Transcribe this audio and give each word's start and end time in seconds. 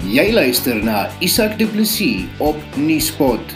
Jy 0.00 0.30
luister 0.32 0.78
na 0.80 1.10
Isak 1.20 1.58
Du 1.60 1.66
Plessis 1.68 2.24
op 2.40 2.56
Nieuwspot. 2.80 3.52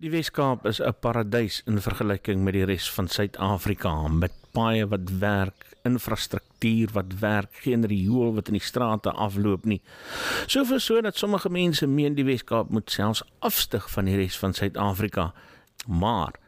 Die 0.00 0.10
Weskaap 0.10 0.64
is 0.66 0.80
'n 0.80 0.96
paradys 1.00 1.60
in 1.66 1.76
vergelyking 1.76 2.40
met 2.40 2.54
die 2.54 2.64
res 2.64 2.88
van 2.90 3.08
Suid-Afrika 3.08 4.08
met 4.08 4.32
paaie 4.52 4.88
wat 4.88 5.10
werk, 5.18 5.76
infrastruktuur 5.84 6.88
wat 6.92 7.12
werk, 7.20 7.52
geen 7.52 7.84
riool 7.86 8.34
wat 8.34 8.48
in 8.48 8.56
die 8.56 8.64
strate 8.64 9.12
afloop 9.12 9.64
nie. 9.64 9.82
Soveel 10.46 10.80
so 10.80 11.00
dat 11.00 11.16
sommige 11.16 11.50
mense 11.50 11.86
meen 11.86 12.14
die 12.14 12.24
Weskaap 12.24 12.70
moet 12.70 12.90
selfs 12.90 13.22
afstyg 13.38 13.90
van 13.90 14.04
die 14.04 14.16
res 14.16 14.38
van 14.38 14.54
Suid-Afrika. 14.54 15.34
Maar 15.86 16.40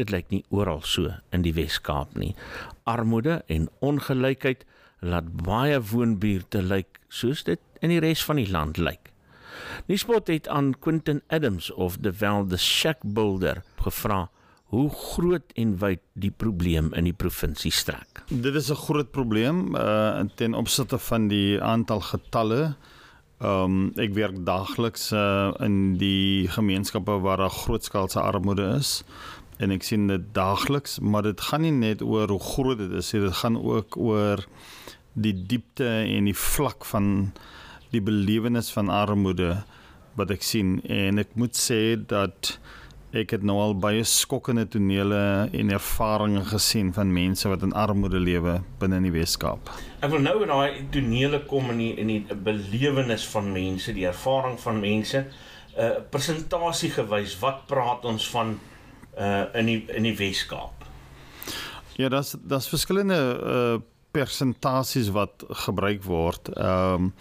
dit 0.00 0.12
lyk 0.14 0.32
nie 0.32 0.44
oral 0.48 0.82
so 0.86 1.12
in 1.34 1.44
die 1.46 1.54
Weskaap 1.56 2.16
nie. 2.18 2.32
Armoede 2.88 3.40
en 3.52 3.68
ongelykheid 3.84 4.64
laat 5.00 5.30
baie 5.44 5.78
woonbuurte 5.92 6.62
lyk 6.64 7.00
soos 7.08 7.44
dit 7.44 7.60
in 7.84 7.92
die 7.92 8.02
res 8.02 8.24
van 8.24 8.40
die 8.40 8.50
land 8.50 8.80
lyk. 8.80 9.10
Nuuspot 9.88 10.28
het 10.30 10.48
aan 10.48 10.74
Quentin 10.80 11.22
Adams 11.28 11.70
of 11.72 12.00
the 12.04 12.12
Val 12.12 12.46
the 12.48 12.58
Shack 12.58 13.00
Builder 13.04 13.62
gevra 13.80 14.28
hoe 14.70 14.86
groot 14.90 15.52
en 15.58 15.74
wyd 15.82 16.02
die 16.14 16.30
probleem 16.30 16.92
in 16.94 17.08
die 17.08 17.16
provinsie 17.16 17.72
strek. 17.74 18.22
Dit 18.30 18.54
is 18.54 18.70
'n 18.70 18.78
groot 18.86 19.10
probleem 19.10 19.74
uh 19.74 20.22
ten 20.36 20.54
opsigte 20.54 20.98
van 20.98 21.28
die 21.28 21.60
aantal 21.62 22.00
getalle. 22.00 22.76
Um 23.40 23.92
ek 23.96 24.14
werk 24.14 24.44
daagliks 24.46 25.12
uh 25.12 25.52
in 25.58 25.96
die 25.98 26.48
gemeenskappe 26.48 27.20
waar 27.20 27.36
daar 27.36 27.50
grootskaalse 27.50 28.20
armoede 28.20 28.76
is 28.78 29.02
en 29.60 29.74
ek 29.74 29.84
sien 29.84 30.08
dit 30.08 30.28
daagliks, 30.36 30.98
maar 31.04 31.26
dit 31.28 31.40
gaan 31.50 31.64
nie 31.66 31.74
net 31.76 32.02
oor 32.02 32.32
hoe 32.32 32.40
groot 32.40 32.80
dit 32.80 32.92
is, 32.96 33.12
dit 33.12 33.40
gaan 33.42 33.58
ook 33.60 33.96
oor 34.00 34.46
die 35.12 35.34
diepte 35.34 35.88
en 35.88 36.28
die 36.30 36.36
vlak 36.36 36.86
van 36.88 37.32
die 37.92 38.00
belewenis 38.00 38.70
van 38.72 38.88
armoede 38.88 39.58
wat 40.18 40.30
ek 40.34 40.44
sien 40.46 40.78
en 40.88 41.20
ek 41.22 41.34
moet 41.38 41.58
sê 41.58 41.96
dat 41.98 42.56
ek 43.10 43.32
het 43.34 43.42
nou 43.42 43.56
al 43.58 43.72
baie 43.82 44.04
skokkende 44.06 44.68
tonele 44.70 45.50
en 45.50 45.72
ervarings 45.74 46.52
gesien 46.52 46.92
van 46.94 47.10
mense 47.10 47.48
wat 47.50 47.64
in 47.66 47.74
armoede 47.74 48.20
lewe 48.22 48.60
binne 48.78 49.00
in 49.00 49.08
die 49.08 49.14
Weskaap. 49.16 49.72
Ek 49.98 50.12
wil 50.12 50.22
nou 50.22 50.36
in 50.44 50.52
daai 50.52 50.84
tonele 50.94 51.42
kom 51.50 51.72
in 51.74 51.82
die 51.82 51.90
in 51.98 52.12
die 52.12 52.36
belewenis 52.46 53.26
van 53.32 53.50
mense, 53.52 53.94
die 53.96 54.06
ervaring 54.06 54.58
van 54.62 54.78
mense, 54.82 55.24
'n 55.70 55.82
uh, 55.82 55.90
presentasie 56.10 56.90
gewys. 56.90 57.34
Wat 57.42 57.66
praat 57.66 58.04
ons 58.04 58.30
van 58.30 58.58
uh 59.20 59.44
in 59.54 59.66
die 59.66 59.84
in 59.92 60.08
die 60.08 60.16
Weskaap? 60.16 60.86
Ja, 62.00 62.08
daar's 62.08 62.36
daar's 62.40 62.68
verskillende 62.68 63.20
uh 63.44 63.78
persentasies 64.10 65.10
wat 65.14 65.44
gebruik 65.66 66.02
word. 66.02 66.50
Ehm 66.56 66.94
um, 66.94 67.12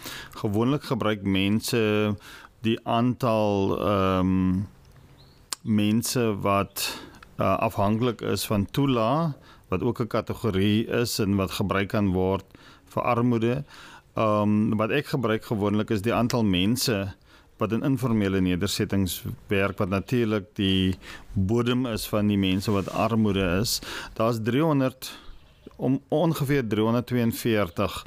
gewoonlik 0.42 0.84
gebruik 0.90 1.22
mense 1.22 2.16
die 2.66 2.80
aantal 2.84 3.78
ehm 3.78 4.20
um, 4.20 4.68
mense 5.62 6.24
wat 6.42 6.88
uh, 7.38 7.58
afhanklik 7.58 8.22
is 8.22 8.46
van 8.48 8.66
toela 8.72 9.36
wat 9.70 9.84
ook 9.84 10.00
'n 10.02 10.08
kategorie 10.08 10.88
is 10.88 11.20
en 11.20 11.36
wat 11.36 11.52
gebruik 11.52 11.88
kan 11.88 12.12
word 12.14 12.46
vir 12.86 13.04
armoede. 13.04 13.64
Ehm 14.16 14.42
um, 14.42 14.78
wat 14.78 14.90
ek 14.90 15.06
gebruik 15.06 15.46
gewoonlik 15.46 15.90
is 15.90 16.02
die 16.02 16.14
aantal 16.14 16.44
mense 16.44 17.14
wat 17.60 17.72
in 17.76 17.84
informele 17.84 18.42
nedersettings 18.42 19.24
werk 19.48 19.78
wat 19.78 19.90
natuurlik 19.90 20.50
die 20.56 20.98
bodem 21.34 21.86
is 21.86 22.08
van 22.08 22.28
die 22.28 22.40
mense 22.40 22.72
wat 22.72 22.92
armoede 22.92 23.46
is. 23.60 23.80
Daar's 24.14 24.40
300 24.44 25.12
om 25.76 26.02
ongeveer 26.08 26.68
342 26.68 28.06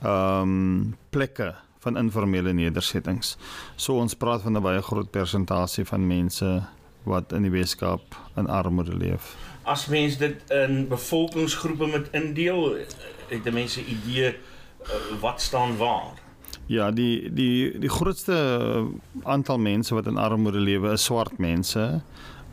ehm 0.00 0.42
um, 0.42 0.96
plekke 1.10 1.54
van 1.80 1.96
informele 1.96 2.52
nedersettings. 2.52 3.36
So 3.76 3.96
ons 3.96 4.14
praat 4.14 4.42
van 4.42 4.56
'n 4.56 4.62
baie 4.62 4.82
groot 4.82 5.10
persentasie 5.10 5.84
van 5.84 6.06
mense 6.06 6.62
wat 7.02 7.32
in 7.32 7.42
die 7.42 7.50
Weskaap 7.50 8.16
in 8.36 8.48
armoede 8.48 8.96
leef. 8.96 9.36
As 9.62 9.86
mens 9.86 10.16
dit 10.16 10.50
in 10.50 10.88
bevolkingsgroepe 10.88 11.86
moet 11.86 12.08
indeel, 12.10 12.76
het 13.28 13.52
mense 13.52 13.84
idee 13.84 14.28
uh, 14.28 15.20
wat 15.20 15.40
staan 15.40 15.76
waar. 15.76 16.29
Ja, 16.70 16.90
die 16.94 17.32
die 17.34 17.78
die 17.82 17.90
grootste 17.90 18.36
aantal 19.22 19.58
mense 19.58 19.94
wat 19.94 20.06
in 20.06 20.20
armoede 20.22 20.60
lewe 20.62 20.92
is 20.94 21.04
swart 21.04 21.38
mense. 21.42 22.00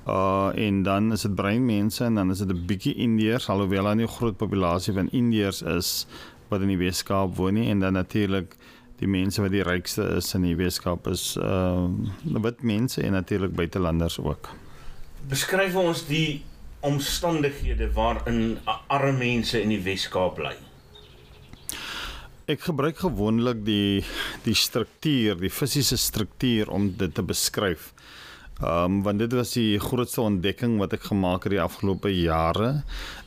Uh 0.09 0.49
en 0.55 0.81
dan 0.83 1.11
is 1.11 1.21
dit 1.21 1.35
bruin 1.35 1.65
mense 1.65 2.03
en 2.03 2.15
dan 2.15 2.31
is 2.33 2.41
dit 2.41 2.49
'n 2.49 2.65
bietjie 2.65 2.95
Indiërs 2.95 3.49
alhoewel 3.49 3.83
daar 3.83 3.95
nie 3.95 4.05
'n 4.05 4.17
groot 4.17 4.37
populasie 4.37 4.93
van 4.93 5.09
Indiërs 5.11 5.61
is 5.61 6.07
wat 6.47 6.61
in 6.61 6.67
die 6.67 6.77
Weskaap 6.77 7.35
woon 7.35 7.53
nie 7.53 7.69
en 7.69 7.79
dan 7.79 7.93
natuurlik 7.93 8.55
die 8.97 9.07
mense 9.07 9.41
wat 9.41 9.51
die 9.51 9.63
rykste 9.63 10.03
is 10.17 10.33
in 10.33 10.41
die 10.41 10.55
Weskaap 10.55 11.07
is 11.07 11.37
uh 11.37 11.85
wit 12.23 12.61
mense 12.61 13.01
en 13.01 13.11
natuurlik 13.11 13.53
buitelanders 13.53 14.19
ook. 14.19 14.49
Beskryf 15.29 15.75
ons 15.75 16.05
die 16.05 16.43
omstandighede 16.79 17.91
waarin 17.93 18.57
arme 18.87 19.17
mense 19.17 19.61
in 19.61 19.69
die 19.69 19.81
Weskaap 19.81 20.35
bly. 20.35 20.55
Ek 22.47 22.61
gebruik 22.63 23.01
gewoonlik 23.03 23.65
die 23.67 24.05
die 24.45 24.53
struktuur, 24.55 25.35
die 25.35 25.49
fisiese 25.51 25.97
struktuur 25.99 26.69
om 26.71 26.85
dit 26.95 27.11
te 27.11 27.19
beskryf. 27.19 27.89
Ehm 28.61 28.85
um, 28.85 29.01
want 29.03 29.19
dit 29.19 29.33
was 29.35 29.51
die 29.57 29.75
grootste 29.83 30.21
ontdekking 30.23 30.77
wat 30.79 30.95
ek 30.95 31.09
gemaak 31.09 31.43
het 31.43 31.57
die 31.57 31.59
afgelope 31.59 32.07
jare 32.07 32.69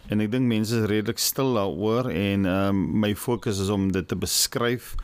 en 0.08 0.24
ek 0.24 0.30
dink 0.32 0.48
mense 0.48 0.72
is 0.78 0.88
redelik 0.88 1.20
stil 1.20 1.52
daaroor 1.58 2.08
en 2.08 2.48
ehm 2.48 2.70
um, 2.70 2.80
my 3.04 3.12
fokus 3.12 3.60
is 3.60 3.68
om 3.68 3.90
dit 3.92 4.08
te 4.08 4.16
beskryf. 4.16 4.94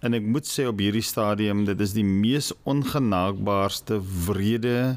En 0.00 0.16
ek 0.16 0.24
moet 0.24 0.48
sê 0.48 0.64
op 0.64 0.80
hierdie 0.80 1.04
stadium 1.04 1.66
dit 1.68 1.84
is 1.84 1.92
die 1.92 2.06
mees 2.08 2.54
ongenaakbaarste 2.64 4.00
wrede 4.30 4.96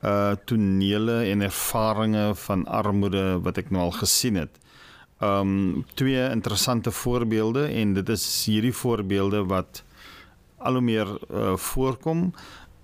uh 0.00 0.32
tonele 0.48 1.20
en 1.34 1.44
ervarings 1.44 2.48
van 2.48 2.64
armoede 2.80 3.28
wat 3.44 3.60
ek 3.60 3.68
nou 3.68 3.90
al 3.90 3.96
gesien 4.00 4.40
het. 4.40 4.59
Um 5.20 5.84
twee 5.94 6.30
interessante 6.30 6.90
voorbeelde 6.90 7.66
en 7.66 7.92
dit 7.92 8.08
is 8.08 8.24
hierdie 8.48 8.72
voorbeelde 8.72 9.44
wat 9.44 9.82
al 10.58 10.78
hoe 10.78 10.84
meer 10.84 11.10
uh, 11.28 11.56
voorkom 11.56 12.30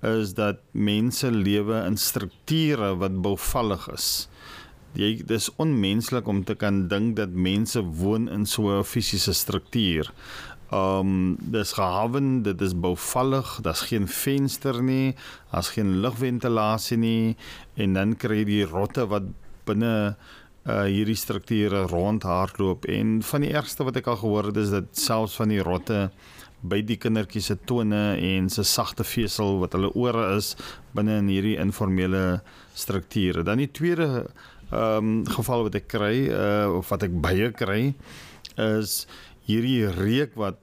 is 0.05 0.35
dat 0.37 0.61
mense 0.71 1.31
lewe 1.33 1.81
in 1.89 1.97
strukture 1.97 2.93
wat 3.01 3.17
bouvallig 3.25 3.89
is. 3.95 4.29
Jy 4.97 5.23
dis 5.29 5.49
onmenslik 5.61 6.29
om 6.29 6.45
te 6.45 6.55
kan 6.61 6.85
dink 6.89 7.17
dat 7.17 7.33
mense 7.33 7.81
woon 7.81 8.29
in 8.29 8.47
so 8.47 8.69
'n 8.69 8.85
fisiese 8.85 9.33
struktuur. 9.33 10.13
Um 10.73 11.37
dis 11.41 11.73
gehaven, 11.73 12.43
dit 12.43 12.61
is 12.61 12.75
bouvallig, 12.75 13.61
daar's 13.63 13.89
geen 13.89 14.09
venster 14.09 14.83
nie, 14.83 15.15
daar's 15.51 15.69
geen 15.69 16.01
lugventilasie 16.01 16.99
nie 16.99 17.37
en 17.77 17.93
dan 17.93 18.17
kry 18.17 18.39
jy 18.39 18.45
die 18.45 18.65
rotte 18.65 19.07
wat 19.07 19.23
binne 19.65 20.17
uh 20.67 20.83
hierdie 20.91 21.19
strukture 21.19 21.85
rondhardloop 21.87 22.89
en 22.91 23.21
van 23.23 23.45
die 23.45 23.53
ergste 23.55 23.87
wat 23.87 24.01
ek 24.01 24.11
al 24.11 24.19
gehoor 24.19 24.51
het 24.51 24.59
is 24.59 24.73
dat 24.75 24.91
selfs 24.99 25.37
van 25.39 25.53
die 25.55 25.63
rotte 25.63 26.09
by 26.67 26.81
die 26.83 26.97
kindertjies 26.99 27.51
se 27.53 27.57
tone 27.69 28.17
en 28.17 28.49
se 28.51 28.65
sagte 28.67 29.05
vesel 29.07 29.61
wat 29.63 29.77
hulle 29.77 29.93
ore 29.95 30.25
is 30.37 30.55
binne 30.97 31.21
in 31.21 31.31
hierdie 31.31 31.57
informele 31.63 32.41
strukture. 32.75 33.45
Dan 33.47 33.63
die 33.63 33.71
tweede 33.71 34.27
ehm 34.73 35.23
um, 35.23 35.27
geval 35.31 35.69
wat 35.69 35.77
ek 35.79 35.87
kry 35.93 36.27
uh, 36.27 36.67
of 36.75 36.89
wat 36.91 37.05
ek 37.07 37.13
baie 37.23 37.53
kry 37.55 37.95
is 38.59 39.05
hierdie 39.47 39.87
reuk 39.95 40.35
wat 40.35 40.59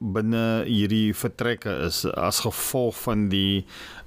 binne 0.00 0.64
hierdie 0.64 1.12
vertrekke 1.16 1.74
is 1.84 2.04
as 2.16 2.40
gevolg 2.44 2.96
van 3.04 3.28
die 3.28 3.66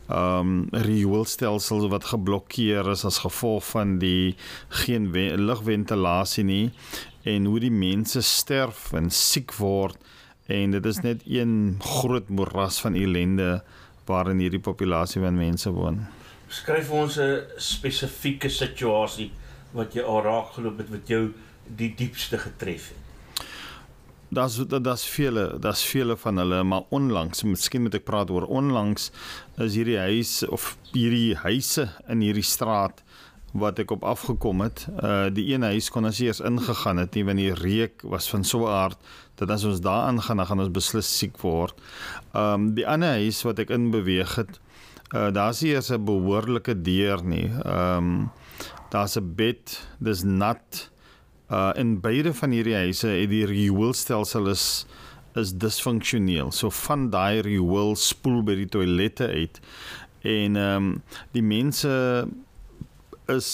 um, 0.09 0.68
rioolstelsels 0.72 1.88
wat 1.91 2.09
geblokkeer 2.12 2.91
is 2.91 3.06
as 3.06 3.22
gevolg 3.23 3.66
van 3.72 3.97
die 4.00 4.35
geen 4.84 5.12
lugventilasie 5.45 6.44
nie 6.47 6.66
en 7.27 7.45
hoe 7.45 7.59
die 7.59 7.74
mense 7.74 8.21
sterf 8.21 8.94
en 8.98 9.09
siek 9.12 9.54
word 9.59 9.98
en 10.48 10.71
dit 10.71 10.86
is 10.86 11.01
net 11.04 11.25
een 11.27 11.80
groot 11.83 12.30
moeras 12.30 12.80
van 12.83 12.95
ellende 12.95 13.62
waarin 14.07 14.39
hierdie 14.39 14.63
populasie 14.63 15.21
van 15.21 15.36
mense 15.36 15.71
woon. 15.75 16.06
Skryf 16.48 16.92
ons 16.92 17.18
'n 17.19 17.44
spesifieke 17.57 18.50
situasie 18.50 19.31
wat 19.74 19.94
jy 19.94 20.01
al 20.01 20.21
raak 20.24 20.53
geloop 20.56 20.77
het 20.77 20.89
wat 20.89 21.07
jou 21.07 21.33
die 21.68 21.94
diepste 21.95 22.38
getref 22.38 22.88
het. 22.88 23.06
Das 24.29 24.59
das 24.68 25.06
vele, 25.06 25.57
das 25.59 25.81
vele 25.81 26.18
van 26.18 26.38
hulle, 26.38 26.63
maar 26.63 26.83
onlangs, 26.89 27.45
miskien 27.47 27.85
moet 27.85 27.95
ek 27.95 28.03
praat 28.03 28.31
oor 28.33 28.44
onlangs 28.51 29.07
is 29.63 29.77
hierdie 29.79 30.01
huis 30.03 30.41
of 30.44 30.74
hierdie 30.91 31.38
huise 31.45 31.88
in 32.12 32.25
hierdie 32.25 32.44
straat 32.44 33.00
wat 33.56 33.79
ek 33.79 33.94
op 33.95 34.03
afgekom 34.03 34.65
het. 34.65 34.83
Uh 35.00 35.29
die 35.31 35.47
een 35.53 35.63
huis 35.63 35.88
kon 35.94 36.06
as 36.09 36.19
eers 36.19 36.44
ingegaan 36.44 37.00
het 37.00 37.15
nie 37.15 37.24
want 37.24 37.39
die 37.39 37.53
reuk 37.56 38.03
was 38.03 38.27
van 38.29 38.44
so 38.44 38.68
'n 38.68 38.74
aard 38.74 39.00
dat 39.39 39.50
as 39.50 39.63
ons 39.63 39.79
daar 39.79 40.12
aangaan 40.12 40.38
dan 40.38 40.45
gaan 40.45 40.59
ons 40.59 40.75
beslis 40.75 41.18
siek 41.18 41.39
word. 41.39 41.79
Um 42.33 42.75
die 42.75 42.88
ander 42.88 43.15
huis 43.24 43.41
wat 43.47 43.59
ek 43.59 43.69
in 43.69 43.91
beweeg 43.91 44.35
het, 44.35 44.59
uh 45.15 45.31
daar's 45.31 45.63
eers 45.63 45.89
'n 45.89 46.03
behoorlike 46.03 46.81
deur 46.81 47.24
nie. 47.24 47.50
Um 47.63 48.29
daar's 48.91 49.15
'n 49.15 49.35
bed, 49.35 49.88
dis 50.00 50.24
nat 50.24 50.91
Uh 51.48 51.72
in 51.80 52.00
beide 52.04 52.34
van 52.34 52.52
hierdie 52.52 52.76
huise 52.76 53.08
het 53.08 53.30
die 53.32 53.46
rioolstelsel 53.48 54.50
is 54.52 54.86
is 55.38 55.54
disfunksioneel. 55.54 56.52
So 56.52 56.70
van 56.70 57.10
daai 57.14 57.42
riool 57.46 57.96
spoel 57.96 58.42
by 58.44 58.58
die 58.64 58.70
toilette 58.74 59.28
uit 59.28 59.62
en 60.28 60.60
ehm 60.60 60.76
um, 60.76 60.92
die 61.32 61.46
mense 61.46 61.94
is 63.32 63.52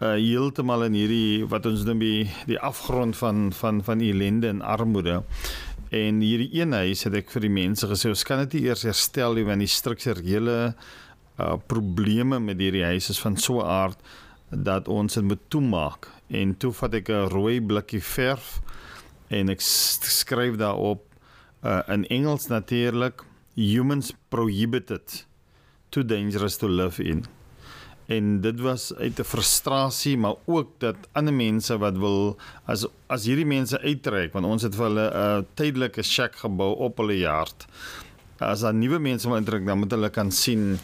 uh 0.00 0.14
heeltemal 0.16 0.86
in 0.88 0.96
hierdie 0.96 1.44
wat 1.50 1.66
ons 1.68 1.84
noem 1.86 2.00
die 2.02 2.30
die 2.48 2.58
afgrond 2.58 3.16
van 3.20 3.50
van 3.52 3.82
van 3.84 4.00
ellende 4.00 4.48
en 4.48 4.62
armoede. 4.62 5.20
En 5.92 6.24
hierdie 6.24 6.50
een 6.56 6.72
huis 6.72 7.04
het 7.04 7.20
ek 7.20 7.30
vir 7.34 7.46
die 7.46 7.52
mense 7.52 7.86
gesê 7.86 8.08
ons 8.08 8.24
kan 8.24 8.46
dit 8.46 8.62
eers 8.64 8.86
herstel 8.88 9.36
nie 9.36 9.44
want 9.44 9.60
die 9.60 9.70
strukturele 9.70 10.58
uh 11.36 11.56
probleme 11.68 12.40
met 12.40 12.60
hierdie 12.60 12.86
huis 12.94 13.10
is 13.12 13.20
van 13.20 13.36
so 13.36 13.60
'n 13.60 13.68
aard 13.68 13.98
dat 14.52 14.88
ons 14.88 15.14
dit 15.14 15.24
moet 15.24 15.40
toemaak. 15.48 16.08
En 16.32 16.54
toe 16.56 16.72
vat 16.72 16.94
ek 17.00 17.10
'n 17.12 17.28
rooi 17.32 17.60
blikkie 17.60 18.00
verf 18.00 18.60
en 19.28 19.52
ek 19.52 19.60
skryf 19.60 20.56
daarop 20.56 21.04
uh 21.64 21.82
in 21.88 22.06
Engels 22.08 22.48
natuurlik 22.48 23.22
humans 23.54 24.12
prohibited 24.28 25.26
too 25.90 26.02
dangerous 26.02 26.56
to 26.56 26.68
live 26.68 27.02
in. 27.02 27.24
En 28.08 28.40
dit 28.40 28.60
was 28.60 28.94
uit 28.94 29.18
'n 29.18 29.24
frustrasie 29.24 30.16
maar 30.16 30.34
ook 30.44 30.68
dat 30.78 30.96
ander 31.12 31.34
mense 31.34 31.78
wat 31.78 31.96
wil 31.96 32.38
as 32.64 32.86
as 33.06 33.24
hierdie 33.24 33.46
mense 33.46 33.78
uittrek 33.80 34.32
want 34.32 34.46
ons 34.46 34.62
het 34.62 34.74
vir 34.74 34.84
hulle 34.84 35.06
'n 35.10 35.16
uh, 35.16 35.44
tydelike 35.54 36.02
shack 36.02 36.34
gebou 36.36 36.74
op 36.76 36.96
hulle 36.96 37.18
yard 37.18 37.66
as 38.38 38.60
daar 38.60 38.74
nuwe 38.74 38.98
mense 38.98 39.28
wil 39.28 39.36
intrek 39.36 39.66
dan 39.66 39.78
moet 39.78 39.90
hulle 39.90 40.10
kan 40.10 40.30
sien 40.30 40.78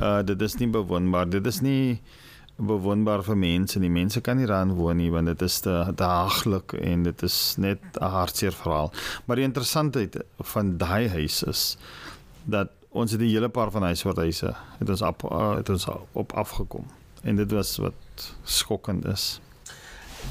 uh 0.00 0.22
dit 0.22 0.42
is 0.42 0.56
nie 0.60 0.68
bewoonbaar 0.68 1.30
dit 1.30 1.46
is 1.46 1.60
nie 1.60 2.00
bewoonbaar 2.66 3.22
vir 3.26 3.36
mense 3.36 3.78
nie 3.78 3.90
mense 3.90 4.20
kan 4.20 4.36
nie 4.36 4.46
daarin 4.46 4.76
woon 4.78 4.96
nie 4.96 5.10
want 5.10 5.26
dit 5.26 5.42
is 5.42 5.60
te 5.60 5.74
daaglik 5.96 6.72
en 6.72 7.02
dit 7.02 7.22
is 7.22 7.38
net 7.58 7.82
'n 8.00 8.12
hartseer 8.16 8.52
verhaal 8.52 8.92
maar 9.26 9.36
die 9.36 9.48
interessantheid 9.48 10.16
van 10.54 10.76
daai 10.78 11.08
huis 11.08 11.42
is 11.42 11.76
dat 12.44 12.70
ons 12.90 13.12
het 13.12 13.20
'n 13.20 13.34
hele 13.34 13.48
paar 13.48 13.70
van 13.70 13.82
huishoudhuise 13.82 14.54
het 14.78 14.88
ons 14.88 15.02
op 15.02 15.22
uh, 15.32 15.56
het 15.56 15.68
ons 15.68 15.86
op 16.12 16.32
afgekom 16.32 16.86
en 17.22 17.36
dit 17.36 17.50
was 17.50 17.76
wat 17.76 18.34
skokkend 18.44 19.04
is. 19.06 19.40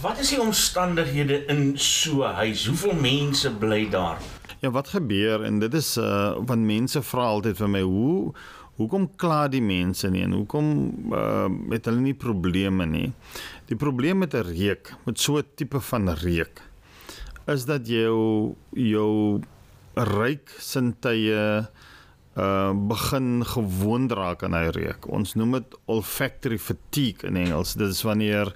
Wat 0.02 0.20
is 0.20 0.30
die 0.30 0.42
omstandighede 0.42 1.46
in 1.46 1.74
so 1.76 2.24
'n 2.24 2.34
huis? 2.34 2.68
Hoeveel 2.68 2.94
mense 2.94 3.52
bly 3.52 3.90
daar? 3.90 4.18
Ja, 4.60 4.72
wat 4.72 4.88
gebeur 4.88 5.44
en 5.44 5.60
dit 5.60 5.74
is 5.74 5.98
uh 5.98 6.36
van 6.46 6.66
mense 6.66 7.02
vra 7.02 7.24
altyd 7.24 7.58
vir 7.58 7.70
my 7.70 7.82
hoe 7.82 8.34
hoekom 8.78 9.10
kla 9.16 9.48
die 9.48 9.62
mense 9.62 10.10
nie 10.10 10.24
en 10.24 10.34
hoekom 10.34 10.68
uh 11.12 11.50
het 11.72 11.86
hulle 11.86 12.02
nie 12.02 12.18
probleme 12.18 12.86
nie. 12.86 13.12
Die 13.68 13.76
probleem 13.76 14.18
met 14.18 14.34
'n 14.34 14.44
reuk, 14.44 14.94
met 15.06 15.20
so 15.20 15.38
'n 15.38 15.46
tipe 15.56 15.80
van 15.80 16.10
reuk 16.10 16.62
is 17.48 17.66
dat 17.66 17.88
jou 17.88 18.56
jou 18.78 19.42
ryk 19.96 20.54
sintuie 20.60 21.68
uh 22.36 22.72
begin 22.88 23.44
gewoond 23.46 24.12
raak 24.12 24.44
aan 24.44 24.56
hy 24.56 24.70
reuk. 24.72 25.08
Ons 25.12 25.36
noem 25.36 25.58
dit 25.60 25.78
olfactory 25.92 26.58
fatigue 26.58 27.28
in 27.28 27.36
Engels. 27.36 27.74
Dit 27.76 27.92
is 27.92 28.04
wanneer 28.08 28.54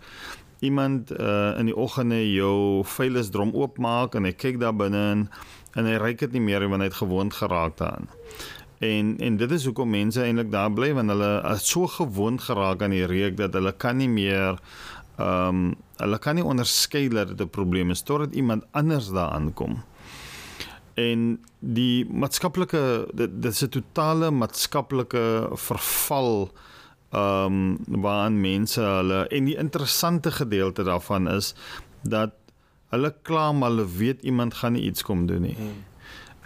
iemand 0.59 1.11
uh 1.11 1.59
in 1.59 1.65
die 1.65 1.75
oggende 1.75 2.21
jou 2.33 2.83
vuilnisdrom 2.83 3.51
oopmaak 3.53 4.15
en 4.15 4.23
hy 4.23 4.31
kyk 4.31 4.59
daar 4.59 4.75
binne 4.75 5.03
in 5.11 5.27
en 5.75 5.89
hy 5.89 5.97
ruik 5.99 6.21
dit 6.23 6.31
nie 6.37 6.45
meer 6.45 6.63
wanneer 6.63 6.87
hy 6.87 6.93
het 6.93 7.01
gewoond 7.03 7.33
geraak 7.33 7.77
daaraan. 7.77 8.07
En 8.85 9.15
en 9.19 9.37
dit 9.37 9.51
is 9.51 9.65
hoekom 9.65 9.89
mense 9.89 10.21
eintlik 10.21 10.51
daar 10.53 10.71
bly 10.73 10.91
want 10.93 11.13
hulle 11.13 11.31
is 11.53 11.69
so 11.71 11.87
gewoond 11.87 12.41
geraak 12.47 12.83
aan 12.85 12.95
die 12.95 13.07
reuk 13.09 13.37
dat 13.37 13.53
hulle 13.57 13.73
kan 13.85 13.97
nie 14.01 14.11
meer 14.11 14.59
ehm 15.17 15.65
um, 15.65 15.75
hulle 15.95 16.17
kan 16.19 16.35
nie 16.35 16.43
onderskei 16.43 17.07
dat 17.09 17.27
dit 17.27 17.41
'n 17.41 17.49
probleem 17.49 17.91
is 17.91 18.01
totdat 18.03 18.33
iemand 18.35 18.65
anders 18.71 19.09
daar 19.15 19.31
aankom 19.31 19.83
en 20.95 21.39
die 21.59 22.05
maatskaplike 22.07 22.81
dit, 23.13 23.41
dit 23.41 23.51
is 23.51 23.63
'n 23.63 23.69
totale 23.69 24.31
maatskaplike 24.31 25.49
verval 25.67 26.51
ehm 27.11 27.45
um, 27.45 28.01
waaraan 28.01 28.41
mense 28.41 28.81
hulle 28.81 29.27
en 29.27 29.45
die 29.45 29.57
interessante 29.57 30.31
gedeelte 30.31 30.83
daarvan 30.83 31.27
is 31.27 31.55
dat 32.01 32.31
hulle 32.89 33.13
kla 33.21 33.51
maar 33.51 33.69
hulle 33.69 33.87
weet 33.97 34.21
iemand 34.21 34.53
gaan 34.53 34.73
nie 34.73 34.83
iets 34.83 35.03
kom 35.03 35.25
doen 35.25 35.41
nie. 35.41 35.55
Hmm. 35.55 35.83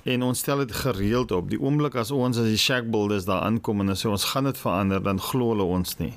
En 0.04 0.24
ons 0.24 0.40
stel 0.40 0.58
dit 0.58 0.72
gereeld 0.72 1.32
op. 1.32 1.50
Die 1.50 1.60
oomblik 1.60 1.96
as 1.96 2.12
ons 2.12 2.38
as 2.38 2.48
die 2.48 2.60
shack 2.60 2.88
builders 2.92 3.26
daar 3.28 3.44
aankom 3.48 3.82
en 3.84 3.96
sê 3.96 4.08
ons 4.10 4.30
gaan 4.32 4.48
dit 4.48 4.58
verander, 4.58 5.04
dan 5.04 5.20
glo 5.20 5.52
hulle 5.54 5.68
ons 5.68 5.98
nie. 6.00 6.14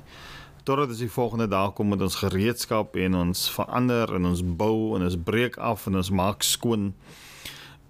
Totdat 0.63 0.93
as 0.95 1.01
die 1.03 1.11
volgende 1.11 1.49
dag 1.51 1.73
kom 1.75 1.89
met 1.91 2.01
ons 2.01 2.21
gereedskap 2.21 2.95
en 2.95 3.17
ons 3.19 3.49
verander 3.51 4.15
en 4.15 4.29
ons 4.31 4.43
bou 4.43 4.95
en 4.95 5.03
ons 5.03 5.19
breek 5.19 5.57
af 5.59 5.87
en 5.87 5.99
ons 5.99 6.13
maak 6.15 6.45
skoon. 6.47 6.93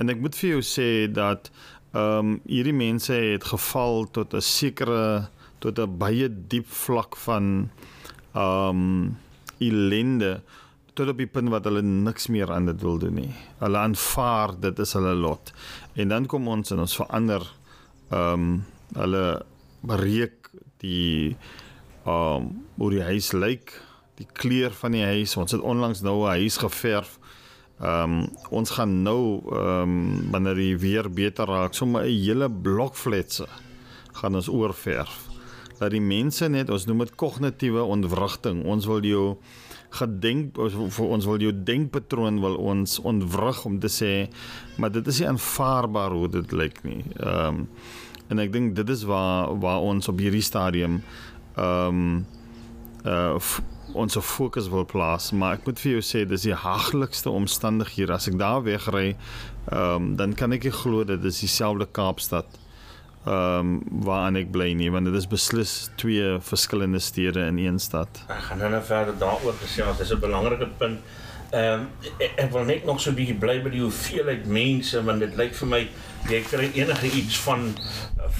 En 0.01 0.09
ek 0.09 0.23
moet 0.23 0.35
vir 0.35 0.55
jou 0.55 0.63
sê 0.65 0.89
dat 1.11 1.51
ehm 1.93 2.33
um, 2.33 2.37
hierdie 2.49 2.73
mense 2.73 3.13
het 3.13 3.43
geval 3.45 4.07
tot 4.09 4.33
'n 4.33 4.41
sekere 4.41 5.29
tot 5.61 5.77
'n 5.79 5.97
baie 5.97 6.27
diep 6.29 6.65
vlak 6.65 7.15
van 7.15 7.69
ehm 8.33 8.81
um, 8.81 9.17
ellende 9.61 10.41
tot 10.93 11.09
op 11.09 11.17
die 11.17 11.29
punt 11.29 11.49
wat 11.49 11.65
hulle 11.65 11.81
niks 11.81 12.27
meer 12.33 12.51
aan 12.53 12.65
dit 12.69 12.81
wil 12.81 12.99
doen 13.01 13.15
nie. 13.17 13.31
Hulle 13.61 13.77
aanvaar 13.77 14.53
dit 14.61 14.79
is 14.79 14.93
hulle 14.93 15.13
lot. 15.17 15.53
En 15.95 16.07
dan 16.07 16.25
kom 16.25 16.47
ons 16.47 16.71
en 16.71 16.79
ons 16.79 16.95
verander 16.95 17.43
ehm 18.09 18.33
um, 18.33 18.65
hulle 18.93 19.45
breek 19.81 20.51
die 20.77 21.35
ehm 22.05 22.35
um, 22.35 22.65
hoe 22.77 22.91
die 22.91 23.03
huis 23.03 23.31
lyk, 23.31 23.81
die 24.15 24.27
kleur 24.33 24.71
van 24.71 24.91
die 24.91 25.05
huis. 25.05 25.37
Ons 25.37 25.51
het 25.51 25.61
onlangs 25.61 26.01
nou 26.01 26.23
'n 26.25 26.37
huis 26.39 26.57
geverf 26.57 27.19
Ehm 27.83 28.11
um, 28.11 28.27
ons 28.49 28.69
gaan 28.69 29.01
nou 29.01 29.41
ehm 29.51 29.81
um, 29.81 30.31
wanneer 30.31 30.55
die 30.55 30.77
weer 30.77 31.09
beter 31.09 31.45
raak, 31.45 31.73
sommer 31.73 32.05
'n 32.05 32.15
hele 32.25 32.49
blok 32.49 32.95
fletse 32.95 33.47
gaan 34.13 34.35
ons 34.35 34.47
oorverf. 34.47 35.27
Dat 35.79 35.91
die 35.91 36.01
mense 36.01 36.47
net 36.47 36.69
ons 36.69 36.85
noem 36.85 36.97
dit 36.97 37.15
kognitiewe 37.15 37.83
ontwrigting. 37.83 38.63
Ons 38.65 38.85
wil 38.85 39.01
jou 39.01 39.37
gedenk 39.93 40.57
vir 40.57 41.05
ons 41.05 41.27
wil 41.29 41.43
jou 41.43 41.51
denkpatroon 41.65 42.39
wil 42.41 42.55
ons 42.57 42.99
ontwrig 43.05 43.65
om 43.69 43.79
te 43.79 43.91
sê 43.91 44.13
maar 44.77 44.93
dit 44.93 45.07
is 45.07 45.19
nie 45.21 45.27
aanvaarbaar 45.29 46.15
hoe 46.17 46.29
dit 46.39 46.55
lyk 46.55 46.81
nie. 46.87 47.03
Ehm 47.19 47.63
um, 47.63 47.67
en 48.31 48.39
ek 48.39 48.53
dink 48.53 48.71
dit 48.75 48.89
is 48.89 49.03
waar 49.05 49.51
waar 49.61 49.83
ons 49.83 50.07
op 50.09 50.21
hierdie 50.23 50.45
stadium 50.45 51.01
ehm 51.55 52.01
um, 52.01 52.25
uh 53.05 53.61
ons 53.93 54.15
fokus 54.25 54.71
wil 54.73 54.85
plaas, 54.89 55.27
maar 55.37 55.59
ek 55.59 55.67
moet 55.67 55.77
vir 55.77 55.91
jou 55.91 56.01
sê 56.01 56.23
dis 56.25 56.47
die 56.47 56.55
haglikste 56.57 57.29
omstandighede 57.29 58.15
as 58.15 58.25
ek 58.31 58.39
daar 58.41 58.63
wegry, 58.65 59.13
ehm 59.69 59.95
um, 59.95 60.07
dan 60.17 60.33
kan 60.33 60.55
ek 60.55 60.65
nie 60.65 60.73
glo 60.73 61.03
dit 61.05 61.29
is 61.29 61.43
dieselfde 61.43 61.85
Kaapstad 61.91 62.62
ehm 63.23 63.59
um, 63.59 63.81
waarin 64.03 64.35
ek 64.35 64.49
bly 64.51 64.73
nie, 64.75 64.89
want 64.91 65.07
dit 65.07 65.15
is 65.15 65.27
beslis 65.31 65.89
twee 65.95 66.39
verskillende 66.43 66.99
stede 66.99 67.45
in 67.47 67.57
een 67.57 67.79
stad. 67.79 68.23
Ek 68.27 68.41
gaan 68.49 68.59
nou 68.59 68.81
verder 68.83 69.15
daaroor 69.17 69.55
gesê 69.61 69.85
want 69.85 69.97
dit 69.97 70.07
is 70.07 70.13
'n 70.13 70.19
belangrike 70.19 70.67
punt. 70.77 70.99
Ehm 71.51 71.79
um, 71.79 71.87
ek, 72.19 72.31
ek 72.35 72.51
wil 72.51 72.65
net 72.65 72.85
nog 72.85 72.99
so 72.99 73.11
'n 73.11 73.15
bietjie 73.15 73.39
bly 73.39 73.61
by 73.63 73.69
die 73.69 73.81
hoeveelheid 73.81 74.45
mense 74.45 75.03
want 75.03 75.19
dit 75.19 75.35
lyk 75.35 75.55
vir 75.55 75.67
my 75.67 75.81
jy 76.29 76.41
kry 76.41 76.71
enige 76.73 77.11
iets 77.11 77.39
van 77.45 77.73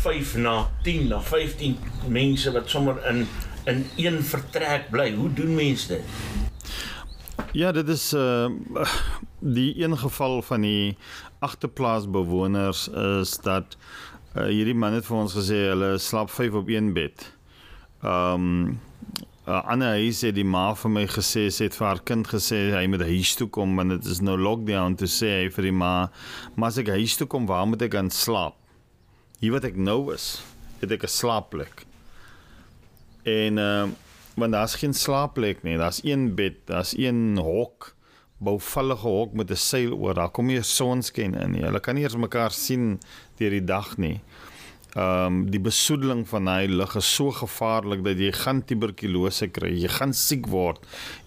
5 0.04 0.36
na 0.36 0.70
10 0.84 1.08
na 1.08 1.20
15 1.22 1.78
mense 2.08 2.52
wat 2.52 2.70
sommer 2.70 3.00
in 3.10 3.28
in 3.66 3.86
een 3.96 4.24
vertrek 4.24 4.90
bly. 4.90 5.14
Hoe 5.16 5.34
doen 5.34 5.56
mense 5.56 5.88
dit? 5.88 6.02
Ja, 7.54 7.72
dit 7.72 7.88
is 7.88 8.14
uh 8.14 8.50
die 9.40 9.84
een 9.84 9.98
geval 9.98 10.42
van 10.42 10.62
die 10.62 10.98
agterplaas 11.40 12.10
bewoners 12.10 12.88
is 12.88 13.38
dat 13.44 13.78
uh, 14.36 14.48
hierdie 14.50 14.76
man 14.76 14.94
het 14.98 15.06
vir 15.06 15.18
ons 15.18 15.36
gesê 15.38 15.60
hulle 15.72 15.98
slaap 16.02 16.30
5 16.34 16.60
op 16.64 16.70
een 16.70 16.94
bed. 16.94 17.26
Um 18.02 18.80
uh, 19.48 19.62
Anna 19.68 19.94
huis 20.00 20.22
het 20.24 20.36
die 20.36 20.48
ma 20.48 20.74
vir 20.80 20.92
my 20.92 21.06
gesê 21.12 21.50
sy 21.52 21.68
het 21.68 21.78
vir 21.78 21.88
haar 21.88 22.02
kind 22.08 22.28
gesê 22.28 22.60
hy 22.74 22.86
moet 22.92 23.04
huis 23.08 23.36
toe 23.40 23.50
kom 23.52 23.76
want 23.80 23.96
dit 23.98 24.12
is 24.12 24.22
nou 24.24 24.38
lockdown 24.40 24.96
toe 25.00 25.10
sê 25.12 25.32
hy 25.42 25.50
vir 25.52 25.68
die 25.68 25.76
ma 25.76 25.94
maar 26.56 26.72
as 26.72 26.80
ek 26.80 26.94
huis 26.96 27.18
toe 27.20 27.28
kom 27.28 27.48
waar 27.50 27.68
moet 27.68 27.84
ek 27.84 27.98
gaan 27.98 28.12
slaap? 28.14 28.56
Hier 29.44 29.52
wat 29.52 29.66
ek 29.68 29.76
nou 29.76 30.14
is, 30.14 30.38
het 30.80 30.92
ek 30.96 31.04
'n 31.04 31.16
slaapplek. 31.20 31.86
En 33.28 33.60
ehm 33.60 33.92
uh, 33.92 34.02
want 34.36 34.52
daar's 34.52 34.76
geen 34.76 34.94
slaapplek 34.94 35.64
nie. 35.64 35.78
Daar's 35.78 36.02
een 36.04 36.36
bed, 36.36 36.66
daar's 36.66 36.98
een 36.98 37.38
hok, 37.38 37.96
bouvallige 38.38 39.08
hok 39.08 39.34
met 39.34 39.52
'n 39.52 39.56
seil 39.56 39.94
oor. 39.94 40.14
Daar 40.14 40.30
kom 40.30 40.46
nie 40.46 40.62
sonskyn 40.62 41.36
in 41.36 41.52
nie. 41.52 41.62
Hulle 41.62 41.80
kan 41.80 41.96
nie 41.96 42.04
eens 42.04 42.16
mekaar 42.16 42.52
sien 42.52 43.00
deur 43.40 43.58
die 43.58 43.66
dag 43.66 43.98
nie 43.98 44.18
ehm 44.94 45.26
um, 45.26 45.38
die 45.50 45.62
besoedeling 45.62 46.22
van 46.30 46.46
hy 46.52 46.68
lug 46.70 46.92
is 47.00 47.08
so 47.16 47.34
gevaarlik 47.34 48.04
dat 48.06 48.20
jy 48.22 48.30
gaan 48.38 48.60
tuberkulose 48.70 49.48
kry, 49.50 49.72
jy 49.82 49.90
gaan 49.90 50.12
siek 50.14 50.46
word, 50.52 50.84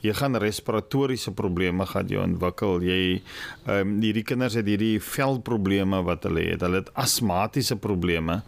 jy 0.07 0.13
gaan 0.15 0.39
respiratoriese 0.39 1.33
probleme 1.35 1.83
gaan 1.91 2.07
jy 2.07 2.21
ontwikkel. 2.23 2.79
Jy 2.87 3.01
ehm 3.17 3.81
um, 3.81 3.97
hierdie 4.05 4.23
kinders 4.29 4.55
het 4.55 4.71
hierdie 4.71 5.01
velprobleme 5.03 5.99
wat 6.07 6.29
hulle 6.29 6.47
het. 6.53 6.63
Hulle 6.63 6.85
het 6.85 6.93
asmatiese 6.95 7.75
probleme. 7.83 8.45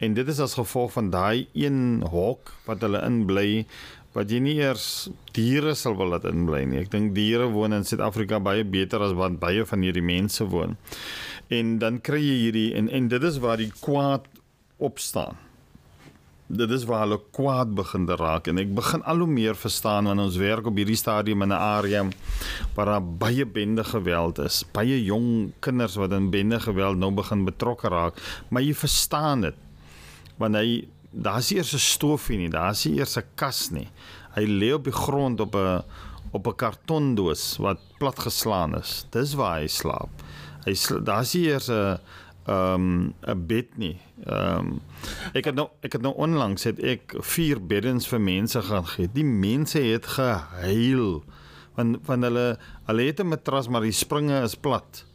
En 0.00 0.16
dit 0.16 0.32
is 0.32 0.40
as 0.40 0.56
gevolg 0.56 0.96
van 0.96 1.12
daai 1.12 1.44
een 1.52 2.00
hok 2.08 2.54
wat 2.64 2.80
hulle 2.88 3.04
in 3.04 3.26
bly 3.28 3.66
wat 4.14 4.30
jy 4.30 4.40
nie 4.40 4.56
eers 4.60 5.08
diere 5.34 5.74
sal 5.74 5.96
wil 5.98 6.14
laat 6.14 6.26
inbly 6.30 6.64
nie. 6.70 6.82
Ek 6.84 6.92
dink 6.92 7.14
diere 7.16 7.48
woon 7.50 7.74
in 7.74 7.86
Suid-Afrika 7.86 8.38
baie 8.38 8.64
beter 8.64 9.02
as 9.02 9.16
wat 9.18 9.40
baie 9.42 9.66
van 9.66 9.82
hierdie 9.82 10.04
mense 10.04 10.46
woon. 10.46 10.76
En 11.50 11.78
dan 11.82 11.98
kry 12.00 12.22
jy 12.22 12.36
hierdie 12.46 12.68
en 12.78 12.88
en 12.88 13.08
dit 13.10 13.22
is 13.22 13.40
waar 13.42 13.58
die 13.60 13.72
kwaad 13.82 14.30
opstaan 14.78 15.42
dit 16.46 16.70
is 16.76 16.84
waar 16.84 17.06
hulle 17.06 17.18
kwaad 17.32 17.72
begin 17.74 18.04
te 18.06 18.16
raak 18.20 18.48
en 18.50 18.60
ek 18.60 18.72
begin 18.76 19.02
al 19.08 19.22
hoe 19.24 19.30
meer 19.30 19.56
verstaan 19.56 20.10
wanneer 20.10 20.28
ons 20.28 20.40
werk 20.40 20.66
op 20.68 20.76
hierdie 20.76 20.98
stadium 20.98 21.42
in 21.42 21.52
'n 21.52 21.56
area 21.56 22.02
waar 22.76 22.86
daar 22.86 23.02
baie 23.02 23.46
bende 23.46 23.84
geweld 23.84 24.38
is, 24.38 24.64
baie 24.72 25.04
jong 25.04 25.52
kinders 25.60 25.96
wat 25.96 26.12
in 26.12 26.30
bende 26.30 26.60
geweld 26.60 26.98
nou 26.98 27.10
begin 27.10 27.44
betrokke 27.44 27.88
raak, 27.88 28.14
maar 28.50 28.62
jy 28.62 28.74
verstaan 28.74 29.40
dit. 29.40 29.54
Want 30.36 30.54
hy 30.54 30.84
daar's 31.14 31.50
eers 31.50 31.74
'n 31.74 31.78
stofie 31.78 32.38
nie, 32.38 32.50
daar's 32.50 32.84
eers 32.84 33.16
'n 33.16 33.24
kas 33.34 33.70
nie. 33.70 33.88
Hy 34.34 34.44
lê 34.46 34.74
op 34.74 34.84
die 34.84 34.92
grond 34.92 35.40
op 35.40 35.54
'n 35.54 35.82
op 36.32 36.46
'n 36.46 36.56
kartondoos 36.56 37.56
wat 37.56 37.78
platgeslaan 37.98 38.76
is. 38.76 39.06
Dis 39.10 39.34
waar 39.34 39.60
hy 39.60 39.66
slaap. 39.66 40.10
Hy 40.64 40.74
daar's 41.04 41.34
nie 41.34 41.46
eers 41.46 41.68
'n 41.68 41.98
ehm 42.46 42.74
um, 42.74 43.14
'n 43.26 43.46
bed 43.46 43.76
nie. 43.76 44.00
Ehm 44.26 44.58
um, 44.58 44.80
ek 45.32 45.44
het 45.44 45.54
nou 45.54 45.68
ek 45.80 45.92
het 45.92 46.02
nou 46.02 46.14
onlangs 46.14 46.64
het 46.64 46.78
ek 46.78 47.14
vier 47.20 47.66
beddens 47.66 48.08
vir 48.08 48.20
mense 48.20 48.62
gaan 48.62 48.86
gee. 48.86 49.08
Die 49.12 49.24
mense 49.24 49.78
het 49.78 50.06
gehuil 50.06 51.24
want 51.74 51.98
van 52.02 52.22
hulle 52.22 52.58
hulle 52.86 53.02
het 53.02 53.20
'n 53.20 53.28
matras 53.28 53.68
maar 53.68 53.80
die 53.80 53.92
springe 53.92 54.42
is 54.42 54.54
plat. 54.54 55.06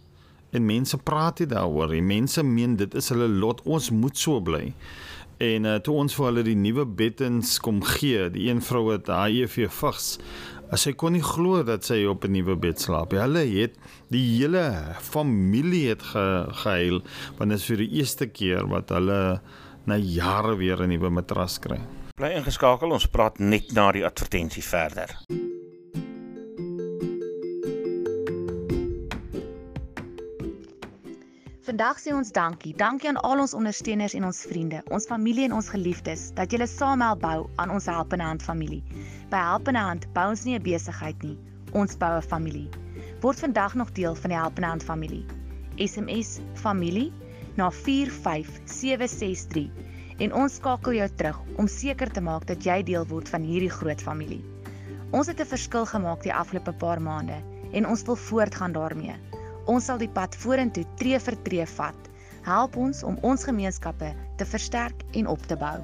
En 0.52 0.66
mense 0.66 0.98
praat 0.98 1.40
nie 1.40 1.48
daaroor 1.48 1.90
nie. 1.90 2.02
Mense 2.02 2.44
meen 2.44 2.76
dit 2.76 2.94
is 2.94 3.10
hulle 3.10 3.28
lot. 3.28 3.62
Ons 3.62 3.90
moet 3.90 4.18
so 4.18 4.42
bly. 4.42 4.74
En 5.40 5.66
uh, 5.66 5.78
toe 5.80 5.96
ons 6.02 6.16
vir 6.18 6.26
hulle 6.28 6.44
die 6.44 6.58
nuwe 6.60 6.84
beddens 6.84 7.54
kom 7.64 7.80
gee, 7.96 8.26
die 8.34 8.50
een 8.50 8.60
vrou 8.66 8.90
het 8.92 9.08
HIV 9.08 9.70
vigs. 9.72 10.18
As 10.70 10.84
sy 10.84 10.92
kon 11.00 11.16
nie 11.16 11.24
glo 11.24 11.64
dat 11.64 11.88
sy 11.88 12.04
op 12.12 12.28
'n 12.28 12.36
nuwe 12.36 12.58
bed 12.60 12.80
slaap. 12.80 13.16
Hulle 13.16 13.46
het 13.48 13.80
die 14.12 14.26
hele 14.36 14.94
familie 15.00 15.96
het 15.96 16.04
ge, 16.04 16.46
gehuil 16.64 17.02
want 17.38 17.50
dit 17.50 17.60
is 17.60 17.66
vir 17.66 17.78
die 17.78 17.92
eerste 17.98 18.28
keer 18.28 18.68
wat 18.68 18.90
hulle 18.90 19.42
na 19.86 19.96
jare 19.96 20.58
weer 20.58 20.84
'n 20.84 20.90
nuwe 20.90 21.10
matras 21.10 21.58
kry. 21.60 21.80
Bly 22.20 22.36
ingeskakel, 22.36 22.92
ons 22.92 23.08
praat 23.08 23.40
net 23.40 23.72
na 23.72 23.92
die 23.92 24.06
advertensie 24.06 24.64
verder. 24.64 25.16
Vandag 31.70 32.00
sê 32.02 32.10
ons 32.18 32.32
dankie. 32.34 32.72
Dankie 32.74 33.12
aan 33.12 33.20
al 33.22 33.44
ons 33.44 33.52
ondersteuners 33.54 34.16
en 34.18 34.24
ons 34.26 34.38
vriende, 34.50 34.80
ons 34.90 35.06
familie 35.06 35.46
en 35.46 35.54
ons 35.54 35.68
geliefdes 35.70 36.34
dat 36.40 36.50
julle 36.50 36.66
saam 36.66 36.98
help 37.06 37.22
bou 37.22 37.46
aan 37.62 37.70
ons 37.76 37.86
Helpende 37.86 38.26
Hand 38.26 38.42
familie. 38.42 38.82
By 39.30 39.38
Helpende 39.52 39.84
Hand 39.86 40.08
bou 40.16 40.24
ons 40.32 40.46
nie 40.48 40.56
'n 40.58 40.64
besigheid 40.66 41.22
nie, 41.22 41.38
ons 41.78 41.94
bou 42.02 42.18
'n 42.18 42.26
familie. 42.26 42.74
Word 43.22 43.40
vandag 43.46 43.76
nog 43.76 43.94
deel 43.94 44.16
van 44.16 44.30
die 44.34 44.40
Helpende 44.40 44.68
Hand 44.68 44.84
familie. 44.84 45.26
SMS 45.78 46.40
familie 46.56 47.14
na 47.56 47.70
45763 47.70 49.70
en 50.18 50.34
ons 50.34 50.56
skakel 50.56 50.94
jou 50.94 51.10
terug 51.22 51.40
om 51.58 51.68
seker 51.68 52.10
te 52.10 52.22
maak 52.22 52.48
dat 52.48 52.66
jy 52.66 52.84
deel 52.84 53.06
word 53.06 53.30
van 53.30 53.46
hierdie 53.46 53.76
groot 53.78 54.02
familie. 54.02 54.44
Ons 55.12 55.28
het 55.28 55.40
'n 55.40 55.46
verskil 55.46 55.86
gemaak 55.86 56.24
die 56.24 56.34
afgelope 56.34 56.74
paar 56.74 57.02
maande 57.02 57.44
en 57.74 57.86
ons 57.86 58.04
wil 58.04 58.16
voortgaan 58.16 58.72
daarmee. 58.72 59.16
Ons 59.70 59.86
sal 59.86 60.00
die 60.02 60.10
pad 60.10 60.34
vorentoe 60.42 60.86
tree 60.98 61.20
vir 61.22 61.36
tree 61.46 61.66
vat. 61.78 62.10
Help 62.48 62.78
ons 62.82 63.04
om 63.06 63.20
ons 63.22 63.46
gemeenskappe 63.46 64.10
te 64.40 64.48
versterk 64.50 65.04
en 65.20 65.30
op 65.30 65.46
te 65.46 65.58
bou. 65.60 65.78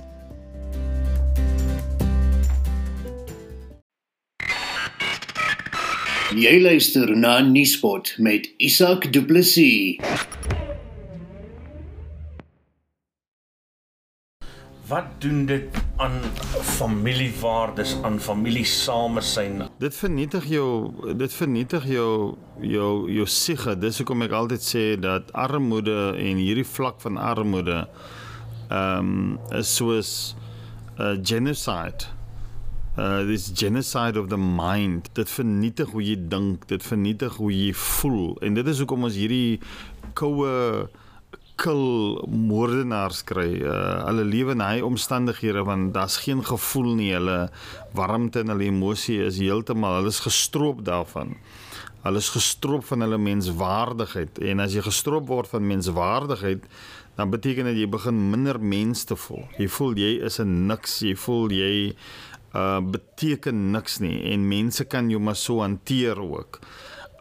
Jy 6.36 6.56
luister 6.60 7.14
na 7.16 7.38
Nuuspot 7.46 8.16
met 8.18 8.50
Isak 8.58 9.12
Du 9.14 9.22
Plessis. 9.24 10.02
Wat 14.88 15.06
doen 15.18 15.46
dit 15.46 15.78
aan 15.98 16.20
familiewaardes, 16.62 17.96
aan 18.02 18.20
familiesamesyn? 18.20 19.64
Dit 19.82 19.96
vernietig 19.96 20.46
jou 20.46 20.68
dit 21.18 21.34
vernietig 21.34 21.88
jou 21.90 22.36
jou 22.62 23.12
jou 23.12 23.26
siege. 23.26 23.74
Dis 23.82 23.98
hoekom 23.98 24.22
ek 24.28 24.36
altyd 24.38 24.62
sê 24.62 24.84
dat 25.02 25.32
armoede 25.34 26.14
en 26.22 26.42
hierdie 26.42 26.68
vlak 26.70 27.02
van 27.02 27.18
armoede 27.18 27.88
ehm 28.70 29.10
um, 29.10 29.40
is 29.58 29.76
soos 29.76 30.36
'n 30.98 31.02
uh, 31.02 31.18
genocide 31.22 32.06
uh 32.98 33.26
this 33.28 33.52
genocide 33.54 34.20
of 34.20 34.30
the 34.30 34.38
mind 34.38 35.10
dit 35.14 35.30
vernietig 35.30 35.90
hoe 35.92 36.04
jy 36.04 36.16
dink 36.28 36.68
dit 36.68 36.84
vernietig 36.84 37.36
hoe 37.36 37.52
jy 37.52 37.74
voel 37.74 38.38
en 38.42 38.54
dit 38.54 38.68
is 38.68 38.80
hoekom 38.80 39.04
ons 39.04 39.18
hierdie 39.20 39.60
koue 40.14 40.88
kil 41.56 41.84
moordenaars 42.28 43.24
kry 43.28 43.62
uh 43.64 44.06
hulle 44.08 44.26
lewe 44.28 44.56
in 44.56 44.64
hy 44.64 44.82
omstandighede 44.86 45.64
want 45.68 45.94
daar's 45.96 46.18
geen 46.26 46.44
gevoel 46.46 46.96
nie. 47.00 47.14
Hulle 47.16 47.50
warmte 47.96 48.44
en 48.44 48.54
hulle 48.54 48.68
emosie 48.70 49.22
is 49.26 49.40
heeltemal 49.42 50.00
hulle 50.00 50.14
is 50.14 50.24
gestroop 50.26 50.84
daarvan. 50.86 51.36
Hulle 52.06 52.22
is 52.22 52.30
gestroop 52.30 52.86
van 52.86 53.02
hulle 53.02 53.18
menswaardigheid. 53.18 54.38
En 54.52 54.62
as 54.62 54.76
jy 54.76 54.84
gestroop 54.86 55.28
word 55.32 55.50
van 55.50 55.68
menswaardigheid 55.68 56.68
dan 57.16 57.32
beteken 57.32 57.70
dit 57.72 57.80
jy 57.80 57.88
begin 57.90 58.18
minder 58.30 58.60
mens 58.60 59.06
te 59.08 59.16
voel. 59.16 59.46
Jy 59.58 59.70
voel 59.72 59.94
jy 59.96 60.12
is 60.28 60.40
'n 60.40 60.68
niks. 60.68 61.00
Jy 61.00 61.16
voel 61.16 61.52
jy 61.52 61.96
uh 62.54 62.80
beteken 62.80 63.72
niks 63.72 64.00
nie. 64.00 64.22
En 64.32 64.48
mense 64.48 64.84
kan 64.86 65.10
jou 65.10 65.20
maar 65.20 65.36
so 65.36 65.60
hanteer 65.60 66.20
ook. 66.20 66.60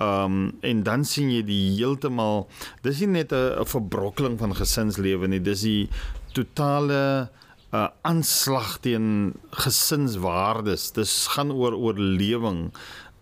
Um 0.03 0.59
en 0.61 0.83
dan 0.83 1.05
sien 1.05 1.31
jy 1.31 1.43
die 1.47 1.77
heeltemal 1.77 2.49
dis 2.83 3.01
nie 3.01 3.23
net 3.23 3.33
'n 3.33 3.65
verbrokkeling 3.65 4.39
van 4.39 4.55
gesinslewe 4.55 5.29
nie, 5.29 5.41
dis 5.41 5.63
die 5.63 5.89
totale 6.35 7.31
uh 7.75 7.89
aanslag 8.03 8.79
teen 8.81 9.35
gesinswaardes. 9.51 10.93
Dis 10.93 11.27
gaan 11.35 11.51
oor 11.53 11.75
oorlewing. 11.75 12.73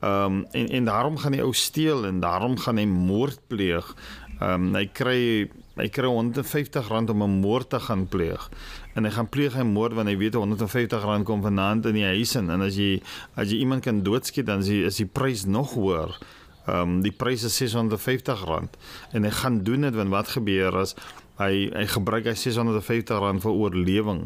Um 0.01 0.47
en 0.53 0.69
en 0.69 0.85
daarom 0.85 1.17
gaan 1.17 1.33
hy 1.33 1.41
ou 1.41 1.53
steel 1.53 2.07
en 2.07 2.21
daarom 2.21 2.59
gaan 2.59 2.77
hy 2.77 2.87
moord 2.87 3.41
pleeg. 3.49 3.95
Um 4.41 4.75
hy 4.75 4.87
kry 4.93 5.49
hy 5.77 5.89
kry 5.89 6.09
150 6.09 6.89
rand 6.89 7.11
om 7.11 7.23
'n 7.23 7.41
moord 7.41 7.71
te 7.71 7.81
gaan 7.81 8.07
pleeg 8.09 8.51
en 8.95 9.05
hy 9.05 9.11
gaan 9.11 9.29
pleeg 9.29 9.57
'n 9.57 9.73
moord 9.73 9.95
want 9.95 10.09
hy 10.09 10.17
weet 10.17 10.35
150 10.35 11.03
rand 11.03 11.25
kom 11.25 11.43
vanaand 11.43 11.87
in 11.87 11.95
die 11.95 12.05
huis 12.05 12.35
in 12.37 12.51
en 12.51 12.61
as 12.61 12.77
jy 12.77 13.01
as 13.37 13.49
jy 13.51 13.59
iemand 13.59 13.83
kan 13.83 14.03
doodskiet 14.03 14.47
dan 14.47 14.61
is 14.61 14.67
die, 14.67 14.85
is 14.85 14.97
die 14.97 15.07
prys 15.07 15.45
nog 15.45 15.73
hoër. 15.73 16.19
Ehm 16.67 16.97
um, 16.97 17.01
die 17.03 17.13
prys 17.13 17.43
is 17.49 17.57
650 17.57 18.45
rand. 18.47 18.77
En 19.13 19.25
hy 19.27 19.31
gaan 19.31 19.63
doen 19.67 19.89
dit 19.89 19.95
want 19.95 20.15
wat 20.15 20.33
gebeur 20.37 20.79
as 20.85 20.95
hy 21.41 21.69
hy 21.75 21.87
gebruik 21.91 22.29
hy 22.31 22.37
650 22.39 23.19
rand 23.19 23.43
vir 23.43 23.53
oorlewing. 23.53 24.25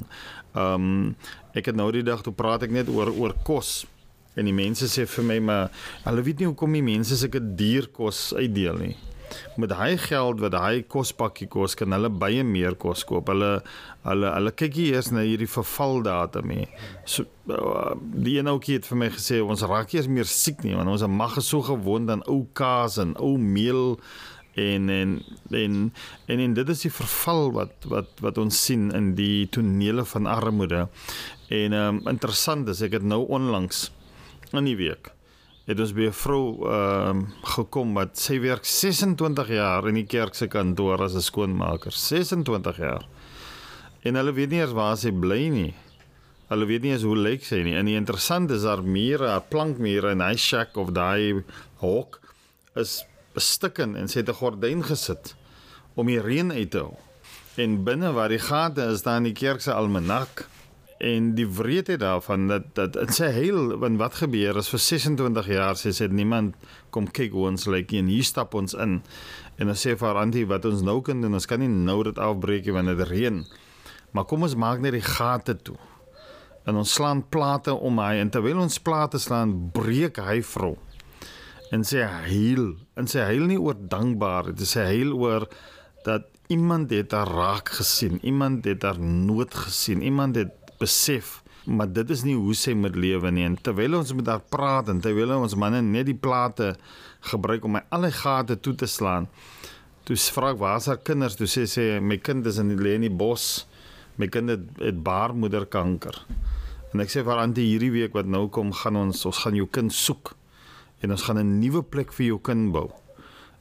Ehm 0.54 0.88
um, 0.88 1.16
ek 1.56 1.72
het 1.72 1.76
nou 1.76 1.88
die 1.92 2.04
dag 2.04 2.20
toe 2.22 2.34
praat 2.36 2.66
ek 2.66 2.74
net 2.74 2.88
oor 2.92 3.08
oor 3.16 3.32
kos. 3.44 3.86
En 4.36 4.44
die 4.44 4.56
mense 4.56 4.84
sê 4.92 5.06
vir 5.08 5.24
my 5.24 5.38
maar 5.40 5.70
hulle 6.04 6.22
weet 6.22 6.42
nie 6.42 6.50
hoekom 6.50 6.76
die 6.76 6.84
mense 6.84 7.16
sulke 7.16 7.40
duur 7.40 7.88
kos 7.96 8.34
uitdeel 8.36 8.82
nie 8.82 8.96
met 9.56 9.70
daai 9.72 9.96
geld 10.00 10.40
wat 10.44 10.54
daai 10.54 10.82
kospakkie 10.82 11.48
kos 11.52 11.76
kan 11.78 11.94
hulle 11.96 12.10
baie 12.10 12.44
meer 12.44 12.76
kos 12.80 13.04
koop. 13.08 13.30
Hulle 13.32 13.50
hulle 14.06 14.30
hulle 14.34 14.52
kyk 14.54 14.78
eers 14.84 15.10
na 15.14 15.24
hierdie 15.26 15.50
vervaldatum 15.50 16.52
hê. 16.54 16.68
So 17.08 17.26
uh, 17.50 17.96
die 17.98 18.38
een 18.38 18.50
ouetjie 18.52 18.78
het 18.78 18.88
vir 18.90 19.00
my 19.02 19.10
gesê 19.14 19.40
ons 19.42 19.64
raak 19.66 19.94
eers 19.96 20.08
meer 20.10 20.28
siek 20.30 20.62
nie 20.66 20.76
want 20.78 20.92
ons 20.92 21.06
mag 21.10 21.38
so 21.42 21.64
gewoond 21.66 22.12
aan 22.12 22.24
ou 22.30 22.44
kaas 22.56 23.00
en 23.02 23.16
ou 23.22 23.36
meel 23.38 23.98
en 24.56 24.88
en 24.90 25.18
en 25.50 25.74
en 26.26 26.40
en 26.40 26.54
dit 26.54 26.68
is 26.72 26.86
die 26.86 26.92
verval 26.92 27.52
wat 27.56 27.90
wat 27.92 28.24
wat 28.24 28.38
ons 28.38 28.62
sien 28.68 28.88
in 28.96 29.14
die 29.18 29.48
tonele 29.52 30.04
van 30.04 30.30
armoede. 30.30 30.86
En 31.48 31.72
ehm 31.72 32.00
um, 32.00 32.00
interessant 32.08 32.68
is 32.68 32.82
ek 32.82 32.98
het 33.00 33.04
nou 33.04 33.24
onlangs 33.28 33.90
in 34.52 34.64
die 34.64 34.78
week 34.78 35.15
het 35.66 35.80
ons 35.82 35.92
by 35.92 36.06
'n 36.06 36.12
vrou 36.14 36.44
ehm 36.62 37.18
uh, 37.20 37.26
gekom 37.56 37.94
wat 37.94 38.18
sy 38.18 38.38
werk 38.40 38.64
26 38.64 39.48
jaar 39.48 39.88
in 39.88 39.94
die 39.94 40.06
kerk 40.06 40.34
se 40.34 40.46
kantoor 40.46 41.02
as 41.02 41.14
'n 41.14 41.20
skoonmaker. 41.20 41.92
26 41.92 42.76
jaar. 42.76 43.06
En 44.02 44.14
hulle 44.14 44.32
weet 44.32 44.50
nie 44.50 44.60
eers 44.60 44.72
waar 44.72 44.96
sy 44.96 45.10
bly 45.10 45.48
nie. 45.48 45.74
Hulle 46.48 46.66
weet 46.66 46.82
nie 46.82 46.92
eens 46.92 47.02
hoe 47.02 47.16
lyk 47.16 47.44
sy 47.44 47.62
nie. 47.62 47.74
En 47.74 47.84
die 47.84 47.96
interessante 47.96 48.54
is 48.54 48.62
haar 48.62 48.82
mure, 48.82 49.26
haar 49.26 49.48
plankmure 49.50 50.10
in 50.10 50.20
hy 50.20 50.36
shack 50.36 50.76
of 50.76 50.92
daai 50.94 51.42
hok 51.82 52.20
is 52.76 53.04
bestukken 53.34 53.96
en 53.96 54.08
sy 54.08 54.20
het 54.20 54.28
'n 54.28 54.40
gordyn 54.40 54.82
gesit 54.82 55.34
om 55.94 56.06
die 56.06 56.20
reën 56.20 56.52
uit 56.52 56.70
te 56.70 56.78
hou. 56.78 56.96
En 57.56 57.84
binne 57.84 58.12
waar 58.12 58.28
die 58.28 58.38
gate 58.38 58.82
is, 58.92 59.02
daar 59.02 59.16
in 59.16 59.24
die 59.24 59.32
kerk 59.32 59.60
se 59.60 59.72
almanak 59.72 60.46
en 60.98 61.34
die 61.36 61.46
wreedheid 61.48 62.00
daarvan 62.00 62.46
dat 62.48 62.68
dat 62.74 62.94
dit 62.96 63.12
sê 63.12 63.28
heel 63.34 63.76
want 63.78 63.98
wat 64.00 64.14
gebeur 64.22 64.56
as 64.56 64.70
vir 64.72 64.80
26 64.80 65.50
jaar 65.52 65.76
sê 65.76 65.92
sê 65.92 66.08
niemand 66.08 66.56
kom 66.90 67.04
kyk 67.06 67.36
hoe 67.36 67.50
ons 67.50 67.66
lyk 67.68 67.90
like, 67.90 67.98
en 68.00 68.08
hier 68.08 68.24
stap 68.24 68.54
ons 68.54 68.74
in. 68.74 69.02
En 69.60 69.72
dan 69.72 69.76
sê 69.76 69.96
vir 69.96 70.16
Antie 70.16 70.46
wat 70.48 70.64
ons 70.64 70.82
nou 70.82 71.02
kan 71.04 71.20
doen 71.20 71.36
ons 71.36 71.46
kan 71.46 71.60
nie 71.60 71.68
nou 71.68 72.02
dit 72.04 72.18
afbreek 72.18 72.70
wanneer 72.72 72.96
dit 72.96 73.12
reën. 73.12 73.44
Maar 74.12 74.24
kom 74.24 74.46
ons 74.48 74.56
maak 74.56 74.80
net 74.80 74.96
die 74.96 75.04
gate 75.04 75.56
toe. 75.60 75.76
En 76.66 76.80
ons 76.80 76.92
slaan 76.92 77.22
plate 77.28 77.74
om 77.74 78.00
hy 78.00 78.16
en 78.22 78.32
terwyl 78.32 78.64
ons 78.64 78.80
plate 78.82 79.20
slaan, 79.22 79.52
breek 79.76 80.18
hy 80.24 80.40
vrou. 80.42 80.74
En 81.74 81.84
sê 81.84 82.02
huil, 82.02 82.72
en 82.96 83.08
sê 83.10 83.26
huil 83.28 83.44
nie 83.50 83.60
oor 83.60 83.76
dankbaarheid, 83.76 84.56
dit 84.56 84.70
sê 84.70 84.86
huil 84.88 85.12
oor 85.14 85.46
dat 86.06 86.26
iemand 86.48 86.90
het 86.94 87.12
haar 87.12 87.28
raak 87.28 87.70
gesien, 87.78 88.20
iemand 88.22 88.64
het 88.64 88.86
haar 88.86 88.98
nood 89.02 89.54
gesien, 89.54 90.02
iemand 90.02 90.38
het 90.38 90.65
besef 90.78 91.42
maar 91.66 91.90
dit 91.90 92.10
is 92.14 92.22
nie 92.22 92.36
hoe 92.38 92.54
sy 92.54 92.74
moet 92.78 92.96
lewe 92.96 93.30
nie. 93.34 93.44
En 93.46 93.56
terwyl 93.58 93.98
ons 93.98 94.12
met 94.16 94.28
haar 94.30 94.42
praat 94.52 94.90
en 94.92 95.00
terwyl 95.02 95.34
ons 95.36 95.56
manne 95.58 95.82
net 95.82 96.06
die 96.08 96.16
plate 96.16 96.74
gebruik 97.32 97.66
om 97.66 97.76
my 97.76 97.82
alle 97.94 98.12
gate 98.14 98.58
toe 98.62 98.74
te 98.78 98.88
slaan. 98.90 99.26
Toe 100.06 100.16
vra 100.36 100.52
ek 100.54 100.60
waar 100.60 100.78
is 100.78 100.86
haar 100.86 101.02
kinders? 101.02 101.34
Toe 101.38 101.48
sê 101.50 101.66
sy 101.70 101.86
my 101.98 102.20
kind 102.22 102.46
is 102.46 102.60
in 102.62 102.76
lê 102.78 102.94
in 103.00 103.08
die 103.08 103.12
bos. 103.22 103.66
My 104.16 104.30
kind 104.32 104.52
het, 104.54 104.68
het 104.80 105.02
baarmoederkanker. 105.04 106.22
En 106.94 107.02
ek 107.02 107.10
sê 107.12 107.24
vir 107.26 107.42
Antie 107.42 107.66
hierdie 107.66 107.92
week 107.92 108.14
wat 108.16 108.30
nou 108.30 108.46
kom, 108.52 108.70
gaan 108.72 108.96
ons 109.02 109.26
ons 109.26 109.42
gaan 109.42 109.58
jou 109.58 109.66
kind 109.66 109.92
soek 109.92 110.36
en 111.02 111.12
ons 111.12 111.26
gaan 111.26 111.42
'n 111.42 111.58
nuwe 111.60 111.82
plek 111.82 112.14
vir 112.14 112.26
jou 112.26 112.38
kind 112.40 112.72
bou 112.72 112.88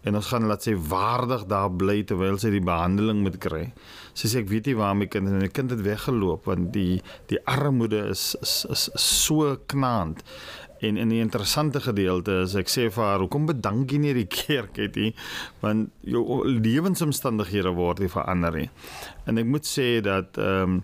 en 0.06 0.18
ons 0.20 0.28
gaan 0.30 0.46
laat 0.50 0.66
sy 0.66 0.76
waardig 0.90 1.48
daar 1.50 1.72
bly 1.74 2.04
terwyl 2.08 2.38
sy 2.42 2.52
die 2.54 2.64
behandeling 2.64 3.24
moet 3.26 3.40
kry. 3.42 3.64
Sy 4.14 4.30
sê 4.30 4.44
ek 4.44 4.52
weet 4.52 4.70
nie 4.70 4.78
waar 4.78 4.94
my 4.98 5.08
kind 5.12 5.32
en 5.32 5.42
my 5.42 5.50
kind 5.50 5.74
het 5.74 5.82
weggeloop 5.86 6.46
want 6.50 6.72
die 6.76 7.02
die 7.32 7.42
armoede 7.50 8.06
is 8.14 8.34
is 8.42 8.60
is, 8.70 8.86
is 8.94 9.10
so 9.26 9.56
knaand. 9.74 10.22
En 10.86 11.00
in 11.02 11.10
die 11.10 11.22
interessante 11.24 11.82
gedeelte 11.82 12.42
is 12.44 12.54
ek 12.60 12.70
sê 12.70 12.90
vir 12.92 13.04
haar, 13.04 13.20
"Hoekom 13.24 13.46
bedank 13.50 13.92
jy 13.92 13.98
nie 13.98 14.14
die 14.14 14.30
kerk 14.46 14.78
het 14.78 14.96
nie? 14.96 15.14
Want 15.62 15.90
jou 16.02 16.46
lewensomstandighede 16.46 17.74
word 17.74 18.00
nie 18.00 18.12
verander 18.12 18.54
nie." 18.54 18.70
En 19.26 19.38
ek 19.38 19.46
moet 19.46 19.66
sê 19.66 20.02
dat 20.02 20.38
ehm 20.38 20.64
um, 20.64 20.84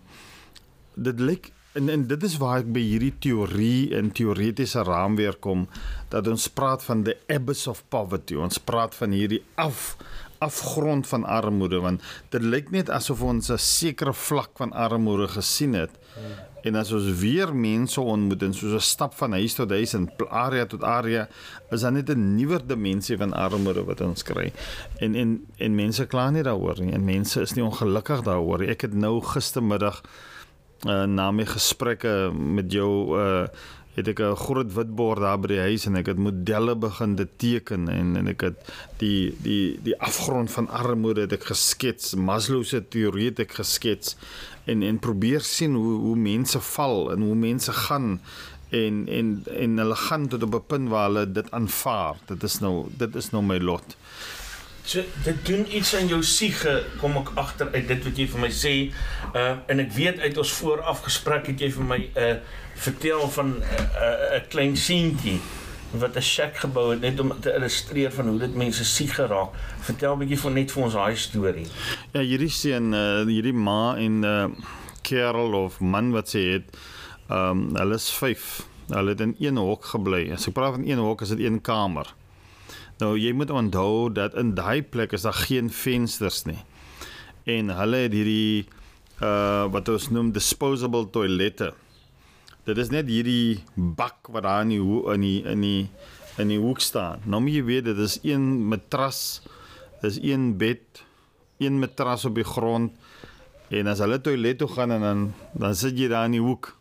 dit 0.96 1.20
lyk 1.20 1.52
En 1.74 1.90
en 1.90 2.08
dit 2.08 2.24
is 2.24 2.34
waar 2.38 2.66
ek 2.66 2.72
by 2.76 2.82
hierdie 2.84 3.14
teorie 3.24 3.94
en 3.96 4.10
teoretiese 4.12 4.84
raamwerk 4.84 5.40
kom 5.46 5.70
dat 6.12 6.28
ons 6.28 6.50
praat 6.52 6.84
van 6.84 7.06
the 7.08 7.16
abyss 7.32 7.70
of 7.72 7.86
poverty. 7.94 8.36
Ons 8.36 8.60
praat 8.60 8.96
van 8.98 9.16
hierdie 9.16 9.40
af 9.56 9.96
afgrond 10.42 11.06
van 11.08 11.24
armoede 11.30 11.78
want 11.80 12.02
dit 12.34 12.44
lyk 12.44 12.72
net 12.74 12.90
asof 12.90 13.22
ons 13.22 13.52
'n 13.52 13.58
sekere 13.58 14.14
vlak 14.14 14.52
van 14.58 14.74
armoede 14.74 15.28
gesien 15.28 15.74
het. 15.74 15.94
En 16.64 16.76
as 16.76 16.92
ons 16.92 17.08
weer 17.20 17.56
mense 17.56 18.02
ontmoet 18.02 18.44
en 18.44 18.54
soos 18.54 18.74
'n 18.74 18.80
stap 18.80 19.14
van 19.14 19.32
huis 19.32 19.54
tot 19.54 19.70
huis 19.70 19.94
en 19.94 20.12
area 20.30 20.66
tot 20.66 20.84
area, 20.84 21.28
is 21.72 21.82
dan 21.82 21.94
net 21.94 22.10
'n 22.10 22.36
nuwer 22.36 22.68
dimensie 22.68 23.18
van 23.18 23.34
armoede 23.34 23.84
wat 23.84 24.02
ons 24.02 24.24
kry. 24.24 24.52
En 24.98 25.16
en 25.16 25.46
en 25.58 25.76
mense 25.76 26.06
kla 26.06 26.30
nie 26.30 26.44
daaroor 26.44 26.82
nie 26.82 26.94
en 26.94 27.06
mense 27.06 27.42
is 27.42 27.54
nie 27.54 27.64
ongelukkig 27.64 28.22
daaroor 28.22 28.60
nie. 28.60 28.70
Ek 28.70 28.82
het 28.82 28.94
nou 28.94 29.22
gistermiddag 29.22 30.02
uh, 30.86 31.06
na 31.06 31.32
my 31.32 31.46
gesprekke 31.46 32.32
met 32.34 32.72
jou 32.72 33.20
uh 33.20 33.46
het 33.92 34.08
ek 34.08 34.22
'n 34.24 34.36
groot 34.40 34.72
witbord 34.74 35.20
daar 35.20 35.40
by 35.40 35.48
die 35.52 35.60
huis 35.60 35.86
en 35.86 35.96
ek 36.00 36.08
het 36.08 36.18
modelle 36.18 36.76
begin 36.76 37.16
te 37.16 37.28
teken 37.38 37.90
en 37.90 38.16
en 38.16 38.28
ek 38.28 38.42
het 38.42 38.58
die 39.04 39.36
die 39.44 39.80
die 39.84 39.98
afgrond 40.00 40.52
van 40.52 40.70
armoede 40.70 41.22
het 41.28 41.34
ek 41.34 41.44
geskets 41.52 42.16
Maslow 42.16 42.64
se 42.64 42.80
teorie 42.88 43.30
het 43.30 43.40
ek 43.40 43.52
geskets 43.60 44.16
en 44.66 44.82
en 44.82 45.00
probeer 45.00 45.42
sien 45.42 45.76
hoe 45.76 46.00
hoe 46.08 46.16
mense 46.16 46.60
val 46.60 47.12
en 47.12 47.22
hoe 47.22 47.36
mense 47.36 47.72
gaan 47.72 48.22
en 48.72 49.08
en 49.08 49.44
en 49.60 49.78
hulle 49.78 49.96
gaan 49.96 50.28
tot 50.28 50.44
op 50.44 50.56
'n 50.56 50.68
punt 50.68 50.90
waar 50.90 51.08
hulle 51.10 51.32
dit 51.32 51.52
aanvaar. 51.52 52.16
Dit 52.26 52.44
is 52.44 52.60
nou 52.60 52.88
dit 52.98 53.16
is 53.16 53.30
nou 53.32 53.44
my 53.44 53.60
lot 53.60 53.96
So 54.92 55.00
dit 55.24 55.46
doen 55.46 55.76
iets 55.76 55.94
aan 55.96 56.10
jou 56.12 56.20
siege, 56.24 56.72
kom 57.00 57.14
ek 57.22 57.30
agter 57.40 57.70
uit 57.72 57.86
dit 57.88 58.02
wat 58.04 58.18
jy 58.20 58.26
vir 58.28 58.42
my 58.44 58.50
sê. 58.52 58.74
Uh 59.32 59.54
en 59.72 59.80
ek 59.80 59.94
weet 59.96 60.20
uit 60.20 60.40
ons 60.42 60.52
vooraf 60.58 61.06
gesprek 61.06 61.48
het 61.48 61.64
jy 61.64 61.70
vir 61.78 61.88
my 61.88 62.00
uh 62.20 62.34
vertel 62.82 63.24
van 63.38 63.54
'n 63.54 63.62
uh, 63.62 63.86
uh, 63.86 64.10
uh, 64.36 64.42
klein 64.52 64.76
seentjie 64.76 65.38
wat 65.96 66.18
'n 66.18 66.28
shack 66.34 66.60
gebou 66.66 66.90
het 66.92 67.02
net 67.02 67.20
om 67.20 67.32
te 67.40 67.54
illustreer 67.56 68.12
van 68.12 68.28
hoe 68.28 68.40
dit 68.40 68.56
mense 68.56 68.84
siek 68.84 69.16
geraak. 69.16 69.56
Vertel 69.80 70.16
'n 70.16 70.20
bietjie 70.20 70.40
van 70.44 70.54
net 70.54 70.72
vir 70.72 70.84
ons 70.84 70.94
daai 70.94 71.16
storie. 71.16 71.68
Ja, 72.12 72.20
hierdie 72.20 72.52
seun, 72.52 72.94
uh, 72.94 73.24
hierdie 73.24 73.56
ma 73.56 73.96
en 73.96 74.24
uh 74.24 74.48
kerel 75.02 75.54
of 75.54 75.80
man 75.80 76.12
wat 76.12 76.36
sê 76.36 76.60
het, 76.60 76.68
ehm 77.30 77.50
um, 77.50 77.76
hulle 77.76 77.96
is 77.96 78.12
5. 78.12 78.68
Hulle 78.92 79.10
het 79.10 79.22
in 79.22 79.36
een 79.40 79.58
hok 79.58 79.86
gebly. 79.86 80.32
As 80.34 80.48
ek 80.48 80.54
praat 80.54 80.76
van 80.76 80.84
een 80.84 81.00
hok, 81.00 81.22
is 81.22 81.30
dit 81.30 81.40
een 81.40 81.62
kamer. 81.62 82.12
Nou 83.02 83.16
jy 83.18 83.32
moet 83.34 83.50
onthou 83.50 84.12
dat 84.14 84.36
in 84.38 84.54
daai 84.54 84.84
plek 84.86 85.16
is 85.18 85.26
daar 85.26 85.38
geen 85.48 85.72
vensters 85.74 86.44
nie. 86.46 86.60
En 87.50 87.74
hulle 87.74 88.06
het 88.06 88.14
hierdie 88.14 88.68
uh 89.22 89.66
wat 89.74 89.90
ons 89.90 90.10
noem 90.14 90.32
disposable 90.34 91.08
toilette. 91.14 91.72
Dit 92.66 92.78
is 92.78 92.92
net 92.94 93.10
hierdie 93.10 93.64
bak 93.76 94.30
wat 94.30 94.46
daar 94.46 94.62
in 94.66 94.74
die 94.76 94.82
in 95.14 95.26
die 95.26 95.40
in 95.50 95.66
die 95.66 95.90
in 96.42 96.54
die 96.54 96.60
hoek 96.62 96.82
staan. 96.82 97.26
Nou 97.26 97.42
moet 97.42 97.58
jy 97.58 97.64
weet 97.66 97.88
dit 97.90 97.98
is 98.06 98.20
een 98.24 98.46
matras, 98.70 99.42
dis 100.02 100.20
een 100.22 100.54
bed, 100.58 101.02
een 101.58 101.82
matras 101.82 102.26
op 102.30 102.38
die 102.38 102.46
grond. 102.46 102.94
En 103.72 103.88
as 103.88 104.02
hulle 104.04 104.22
toilet 104.22 104.62
toe 104.62 104.70
gaan 104.70 104.92
en 104.92 105.02
dan 105.02 105.26
dan 105.58 105.76
sit 105.76 105.98
jy 105.98 106.10
daar 106.12 106.30
in 106.30 106.38
die 106.38 106.46
hoek. 106.46 106.76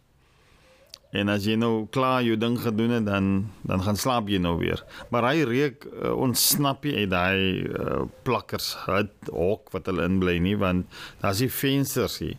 En 1.10 1.30
as 1.32 1.42
jy 1.42 1.56
nou 1.58 1.88
klaar 1.90 2.22
jou 2.22 2.36
ding 2.38 2.54
gedoen 2.62 2.92
het 2.94 3.06
dan 3.08 3.30
dan 3.66 3.82
gaan 3.82 3.98
slaap 3.98 4.28
jy 4.30 4.38
nou 4.38 4.56
weer. 4.60 4.82
Maar 5.10 5.30
hy 5.32 5.42
reuk 5.48 5.86
uh, 5.88 6.12
ontsnap 6.14 6.86
jy 6.86 7.02
uit 7.02 7.10
daai 7.10 7.66
uh, 7.66 8.02
plakkers 8.26 8.72
hut 8.86 9.32
hok 9.34 9.72
wat 9.74 9.90
hulle 9.90 10.06
inbly 10.06 10.38
nie 10.42 10.56
want 10.58 10.86
daar's 11.22 11.42
nie 11.42 11.50
vensters 11.50 12.20
hier. 12.22 12.38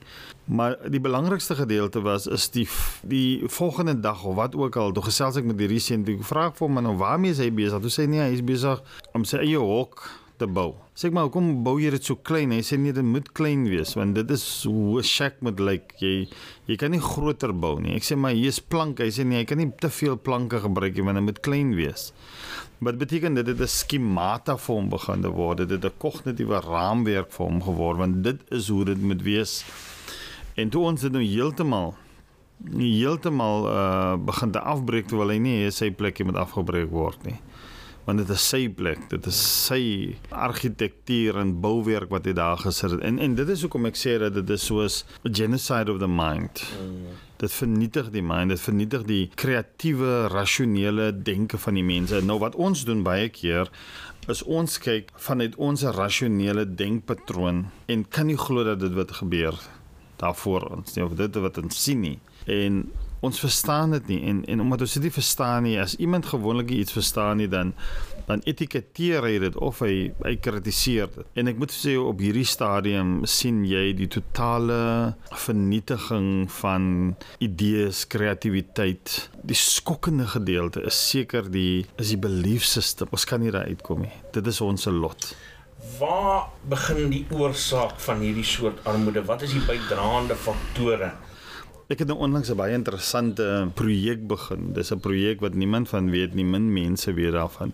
Maar 0.51 0.77
die 0.91 1.03
belangrikste 1.03 1.55
gedeelte 1.55 2.01
was 2.03 2.27
is 2.27 2.47
die 2.55 2.67
die 3.07 3.43
volgende 3.47 3.99
dag 3.99 4.23
of 4.23 4.35
wat 4.39 4.55
ook 4.55 4.79
al, 4.79 4.95
toe 4.95 5.03
gesels 5.03 5.39
ek 5.39 5.47
met 5.47 5.59
die 5.59 5.69
resent, 5.71 6.07
ek 6.11 6.23
vra 6.27 6.47
ek 6.49 6.57
vir 6.59 6.67
hom 6.67 6.81
nou 6.83 6.95
waarmee 6.99 7.35
is 7.35 7.43
hy 7.43 7.51
besig? 7.55 7.83
Toe 7.83 7.91
sê 7.91 8.07
hy 8.07 8.15
nee, 8.15 8.23
hy 8.23 8.39
is 8.39 8.43
besig 8.45 8.81
om 9.15 9.27
sy 9.27 9.43
eie 9.43 9.59
hok 9.59 10.07
te 10.41 10.47
bou. 10.49 10.73
Sê 10.97 11.09
ek 11.09 11.15
maar 11.15 11.27
hoekom 11.27 11.61
bou 11.65 11.75
jy 11.81 11.91
dit 11.93 12.07
so 12.07 12.17
klein? 12.27 12.53
Hy 12.55 12.63
sê 12.65 12.79
nee, 12.81 12.95
dit 12.95 13.05
moet 13.05 13.27
klein 13.37 13.67
wees 13.69 13.93
want 13.97 14.17
dit 14.17 14.33
is 14.33 14.43
hoe 14.65 14.99
'n 14.99 15.07
shack 15.07 15.39
moet 15.45 15.59
lyk. 15.59 15.93
Jy 16.01 16.27
jy 16.67 16.77
kan 16.81 16.91
nie 16.91 17.01
groter 17.01 17.53
bou 17.53 17.79
nie. 17.79 17.95
Ek 17.95 18.03
sê 18.03 18.17
maar 18.17 18.33
hier 18.33 18.49
is 18.49 18.59
planke. 18.59 19.03
Hy 19.03 19.11
sê 19.11 19.25
nee, 19.25 19.39
jy 19.39 19.45
kan 19.45 19.57
nie 19.57 19.71
te 19.79 19.89
veel 19.89 20.17
planke 20.17 20.59
gebruik 20.59 20.95
nie 20.95 21.05
want 21.05 21.17
dit 21.17 21.25
moet 21.29 21.41
klein 21.41 21.75
wees. 21.75 22.11
Wat 22.81 22.97
beteken 22.97 23.35
dit 23.35 23.45
dit 23.45 23.59
is 23.59 23.79
skemata 23.79 24.57
vir 24.57 24.75
hom 24.75 24.89
begin 24.89 25.21
word. 25.21 25.57
Dit 25.57 25.69
het 25.69 25.85
'n 25.85 25.97
kognitiewe 25.97 26.61
raamwerk 26.61 27.31
vir 27.31 27.45
hom 27.45 27.61
geword 27.61 27.97
want 27.97 28.23
dit 28.23 28.39
is 28.51 28.69
hoe 28.69 28.85
dit 28.85 29.01
moet 29.01 29.21
wees. 29.21 29.63
En 30.55 30.69
toe 30.69 30.83
ons 30.83 31.01
dit 31.01 31.11
nou 31.11 31.23
heeltemal 31.23 31.95
heeltemal 32.77 33.67
uh 33.67 34.17
begin 34.17 34.51
te 34.51 34.59
afbreek 34.59 35.07
terwyl 35.07 35.33
hy 35.33 35.39
nie 35.39 35.71
sy 35.71 35.89
plekjie 35.89 36.25
moet 36.25 36.37
afgebreek 36.37 36.91
word 36.91 37.23
nie 37.25 37.39
want 38.05 38.21
dit 38.21 38.29
is 38.33 38.43
sy 38.53 38.65
plek, 38.73 39.03
dit 39.11 39.27
is 39.29 39.39
sy 39.67 39.81
argitektuur 40.29 41.37
en 41.41 41.53
bouwerk 41.63 42.11
wat 42.13 42.25
hy 42.29 42.33
daar 42.37 42.61
gesit 42.61 42.95
het. 42.95 43.03
En 43.07 43.19
en 43.21 43.35
dit 43.37 43.49
is 43.53 43.65
hoekom 43.65 43.89
ek 43.89 43.99
sê 43.99 44.17
dat 44.21 44.33
dit 44.37 44.53
is 44.55 44.65
soos 44.65 45.01
genocide 45.23 45.93
of 45.93 45.99
the 46.01 46.09
mind. 46.09 46.63
Mm. 46.79 47.19
Dit 47.41 47.53
vernietig 47.53 48.11
die 48.13 48.25
mind, 48.25 48.53
dit 48.53 48.61
vernietig 48.61 49.05
die 49.09 49.23
kreatiewe, 49.35 50.27
rasionele 50.33 51.09
denke 51.25 51.57
van 51.61 51.77
die 51.77 51.85
mense. 51.85 52.21
Nou 52.25 52.37
wat 52.41 52.55
ons 52.55 52.85
doen 52.85 53.01
baie 53.05 53.29
keer 53.33 53.69
is 54.29 54.43
ons 54.45 54.77
kyk 54.81 55.09
vanuit 55.17 55.55
ons 55.57 55.83
rasionele 55.97 56.67
denkpatroon 56.77 57.65
en 57.89 58.03
kan 58.09 58.29
nie 58.29 58.37
glo 58.37 58.65
dat 58.67 58.81
dit 58.83 58.93
wat 58.93 59.15
gebeur 59.17 59.57
daarvoor 60.21 60.67
ons 60.77 60.93
nie 60.95 61.05
of 61.05 61.15
dit 61.17 61.39
wat 61.41 61.57
ons 61.61 61.83
sien 61.85 62.03
nie. 62.05 62.17
En 62.45 62.83
ons 63.21 63.39
verstaan 63.39 63.93
dit 63.97 64.07
nie 64.15 64.21
en 64.29 64.41
en 64.49 64.63
omdat 64.63 64.85
ons 64.85 64.95
dit 64.97 65.05
nie 65.07 65.13
verstaan 65.13 65.67
nie 65.67 65.77
as 65.81 65.95
iemand 66.01 66.25
gewoonlik 66.31 66.73
iets 66.73 66.97
verstaan 66.97 67.37
nie 67.41 67.49
dan 67.51 67.73
dan 68.27 68.41
etiketeer 68.47 69.25
hy 69.25 69.37
dit 69.43 69.57
of 69.59 69.81
hy 69.83 69.95
hy 70.23 70.35
kritiseer 70.43 71.09
dit. 71.15 71.27
En 71.39 71.51
ek 71.51 71.59
moet 71.61 71.73
sê 71.73 71.97
op 71.99 72.21
hierdie 72.21 72.47
stadium 72.47 73.21
sien 73.29 73.63
jy 73.67 73.91
die 73.97 74.07
totale 74.11 75.15
vernietiging 75.45 76.47
van 76.61 76.85
idees 77.43 78.05
kreatiwiteit 78.11 79.17
die 79.47 79.57
skokkende 79.57 80.29
gedeelte 80.31 80.85
is 80.87 80.99
seker 81.11 81.49
die 81.51 81.85
is 82.01 82.13
die 82.13 82.21
belief 82.21 82.67
system. 82.67 83.11
Ons 83.11 83.27
kan 83.27 83.43
nie 83.43 83.53
daar 83.53 83.69
uitkom 83.69 84.05
nie. 84.05 84.13
Dit 84.35 84.47
is 84.47 84.61
ons 84.63 84.87
lot. 84.91 85.33
Waar 85.97 86.51
begin 86.69 87.09
die 87.09 87.25
oorsaak 87.33 87.99
van 88.05 88.21
hierdie 88.21 88.45
soort 88.45 88.83
armoede? 88.85 89.25
Wat 89.25 89.41
is 89.45 89.55
die 89.57 89.63
bydraende 89.65 90.37
faktore 90.37 91.11
Ek 91.91 91.99
het 91.99 92.07
nou 92.07 92.21
onlangs 92.23 92.47
'n 92.49 92.55
baie 92.55 92.73
interessante 92.73 93.67
projek 93.75 94.27
begin. 94.27 94.71
Dis 94.73 94.91
'n 94.91 94.99
projek 94.99 95.41
wat 95.41 95.53
niemand 95.53 95.89
van 95.89 96.09
weet 96.09 96.33
nie, 96.33 96.45
min 96.45 96.73
mense 96.73 97.13
weet 97.13 97.33
daarvan. 97.33 97.73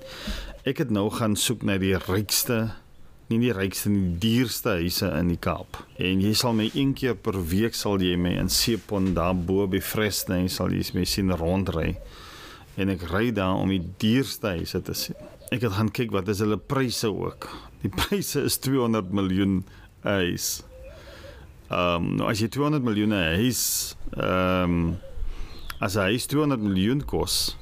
Ek 0.63 0.77
het 0.77 0.89
nou 0.89 1.09
gaan 1.09 1.35
soek 1.35 1.61
na 1.61 1.77
die 1.77 1.97
rykste, 1.97 2.73
nie 3.27 3.39
die 3.39 3.51
rykste 3.51 3.89
nie, 3.89 4.01
die 4.01 4.17
duurste 4.17 4.69
huise 4.69 5.05
in 5.19 5.27
die 5.27 5.37
Kaap. 5.37 5.85
En 5.97 6.21
jy 6.21 6.33
sal 6.33 6.53
my 6.53 6.71
een 6.73 6.93
keer 6.93 7.15
per 7.15 7.45
week 7.45 7.75
sal 7.75 7.99
jy 7.99 8.17
my 8.17 8.29
in 8.29 8.49
Sepon 8.49 9.13
daar 9.13 9.35
bo 9.35 9.67
by 9.67 9.79
Fresne 9.79 10.49
sal 10.49 10.69
jy 10.69 10.83
my 10.93 11.03
sien 11.03 11.31
rondry. 11.31 11.97
En 12.75 12.89
ek 12.89 13.01
ry 13.11 13.31
daar 13.31 13.55
om 13.55 13.69
die 13.69 13.85
duurste 13.97 14.47
huise 14.47 14.81
te 14.81 14.93
sien. 14.93 15.15
Ek 15.51 15.61
het 15.61 15.71
gaan 15.71 15.91
kyk 15.91 16.11
wat 16.11 16.27
is 16.27 16.39
hulle 16.39 16.57
pryse 16.57 17.07
ook. 17.07 17.49
Die 17.81 17.91
pryse 18.01 18.41
is 18.41 18.57
200 18.57 19.11
miljoen 19.11 19.63
huis. 20.01 20.63
Ehm 21.67 22.19
um, 22.19 22.27
as 22.27 22.39
jy 22.39 22.47
200 22.47 22.83
miljoen 22.83 23.11
huis 23.11 23.95
ehm 24.15 24.63
um, 24.63 24.97
As 25.77 25.93
'n 25.93 26.09
huis 26.09 26.25
200 26.25 26.57
miljoen 26.57 27.03
kos, 27.05 27.53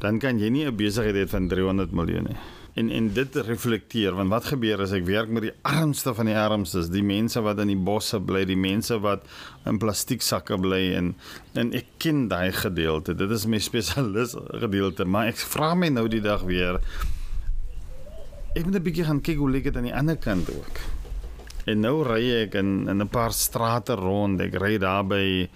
dan 0.00 0.18
kan 0.20 0.38
jy 0.38 0.50
nie 0.52 0.66
'n 0.66 0.76
besigheid 0.76 1.16
hê 1.16 1.24
van 1.28 1.48
300 1.48 1.92
miljoen 1.92 2.28
nie. 2.28 2.36
En 2.74 2.90
en 2.90 3.08
dit 3.12 3.36
reflekteer 3.36 4.12
want 4.12 4.28
wat 4.28 4.44
gebeur 4.44 4.82
as 4.82 4.92
ek 4.92 5.06
werk 5.06 5.28
met 5.28 5.42
die 5.42 5.54
armste 5.62 6.12
van 6.14 6.26
die 6.26 6.36
armstes, 6.36 6.90
die 6.90 7.02
mense 7.02 7.40
wat 7.40 7.58
in 7.58 7.68
die 7.68 7.84
bosse 7.88 8.20
bly, 8.20 8.44
die 8.44 8.56
mense 8.56 9.00
wat 9.00 9.24
in 9.64 9.78
plastieksakke 9.78 10.60
bly 10.60 10.92
en 10.94 11.14
en 11.54 11.72
ek 11.72 11.86
ken 11.98 12.28
daai 12.28 12.52
gedeelte. 12.52 13.14
Dit 13.14 13.30
is 13.30 13.46
my 13.46 13.58
spesialis 13.58 14.36
gedeelte, 14.64 15.04
maar 15.04 15.28
ek 15.28 15.36
vra 15.36 15.74
my 15.74 15.88
nou 15.88 16.08
die 16.08 16.20
dag 16.20 16.42
weer 16.42 16.80
ek 18.54 18.64
moet 18.64 18.76
'n 18.76 18.82
bietjie 18.82 19.04
gaan 19.04 19.22
kyk 19.22 19.38
hoe 19.38 19.50
lyk 19.50 19.64
dit 19.64 19.76
aan 19.76 19.88
die 19.88 19.96
ander 19.96 20.16
kant 20.16 20.50
ook. 20.52 20.95
En 21.66 21.82
nou 21.82 22.02
ry 22.06 22.22
ek 22.44 22.54
in 22.54 22.88
in 22.88 23.02
'n 23.02 23.08
paar 23.08 23.32
strate 23.32 23.94
rond. 23.94 24.40
Ek 24.40 24.54
ry 24.54 24.78
daar 24.78 25.04
by 25.04 25.48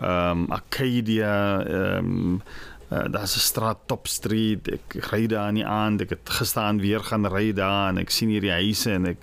ehm 0.00 0.44
um, 0.44 0.50
Arcadia 0.50 1.64
ehm 1.64 1.98
um, 1.98 2.42
Uh, 2.86 3.04
daar's 3.10 3.34
'n 3.34 3.38
straat 3.38 3.78
Top 3.86 4.06
Street. 4.06 4.68
Ek 4.68 5.10
ry 5.10 5.26
daar 5.26 5.46
aan 5.46 5.54
die 5.54 5.66
aand. 5.66 6.00
Ek 6.00 6.10
het 6.10 6.30
gisteraan 6.30 6.78
weer 6.78 7.00
gaan 7.00 7.26
ry 7.26 7.52
daar 7.52 7.88
en 7.88 7.98
ek 7.98 8.10
sien 8.10 8.28
hierdie 8.28 8.50
huise 8.50 8.90
en 8.90 9.06
ek 9.06 9.18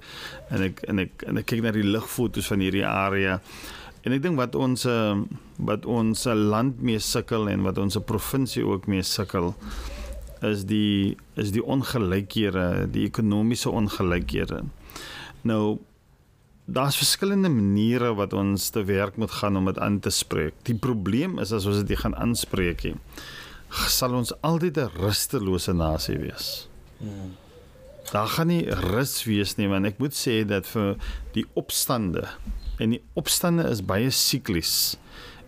en 0.50 0.62
ek 0.62 0.82
en 0.82 1.00
ek 1.00 1.24
en 1.28 1.38
ek 1.38 1.46
kyk 1.46 1.62
na 1.62 1.72
die 1.72 1.84
ligfoto's 1.84 2.48
van 2.48 2.60
hierdie 2.60 2.86
area. 2.86 3.40
En 4.04 4.12
ek 4.12 4.22
dink 4.22 4.36
wat 4.36 4.56
ons 4.56 4.86
wat 5.56 5.86
ons 5.86 6.26
land 6.26 6.82
mee 6.82 7.00
sukkel 7.00 7.48
en 7.50 7.64
wat 7.64 7.78
ons 7.78 7.98
provinsie 8.06 8.66
ook 8.66 8.88
mee 8.88 9.02
sukkel 9.02 9.56
is 10.42 10.66
die 10.66 11.16
is 11.36 11.52
die 11.52 11.64
ongelykhede, 11.64 12.92
die 12.92 13.06
ekonomiese 13.08 13.70
ongelykhede. 13.70 14.64
Nou 15.42 15.80
daar's 16.66 16.98
verskillende 16.98 17.50
maniere 17.50 18.14
wat 18.16 18.34
ons 18.34 18.70
te 18.70 18.84
werk 18.84 19.18
moet 19.18 19.32
gaan 19.32 19.58
om 19.58 19.66
dit 19.66 19.80
aan 19.80 20.00
te 20.00 20.10
spreek. 20.10 20.54
Die 20.64 20.76
probleem 20.76 21.40
is 21.40 21.52
as 21.52 21.66
ons 21.66 21.84
dit 21.84 22.00
gaan 22.00 22.16
aanspreek 22.16 22.84
nie 22.84 22.96
sal 23.74 24.14
ons 24.14 24.34
altyd 24.42 24.78
'n 24.78 24.92
rustelose 25.02 25.74
nasie 25.74 26.18
wees. 26.18 26.68
Hmm. 27.00 27.36
Daar 28.12 28.28
gaan 28.28 28.48
nie 28.48 28.70
rus 28.70 29.24
wees 29.24 29.56
nie 29.58 29.68
want 29.68 29.86
ek 29.86 29.98
moet 29.98 30.14
sê 30.14 30.46
dat 30.46 30.68
vir 30.68 30.96
die 31.34 31.46
opstande 31.54 32.28
en 32.80 32.90
die 32.90 33.02
opstande 33.14 33.64
is 33.70 33.82
baie 33.82 34.10
siklies 34.10 34.98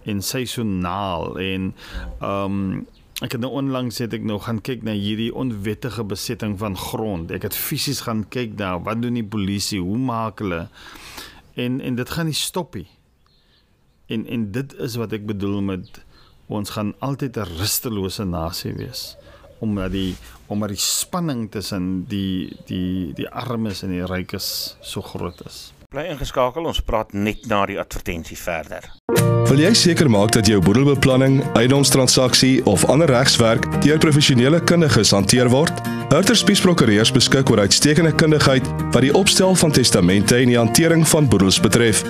en 0.06 0.21
seisoonaal 0.21 1.38
en 1.39 1.73
ehm 2.21 2.45
um, 2.45 2.88
ek 3.23 3.32
het 3.32 3.41
nou 3.41 3.51
onlangs 3.51 3.97
het 3.97 4.13
ek 4.13 4.23
nou 4.23 4.39
gaan 4.39 4.60
kyk 4.62 4.84
na 4.84 4.91
hierdie 4.91 5.32
onwettige 5.32 6.04
besetting 6.04 6.58
van 6.60 6.75
grond. 6.75 7.32
Ek 7.32 7.43
het 7.47 7.56
fisies 7.56 8.01
gaan 8.01 8.25
kyk 8.28 8.58
daar 8.58 8.84
wat 8.84 9.01
doen 9.01 9.13
die 9.13 9.23
polisie, 9.23 9.80
hoe 9.80 9.97
maak 9.97 10.39
hulle 10.39 10.67
en 11.56 11.82
en 11.82 11.96
dit 11.96 12.10
gaan 12.10 12.26
nie 12.26 12.38
stop 12.38 12.76
nie. 12.76 12.88
En 14.08 14.26
en 14.28 14.52
dit 14.52 14.76
is 14.86 14.96
wat 15.02 15.13
ek 15.13 15.26
bedoel 15.26 15.62
met 15.62 16.04
ons 16.48 16.70
gaan 16.70 16.94
altyd 17.00 17.38
'n 17.38 17.58
rustelose 17.58 18.24
nasie 18.24 18.74
wees 18.74 19.15
omdat 19.60 19.91
die 19.91 20.15
omdat 20.48 20.70
die 20.70 20.82
spanning 20.82 21.52
tussen 21.52 22.06
die 22.08 22.56
die 22.65 23.13
die 23.13 23.30
armes 23.30 23.84
en 23.84 23.89
die 23.89 24.06
rykes 24.06 24.78
so 24.82 25.02
groot 25.02 25.41
is. 25.46 25.72
Bly 25.89 26.10
ingeskakel, 26.12 26.65
ons 26.65 26.82
praat 26.82 27.13
net 27.13 27.46
na 27.48 27.65
die 27.65 27.80
advertensie 27.80 28.38
verder. 28.38 28.89
Wil 29.46 29.62
jy 29.62 29.74
seker 29.74 30.10
maak 30.10 30.34
dat 30.36 30.48
jou 30.50 30.60
boedelbeplanning, 30.62 31.39
eiendomstransaksie 31.56 32.65
of 32.65 32.86
ander 32.91 33.08
regswerk 33.08 33.68
deur 33.86 33.98
professionele 33.98 34.60
kundiges 34.63 35.13
hanteer 35.15 35.50
word? 35.50 36.05
Hurter 36.10 36.36
Spies 36.36 36.62
Prokureurs 36.62 37.10
beskik 37.12 37.50
oor 37.50 37.60
uitstekende 37.65 38.12
kundigheid 38.15 38.68
wat 38.94 39.02
die 39.02 39.13
opstel 39.18 39.56
van 39.58 39.72
testamente 39.74 40.38
en 40.38 40.52
die 40.52 40.58
hantering 40.58 41.02
van 41.10 41.28
boedels 41.28 41.58
betref. 41.60 42.04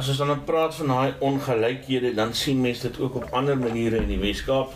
As 0.01 0.09
ons 0.09 0.21
dan 0.23 0.45
praat 0.49 0.73
van 0.79 0.89
daai 0.89 1.19
ongelykhede, 1.21 2.15
dan 2.17 2.31
sien 2.33 2.63
mense 2.65 2.87
dit 2.87 2.99
ook 3.05 3.19
op 3.19 3.35
ander 3.37 3.59
maniere 3.61 3.99
in 4.01 4.07
die 4.09 4.17
Weskaap. 4.23 4.71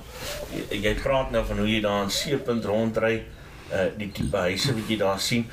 Jy, 0.53 0.83
jy 0.85 0.91
praat 0.99 1.31
nou 1.33 1.41
van 1.49 1.63
hoe 1.63 1.69
jy 1.71 1.79
daar 1.81 2.03
in 2.05 2.11
Seepunt 2.13 2.67
rondry, 2.69 3.15
uh 3.73 3.87
die 3.97 4.11
tipe 4.13 4.43
huise 4.45 4.75
wat 4.77 4.91
jy 4.93 4.99
daar 5.01 5.23
sien. 5.25 5.47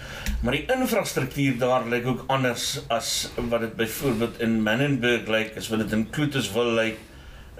Maar 0.43 0.57
die 0.57 0.65
infrastruktuur 0.75 1.55
daar 1.61 1.87
lyk 1.87 2.09
ook 2.11 2.25
anders 2.35 2.65
as 2.91 3.13
wat 3.37 3.63
dit 3.63 3.77
byvoorbeeld 3.79 4.41
in 4.43 4.57
Menenberg 4.65 5.31
lyk, 5.31 5.55
as 5.55 5.71
wat 5.71 5.85
dit 5.85 5.95
in 5.95 6.03
Kloetusville 6.17 6.75
lyk, 6.75 6.99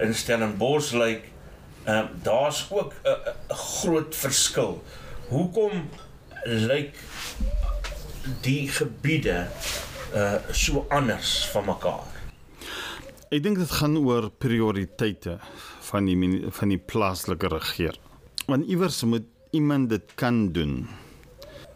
in 0.04 0.12
Stellenbosch 0.12 0.92
lyk. 0.92 1.30
Ehm 1.86 1.96
uh, 1.96 2.26
daar's 2.28 2.66
ook 2.76 2.92
'n 3.08 3.56
groot 3.56 4.16
verskil. 4.16 4.82
Hoekom 5.32 5.88
lyk 6.44 6.92
die 8.44 8.68
gebiede 8.68 9.48
uh 10.16 10.40
so 10.52 10.86
anders 10.90 11.48
van 11.54 11.66
mekaar. 11.66 12.08
Ek 13.32 13.44
dink 13.44 13.62
dit 13.62 13.72
gaan 13.80 13.98
oor 13.98 14.30
prioriteite 14.44 15.38
van 15.92 16.10
die 16.10 16.48
van 16.52 16.74
die 16.74 16.80
plaaslike 16.80 17.48
regering. 17.48 18.00
Want 18.48 18.68
iewers 18.68 19.04
moet 19.04 19.28
iemand 19.52 19.90
dit 19.90 20.16
kan 20.16 20.52
doen. 20.52 20.88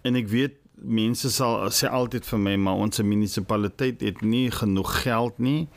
En 0.04 0.16
ek 0.16 0.28
weet 0.32 0.60
mense 0.76 1.32
sal 1.32 1.70
sê 1.72 1.88
altyd 1.88 2.28
vir 2.28 2.42
my 2.42 2.56
maar 2.60 2.82
ons 2.84 3.00
munisipaliteit 3.00 4.04
het 4.04 4.22
nie 4.22 4.50
genoeg 4.52 4.92
geld 5.06 5.40
nie 5.40 5.68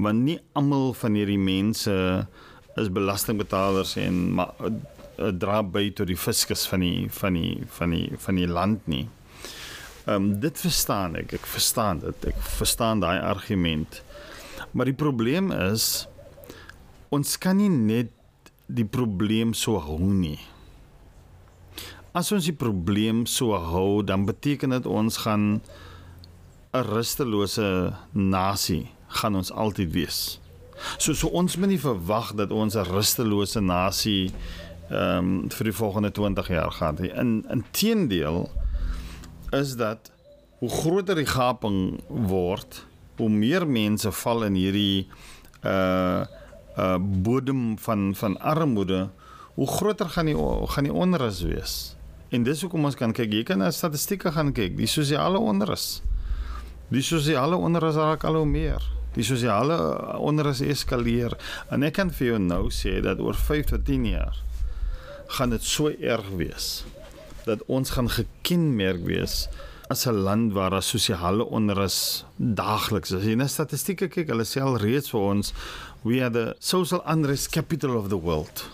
want 0.00 0.24
nie 0.24 0.38
almal 0.56 0.94
van 0.96 1.18
hierdie 1.18 1.38
mense 1.38 1.92
is 2.80 2.90
belastingbetalers 2.94 3.96
en 4.00 4.20
maar 4.38 4.54
dra 5.42 5.60
by 5.62 5.90
tot 5.96 6.08
die 6.08 6.18
fiskus 6.18 6.64
van 6.70 6.84
die 6.84 7.08
van 7.12 7.36
die 7.36 7.56
van 7.76 7.92
die 7.92 8.06
van 8.16 8.38
die 8.40 8.48
land 8.48 8.86
nie. 8.88 9.06
Ehm 10.06 10.14
um, 10.14 10.40
dit 10.40 10.60
verstaan 10.60 11.16
ek. 11.20 11.32
Ek 11.32 11.46
verstaan 11.46 12.00
dit. 12.00 12.24
Ek 12.32 12.38
verstaan 12.56 13.00
daai 13.00 13.20
argument. 13.20 14.02
Maar 14.72 14.88
die 14.88 14.96
probleem 14.96 15.50
is 15.52 16.06
ons 17.10 17.36
kan 17.38 17.58
nie 17.58 17.68
net 17.68 18.12
die 18.66 18.86
probleem 18.86 19.52
so 19.52 19.80
hou 19.82 19.98
nie. 20.00 20.38
As 22.16 22.30
ons 22.32 22.46
die 22.46 22.56
probleem 22.56 23.26
so 23.26 23.54
hou, 23.54 24.02
dan 24.02 24.24
beteken 24.26 24.70
dit 24.74 24.86
ons 24.86 25.16
gaan 25.26 25.60
'n 26.72 26.84
rustelose 26.86 27.92
nasie 28.12 28.88
gaan 29.08 29.34
ons 29.34 29.50
altyd 29.50 29.90
wees. 29.92 30.40
So 30.98 31.12
so 31.12 31.28
ons 31.28 31.56
moet 31.56 31.68
nie 31.68 31.82
verwag 31.82 32.34
dat 32.38 32.50
ons 32.50 32.74
'n 32.74 32.86
rustelose 32.86 33.60
nasie 33.60 34.32
ehm 34.90 35.18
um, 35.18 35.50
vir 35.50 35.64
die 35.64 35.72
volgende 35.72 36.10
20 36.10 36.48
jaar 36.48 36.72
gaan 36.72 36.96
hê. 36.96 37.14
In 37.14 37.44
in 37.50 37.64
teendeel 37.70 38.50
is 39.56 39.76
dat 39.76 40.10
hoe 40.60 40.68
groter 40.68 41.16
die 41.16 41.28
gaping 41.28 42.00
word, 42.08 42.82
hoe 43.16 43.30
meer 43.32 43.66
mense 43.66 44.12
val 44.22 44.44
in 44.48 44.58
hierdie 44.58 45.08
uh 45.64 46.26
uh 46.78 46.96
bodem 47.00 47.78
van 47.82 48.12
van 48.14 48.36
armoede, 48.38 49.08
hoe 49.54 49.66
groter 49.66 50.08
gaan 50.08 50.30
die 50.30 50.36
gaan 50.74 50.86
die 50.86 50.94
onrus 50.94 51.42
wees. 51.42 51.74
En 52.30 52.44
dis 52.46 52.60
hoekom 52.62 52.84
ons 52.86 52.94
kan 52.94 53.12
kyk, 53.12 53.32
jy 53.32 53.42
kan 53.42 53.58
na 53.58 53.72
statistieke 53.74 54.30
gaan 54.32 54.52
kyk, 54.54 54.76
die 54.78 54.88
sosiale 54.88 55.40
onrus. 55.42 56.00
Die 56.90 57.02
sosiale 57.02 57.58
onrus 57.58 57.98
raak 57.98 58.24
al 58.24 58.38
hoe 58.38 58.46
meer. 58.46 58.84
Die 59.16 59.26
sosiale 59.26 59.76
onrus 60.18 60.60
eskaleer. 60.62 61.34
En 61.74 61.82
ek 61.82 61.96
kan 61.98 62.14
vir 62.14 62.32
jou 62.32 62.38
nou 62.38 62.62
sê 62.74 63.00
dat 63.02 63.18
oor 63.18 63.34
5 63.34 63.72
tot 63.74 63.84
10 63.86 64.06
jaar 64.12 64.38
gaan 65.30 65.50
dit 65.54 65.62
so 65.62 65.90
erg 65.90 66.26
wees 66.38 66.80
dat 67.50 67.66
ons 67.66 67.92
gaan 67.96 68.08
gekenmerk 68.10 69.02
wees 69.06 69.48
as 69.90 70.06
'n 70.06 70.22
land 70.26 70.52
waar 70.52 70.70
daar 70.70 70.82
sosiale 70.82 71.44
onrus 71.44 72.24
daagliks 72.36 73.10
is. 73.10 73.20
As 73.20 73.26
jy 73.26 73.34
na 73.34 73.46
statistieke 73.46 74.08
kyk, 74.08 74.28
hulle 74.28 74.46
sê 74.46 74.62
al 74.62 74.78
reeds 74.78 75.10
vir 75.10 75.20
ons 75.20 75.52
we 76.02 76.22
are 76.22 76.30
the 76.30 76.56
social 76.58 77.02
unrest 77.06 77.50
capital 77.50 77.96
of 77.96 78.08
the 78.08 78.20
world. 78.20 78.70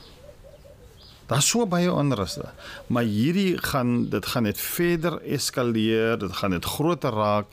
Daar 1.26 1.42
so 1.42 1.66
baie 1.66 1.92
onrus. 1.92 2.38
Maar 2.86 3.02
hierdie 3.02 3.58
gaan 3.58 4.08
dit 4.08 4.26
gaan 4.26 4.42
net 4.42 4.60
verder 4.60 5.18
eskaleer, 5.22 6.18
dit 6.18 6.32
gaan 6.32 6.50
net 6.50 6.64
groter 6.64 7.10
raak 7.10 7.46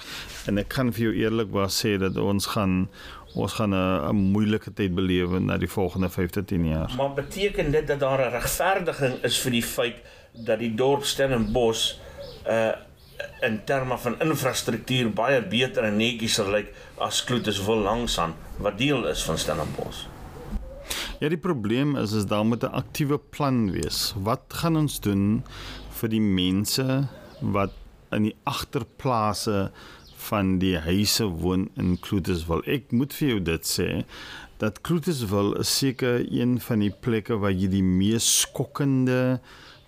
en 0.45 0.57
ek 0.61 0.67
kan 0.67 0.91
vir 0.93 1.07
jou 1.07 1.13
eerlikwaar 1.23 1.71
sê 1.73 1.97
dat 1.97 2.17
ons 2.17 2.45
gaan 2.53 2.87
ons 3.33 3.53
gaan 3.53 3.73
'n 3.73 4.15
moeilike 4.15 4.73
tyd 4.73 4.95
beleef 4.95 5.29
na 5.39 5.57
die 5.57 5.69
volgende 5.69 6.09
5 6.09 6.29
tot 6.29 6.47
10 6.47 6.67
jaar. 6.67 6.93
Maar 6.97 7.13
beteken 7.13 7.71
dit 7.71 7.87
dat 7.87 7.99
daar 7.99 8.19
'n 8.19 8.31
regverdiging 8.31 9.23
is 9.23 9.39
vir 9.39 9.51
die 9.51 9.63
feit 9.63 9.97
dat 10.31 10.59
die 10.59 10.75
dorp 10.75 11.03
Stellenbosch 11.03 11.95
uh 12.47 12.71
in 13.41 13.61
terme 13.65 13.97
van 13.97 14.15
infrastruktuur 14.19 15.11
baie 15.13 15.41
beter 15.47 15.83
en 15.83 15.97
netjies 15.97 16.33
sal 16.33 16.49
lyk 16.51 16.73
as 16.97 17.23
Kloetuswil 17.23 17.83
langsaan 17.85 18.33
wat 18.57 18.77
deel 18.77 19.07
is 19.07 19.23
van 19.23 19.37
Stellenbosch. 19.37 20.07
Ja, 21.19 21.29
die 21.29 21.39
probleem 21.39 21.95
is 21.95 22.11
is 22.11 22.25
daar 22.25 22.45
moet 22.45 22.63
'n 22.63 22.75
aktiewe 22.81 23.17
plan 23.17 23.71
wees. 23.71 24.13
Wat 24.17 24.43
gaan 24.47 24.75
ons 24.75 24.99
doen 24.99 25.43
vir 25.89 26.09
die 26.09 26.21
mense 26.21 27.07
wat 27.39 27.71
in 28.11 28.23
die 28.23 28.35
agterplase 28.43 29.71
van 30.29 30.57
die 30.61 30.77
huise 30.85 31.27
woon 31.41 31.67
in 31.79 31.97
Kloetuswil? 32.03 32.63
Ek 32.69 32.91
moet 32.95 33.13
vir 33.17 33.33
jou 33.33 33.43
dit 33.51 33.67
sê 33.67 33.89
dat 34.61 34.81
Kloetuswil 34.85 35.53
is 35.59 35.71
seker 35.81 36.23
een 36.23 36.57
van 36.63 36.83
die 36.85 36.93
plekke 36.93 37.37
waar 37.41 37.53
jy 37.53 37.69
die 37.73 37.83
mees 37.83 38.27
skokkende 38.43 39.39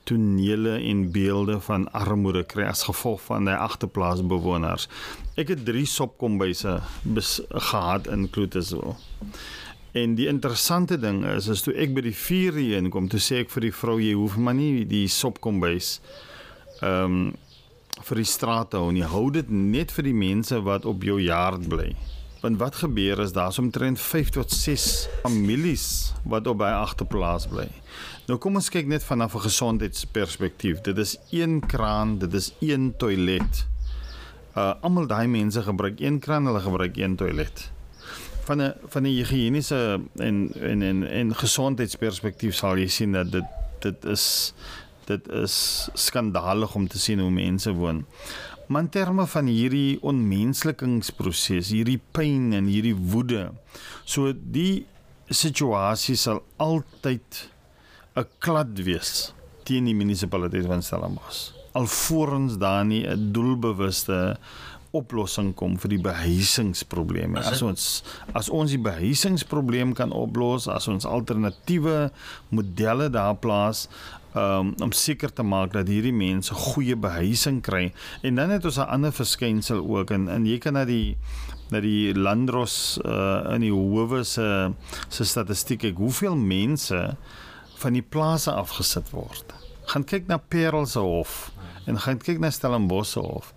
tonele 0.06 0.78
en 0.78 1.06
beelde 1.12 1.60
van 1.66 1.88
armoede 1.98 2.44
kry 2.46 2.68
as 2.70 2.86
gevolg 2.86 3.22
van 3.26 3.50
die 3.50 3.58
agterplaasbewoners. 3.58 4.90
Ek 5.40 5.54
het 5.54 5.66
3 5.68 5.86
sopkombuise 5.90 6.78
gehad 7.72 8.10
in 8.12 8.30
Kloetuswil. 8.30 8.98
En 9.96 10.18
die 10.20 10.28
interessante 10.28 11.00
ding 11.00 11.24
is 11.32 11.48
as 11.50 11.64
toe 11.64 11.74
ek 11.80 11.96
by 11.96 12.04
die 12.06 12.18
vuur 12.20 12.60
heen 12.60 12.92
kom, 12.92 13.08
toe 13.10 13.22
sê 13.24 13.42
ek 13.46 13.54
vir 13.54 13.70
die 13.70 13.76
vrou 13.76 13.98
jy 14.04 14.14
hoef 14.20 14.36
maar 14.38 14.58
nie 14.58 14.84
die 14.90 15.08
sopkombuis 15.12 15.98
ehm 16.82 17.20
um, 17.20 17.34
vir 18.06 18.22
die 18.22 18.28
strate 18.30 18.78
hou 18.78 18.92
nie. 18.94 19.06
Hou 19.06 19.30
dit 19.34 19.50
net 19.50 19.94
vir 19.96 20.10
die 20.10 20.18
mense 20.18 20.60
wat 20.66 20.86
op 20.86 21.04
jou 21.06 21.18
yard 21.22 21.68
bly. 21.70 21.94
Want 22.44 22.60
wat 22.62 22.78
gebeur 22.84 23.24
is 23.24 23.34
daar's 23.34 23.58
omtrent 23.58 24.00
5 24.00 24.30
tot 24.36 24.52
6 24.54 25.08
families 25.24 26.14
wat 26.30 26.48
op 26.48 26.60
by 26.62 26.70
agterplaas 26.78 27.48
bly. 27.50 27.68
Nou 28.30 28.38
kom 28.42 28.60
ons 28.62 28.70
kyk 28.70 28.88
net 28.88 29.04
vanaf 29.04 29.36
'n 29.36 29.48
gesondheidsperspektief. 29.50 30.82
Dit 30.82 30.98
is 30.98 31.18
een 31.32 31.62
kraan, 31.66 32.18
dit 32.18 32.34
is 32.34 32.54
een 32.60 32.94
toilet. 32.98 33.66
Uh 34.56 34.74
almal 34.82 35.08
daai 35.08 35.28
mense 35.28 35.62
gebruik 35.62 36.00
een 36.00 36.20
kraan, 36.20 36.46
hulle 36.46 36.60
gebruik 36.60 36.98
een 36.98 37.16
toilet 37.16 37.72
van 38.46 38.62
'n 38.62 38.74
van 38.88 39.04
'n 39.04 39.06
higiëniese 39.06 40.00
en 40.16 40.52
en 40.54 40.82
en 40.82 41.08
en 41.10 41.36
gesondheidsperspektief 41.36 42.56
sal 42.56 42.78
jy 42.78 42.88
sien 42.88 43.12
dat 43.12 43.32
dit 43.32 43.46
dit 43.80 44.06
is 44.06 44.54
dit 45.08 45.28
is 45.44 45.56
skandalig 45.94 46.76
om 46.76 46.88
te 46.88 47.00
sien 47.00 47.20
hoe 47.20 47.32
mense 47.32 47.72
woon. 47.72 48.06
Maar 48.68 48.82
in 48.82 48.90
terme 48.90 49.26
van 49.30 49.46
hierdie 49.46 50.00
onmenslikingsproses, 50.02 51.70
hierdie 51.70 52.00
pyn 52.12 52.54
en 52.58 52.70
hierdie 52.70 52.96
woede. 52.96 53.52
So 54.06 54.34
die 54.34 54.86
situasie 55.30 56.18
sal 56.18 56.44
altyd 56.58 57.50
'n 58.16 58.26
klad 58.40 58.78
wees 58.86 59.34
teen 59.66 59.86
die 59.86 59.96
munisipaliteit 59.98 60.66
van 60.66 60.82
Stellenbosch. 60.82 61.52
Alvorens 61.74 62.58
daar 62.58 62.86
nie 62.86 63.06
'n 63.06 63.32
doelbewuste 63.34 64.38
oplossing 64.96 65.54
kom 65.56 65.78
vir 65.78 65.90
die 65.90 66.02
behuisingsprobleme. 66.02 67.40
As 67.40 67.62
ons 67.62 68.04
as 68.34 68.50
ons 68.50 68.72
die 68.72 68.82
behuisingsprobleem 68.82 69.94
kan 69.94 70.12
oplos, 70.16 70.70
as 70.72 70.88
ons 70.88 71.06
alternatiewe 71.06 72.12
modelle 72.50 73.10
daar 73.10 73.36
plaas 73.36 73.88
um, 74.36 74.74
om 74.84 74.92
seker 74.92 75.34
te 75.34 75.44
maak 75.44 75.74
dat 75.74 75.88
hierdie 75.88 76.14
mense 76.14 76.54
goeie 76.54 76.96
behuising 76.96 77.62
kry. 77.66 77.90
En 78.22 78.36
dan 78.36 78.50
het 78.50 78.66
ons 78.66 78.78
'n 78.78 78.92
ander 78.92 79.12
verskynsel 79.12 79.82
ook 79.88 80.12
en 80.12 80.30
en 80.30 80.46
jy 80.46 80.58
kan 80.58 80.74
na 80.74 80.86
die 80.86 81.18
na 81.72 81.80
die 81.80 82.14
landros 82.14 83.00
uh, 83.06 83.54
in 83.54 83.62
die 83.62 83.74
howe 83.74 84.24
se 84.24 84.74
se 85.10 85.24
statistiek 85.26 85.80
kyk 85.80 85.98
hoeveel 85.98 86.36
mense 86.36 87.18
van 87.76 87.94
die 87.94 88.06
plase 88.06 88.52
afgesit 88.52 89.10
word. 89.10 89.54
Gaan 89.86 90.04
kyk 90.04 90.28
na 90.28 90.38
Parel 90.38 90.86
se 90.86 91.00
hof 91.00 91.52
en 91.86 92.00
gaan 92.00 92.18
kyk 92.18 92.40
na 92.40 92.50
Stellenbosch 92.50 93.12
se 93.12 93.20
hof. 93.20 93.54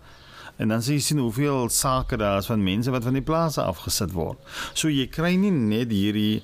En 0.59 0.69
dan 0.69 0.83
sien 0.83 0.99
jy 0.99 1.01
sien 1.01 1.19
hoeveel 1.19 1.69
sake 1.69 2.17
daar 2.17 2.39
is 2.39 2.51
van 2.51 2.63
mense 2.63 2.91
wat 2.91 3.05
van 3.07 3.13
die 3.13 3.23
plase 3.23 3.63
afgesit 3.63 4.13
word. 4.13 4.39
So 4.75 4.89
jy 4.89 5.07
kry 5.07 5.37
nie 5.37 5.53
net 5.55 5.93
hierdie 5.95 6.43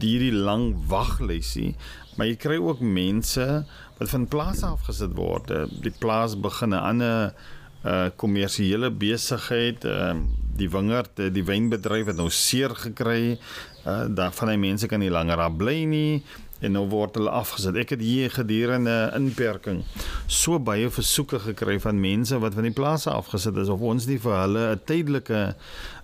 hierdie 0.00 0.32
lang 0.32 0.72
waglysie, 0.88 1.74
maar 2.16 2.28
jy 2.28 2.36
kry 2.36 2.58
ook 2.60 2.80
mense 2.80 3.64
wat 3.98 4.10
van 4.12 4.28
plase 4.28 4.66
afgesit 4.66 5.14
word. 5.16 5.52
Die 5.82 5.94
plaas 5.98 6.36
begin 6.36 6.74
'n 6.74 6.84
ander 6.90 7.34
uh 7.84 8.10
kommersiële 8.16 8.90
besigheid, 8.90 9.84
uh 9.84 10.14
die 10.56 10.70
wingerd, 10.70 11.16
die 11.16 11.44
wynbedryf 11.44 12.06
het 12.06 12.16
nou 12.16 12.30
seer 12.30 12.70
gekry. 12.70 13.38
Uh 13.86 14.06
daar 14.08 14.32
van 14.32 14.48
die 14.48 14.58
mense 14.58 14.86
kan 14.86 15.00
nie 15.00 15.10
langer 15.10 15.36
daar 15.36 15.52
bly 15.52 15.84
nie 15.84 16.22
en 16.62 16.76
nou 16.76 16.84
word 16.88 17.16
hulle 17.18 17.30
afgesit. 17.34 17.76
Ek 17.76 17.94
het 17.96 18.02
hier 18.04 18.30
gedurende 18.30 19.12
inperking 19.18 19.82
so 20.26 20.60
baie 20.62 20.90
versoeke 20.90 21.40
gekry 21.42 21.78
van 21.82 22.00
mense 22.00 22.38
wat 22.38 22.54
van 22.54 22.68
die 22.68 22.76
plase 22.76 23.10
afgesit 23.10 23.56
is 23.56 23.72
of 23.72 23.80
ons 23.80 24.06
nie 24.06 24.18
vir 24.22 24.36
hulle 24.44 24.64
'n 24.74 24.80
tydelike 24.86 25.54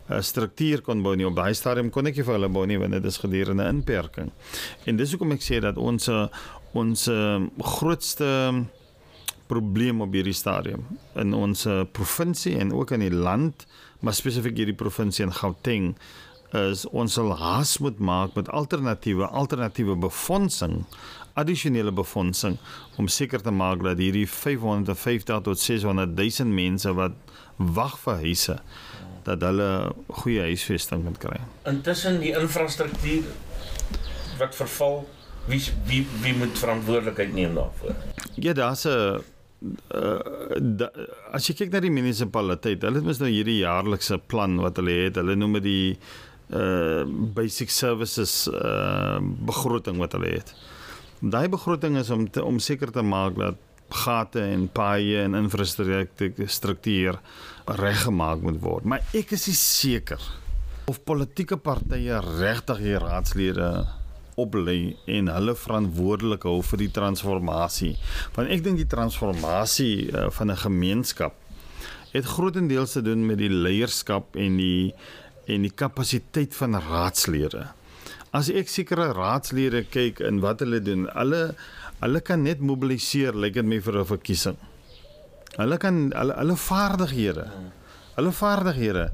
'n 0.09 0.23
struktuur 0.23 0.83
kon 0.83 1.03
bou 1.03 1.15
nie 1.17 1.27
op 1.27 1.37
daai 1.37 1.55
stadium 1.55 1.91
kon 1.91 2.07
ek 2.07 2.17
nie 2.17 2.25
vir 2.25 2.35
hulle 2.35 2.49
bou 2.49 2.67
nie 2.67 2.79
want 2.79 2.93
dit 2.93 3.05
is 3.05 3.19
gedurende 3.19 3.69
inperking. 3.69 4.31
En 4.87 4.97
dis 4.97 5.11
hoekom 5.13 5.33
ek 5.33 5.43
sê 5.43 5.61
dat 5.61 5.77
ons 5.77 6.09
ons 6.75 7.09
grootste 7.59 8.65
probleem 9.49 10.01
op 10.01 10.13
hierdie 10.13 10.37
stadium 10.37 10.85
in 11.17 11.35
ons 11.35 11.67
provinsie 11.93 12.59
en 12.59 12.73
ook 12.73 12.91
in 12.91 13.01
die 13.01 13.15
land, 13.15 13.67
maar 14.01 14.15
spesifiek 14.15 14.57
hierdie 14.57 14.77
provinsie 14.77 15.25
in 15.25 15.33
Gauteng 15.33 15.95
is 16.57 16.87
ons 16.97 17.13
sal 17.19 17.35
haas 17.37 17.79
moet 17.85 17.99
maak 18.01 18.37
met 18.37 18.49
alternatiewe 18.49 19.27
alternatiewe 19.27 19.97
befondsing 20.01 20.87
addisionele 21.39 21.93
befondsing 21.93 22.57
om 22.97 23.09
seker 23.09 23.43
te 23.45 23.53
maak 23.53 23.83
dat 23.85 24.01
hierdie 24.01 24.27
550 24.27 25.43
tot 25.45 25.61
600 25.61 26.17
000 26.17 26.49
mense 26.49 26.95
wat 26.97 27.13
wag 27.57 27.99
vir 28.05 28.25
huise 28.25 28.57
dat 29.29 29.45
hulle 29.45 29.71
goeie 30.23 30.49
huisvesting 30.49 31.05
kan 31.07 31.17
kry. 31.25 31.41
Intussen 31.69 32.21
die 32.23 32.33
infrastruktuur 32.37 33.29
wat 34.39 34.55
verval, 34.57 35.03
wie 35.51 35.63
wie 35.89 36.05
wie 36.23 36.35
moet 36.39 36.59
verantwoordelikheid 36.59 37.35
neem 37.37 37.59
daarvoor? 37.59 37.95
Ja, 38.35 38.53
daar's 38.53 38.85
'n 38.87 39.21
uh, 39.95 40.19
da, 40.79 40.91
as 41.35 41.49
jy 41.49 41.55
kyk 41.61 41.73
na 41.73 41.81
die 41.83 41.91
munisipaliteit, 41.91 42.83
hulle 42.87 42.97
het 43.01 43.07
mos 43.07 43.21
nou 43.23 43.31
hierdie 43.31 43.61
jaarlikse 43.63 44.19
plan 44.31 44.61
wat 44.63 44.77
hulle 44.81 44.95
het. 45.05 45.17
Hulle 45.21 45.35
noem 45.37 45.53
dit 45.61 45.67
die 45.69 45.99
uh 46.49 47.05
basic 47.37 47.71
services 47.71 48.49
uh 48.49 49.19
begroting 49.21 49.99
wat 50.01 50.13
hulle 50.17 50.31
het. 50.39 50.55
Daai 51.21 51.49
begroting 51.53 51.99
is 52.01 52.11
om 52.15 52.31
te, 52.31 52.45
om 52.45 52.59
seker 52.59 52.91
te 52.95 53.03
maak 53.03 53.37
dat 53.37 53.57
gate 53.89 54.41
en 54.41 54.69
paaie 54.73 55.23
en 55.25 55.35
infrastruktuur 55.35 57.19
reggemaak 57.69 58.41
moet 58.43 58.61
word. 58.63 58.85
Maar 58.85 59.03
ek 59.13 59.33
is 59.37 59.49
seker 59.59 60.23
of 60.89 61.03
politieke 61.05 61.59
partye 61.61 62.21
regtig 62.25 62.79
hier 62.81 63.03
raadslede 63.05 63.69
oplei 64.39 64.97
en 65.11 65.29
hulle 65.33 65.55
verantwoordelik 65.59 66.47
hou 66.49 66.61
vir 66.71 66.85
die 66.85 66.93
transformasie. 66.95 67.95
Want 68.37 68.53
ek 68.55 68.63
dink 68.65 68.81
die 68.81 68.89
transformasie 68.89 70.09
uh, 70.13 70.29
van 70.31 70.51
'n 70.51 70.63
gemeenskap 70.65 71.35
het 72.13 72.25
grootendeels 72.25 72.93
te 72.97 73.03
doen 73.03 73.27
met 73.27 73.39
die 73.39 73.53
leierskap 73.53 74.37
en 74.37 74.57
die 74.57 74.95
en 75.49 75.65
die 75.65 75.73
kapasiteit 75.73 76.55
van 76.55 76.77
raadslede. 76.77 77.69
As 78.37 78.51
ek 78.53 78.69
sekere 78.69 79.13
raadslede 79.17 79.85
kyk 79.89 80.21
in 80.21 80.41
wat 80.45 80.61
hulle 80.61 80.81
doen, 80.81 81.09
hulle 81.17 81.55
hulle 81.99 82.21
kan 82.21 82.43
net 82.43 82.61
mobiliseer 82.61 83.33
lyk 83.33 83.43
like 83.43 83.55
dit 83.55 83.67
my 83.67 83.81
vir 83.81 83.99
'n 84.01 84.05
verkiesing. 84.05 84.59
Hulle 85.57 85.79
kan 85.79 86.13
hulle 86.13 86.35
hulle 86.35 86.57
vaardighede. 86.57 87.49
Hulle 88.17 88.33
vaardighede 88.33 89.11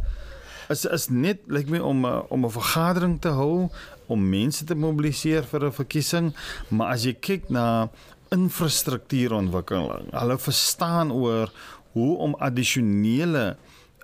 is 0.72 0.84
is 0.84 1.08
net 1.10 1.44
lyk 1.46 1.66
like 1.66 1.70
my 1.70 1.78
om 1.78 2.04
om 2.04 2.44
'n 2.44 2.50
vergadering 2.50 3.20
te 3.20 3.28
hou 3.28 3.70
om 4.06 4.28
mense 4.30 4.64
te 4.64 4.74
mobiliseer 4.74 5.44
vir 5.44 5.64
'n 5.64 5.72
verkiesing, 5.72 6.34
maar 6.68 6.92
as 6.92 7.04
jy 7.04 7.14
kyk 7.20 7.50
na 7.50 7.88
infrastruktuurontwikkeling, 8.30 10.10
hulle 10.12 10.38
verstaan 10.38 11.12
oor 11.12 11.52
hoe 11.92 12.16
om 12.16 12.34
addisionele 12.34 13.56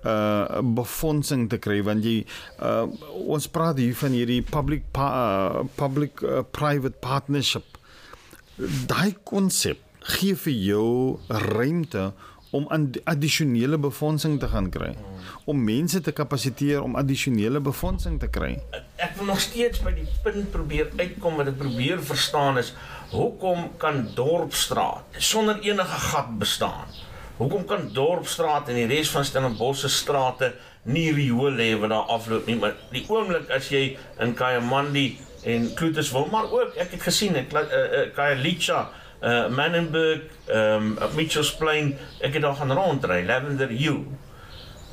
uh 0.05 0.61
befondsing 0.61 1.49
te 1.49 1.57
kry 1.57 1.83
want 1.83 2.03
jy 2.03 2.25
uh 2.59 2.87
ons 3.13 3.47
praat 3.47 3.77
hier 3.77 3.95
van 3.95 4.11
hierdie 4.11 4.41
public 4.41 4.83
pa, 4.91 5.07
uh, 5.13 5.65
public 5.75 6.23
uh, 6.23 6.41
private 6.51 6.97
partnership 6.99 7.77
daai 8.87 9.13
konsep 9.23 9.77
gee 10.01 10.35
vir 10.35 10.53
jou 10.53 11.19
ruimte 11.27 12.11
om 12.51 12.67
addisionele 13.03 13.77
befondsing 13.79 14.39
te 14.39 14.47
gaan 14.51 14.69
kry. 14.69 14.95
Om 15.45 15.63
mense 15.63 16.01
te 16.01 16.11
kapasiteer 16.11 16.81
om 16.83 16.97
addisionele 16.99 17.61
befondsing 17.63 18.19
te 18.19 18.27
kry. 18.27 18.57
Ek 18.99 19.15
wil 19.17 19.31
nog 19.31 19.39
steeds 19.39 19.79
by 19.85 19.93
die 19.95 20.07
punt 20.23 20.51
probeer 20.51 20.91
uitkom 20.97 21.39
wat 21.39 21.53
ek 21.53 21.61
probeer 21.61 22.03
verstaan 22.03 22.59
is 22.59 22.73
hoekom 23.11 23.71
kan 23.79 24.03
dorpstraat 24.15 25.21
sonder 25.31 25.63
enige 25.63 26.03
gat 26.11 26.35
bestaan? 26.39 26.91
Hoekom 27.41 27.63
kan 27.65 27.87
Dorpstraat 27.89 28.67
en 28.69 28.77
die 28.77 28.85
res 28.85 29.09
van 29.09 29.25
Stellenbosch 29.25 29.79
se 29.81 29.89
strate 29.89 30.51
nie 30.93 31.07
riool 31.15 31.57
hê 31.57 31.71
wat 31.81 31.89
daar 31.89 32.11
afloop 32.13 32.45
nie, 32.45 32.57
maar 32.61 32.75
die 32.93 33.01
oomblik 33.09 33.49
as 33.55 33.71
jy 33.73 33.95
in 34.21 34.35
Kayamandi 34.37 35.07
en 35.49 35.65
Kloetes 35.77 36.11
wil 36.13 36.27
maar 36.29 36.51
ook 36.53 36.77
ek 36.77 36.93
het 36.93 37.01
gesien 37.07 37.39
ek 37.39 37.55
uh, 37.57 37.63
uh, 37.63 38.03
Kayalicha 38.13 38.83
uh 39.21 39.47
Manenberg, 39.53 40.21
ehm 40.49 40.97
um, 40.97 41.15
Mitchells 41.15 41.53
Plain, 41.55 41.93
ek 42.19 42.33
het 42.33 42.41
daar 42.41 42.55
gaan 42.57 42.73
rondry, 42.73 43.21
Lavender 43.25 43.69
Hill. 43.69 44.03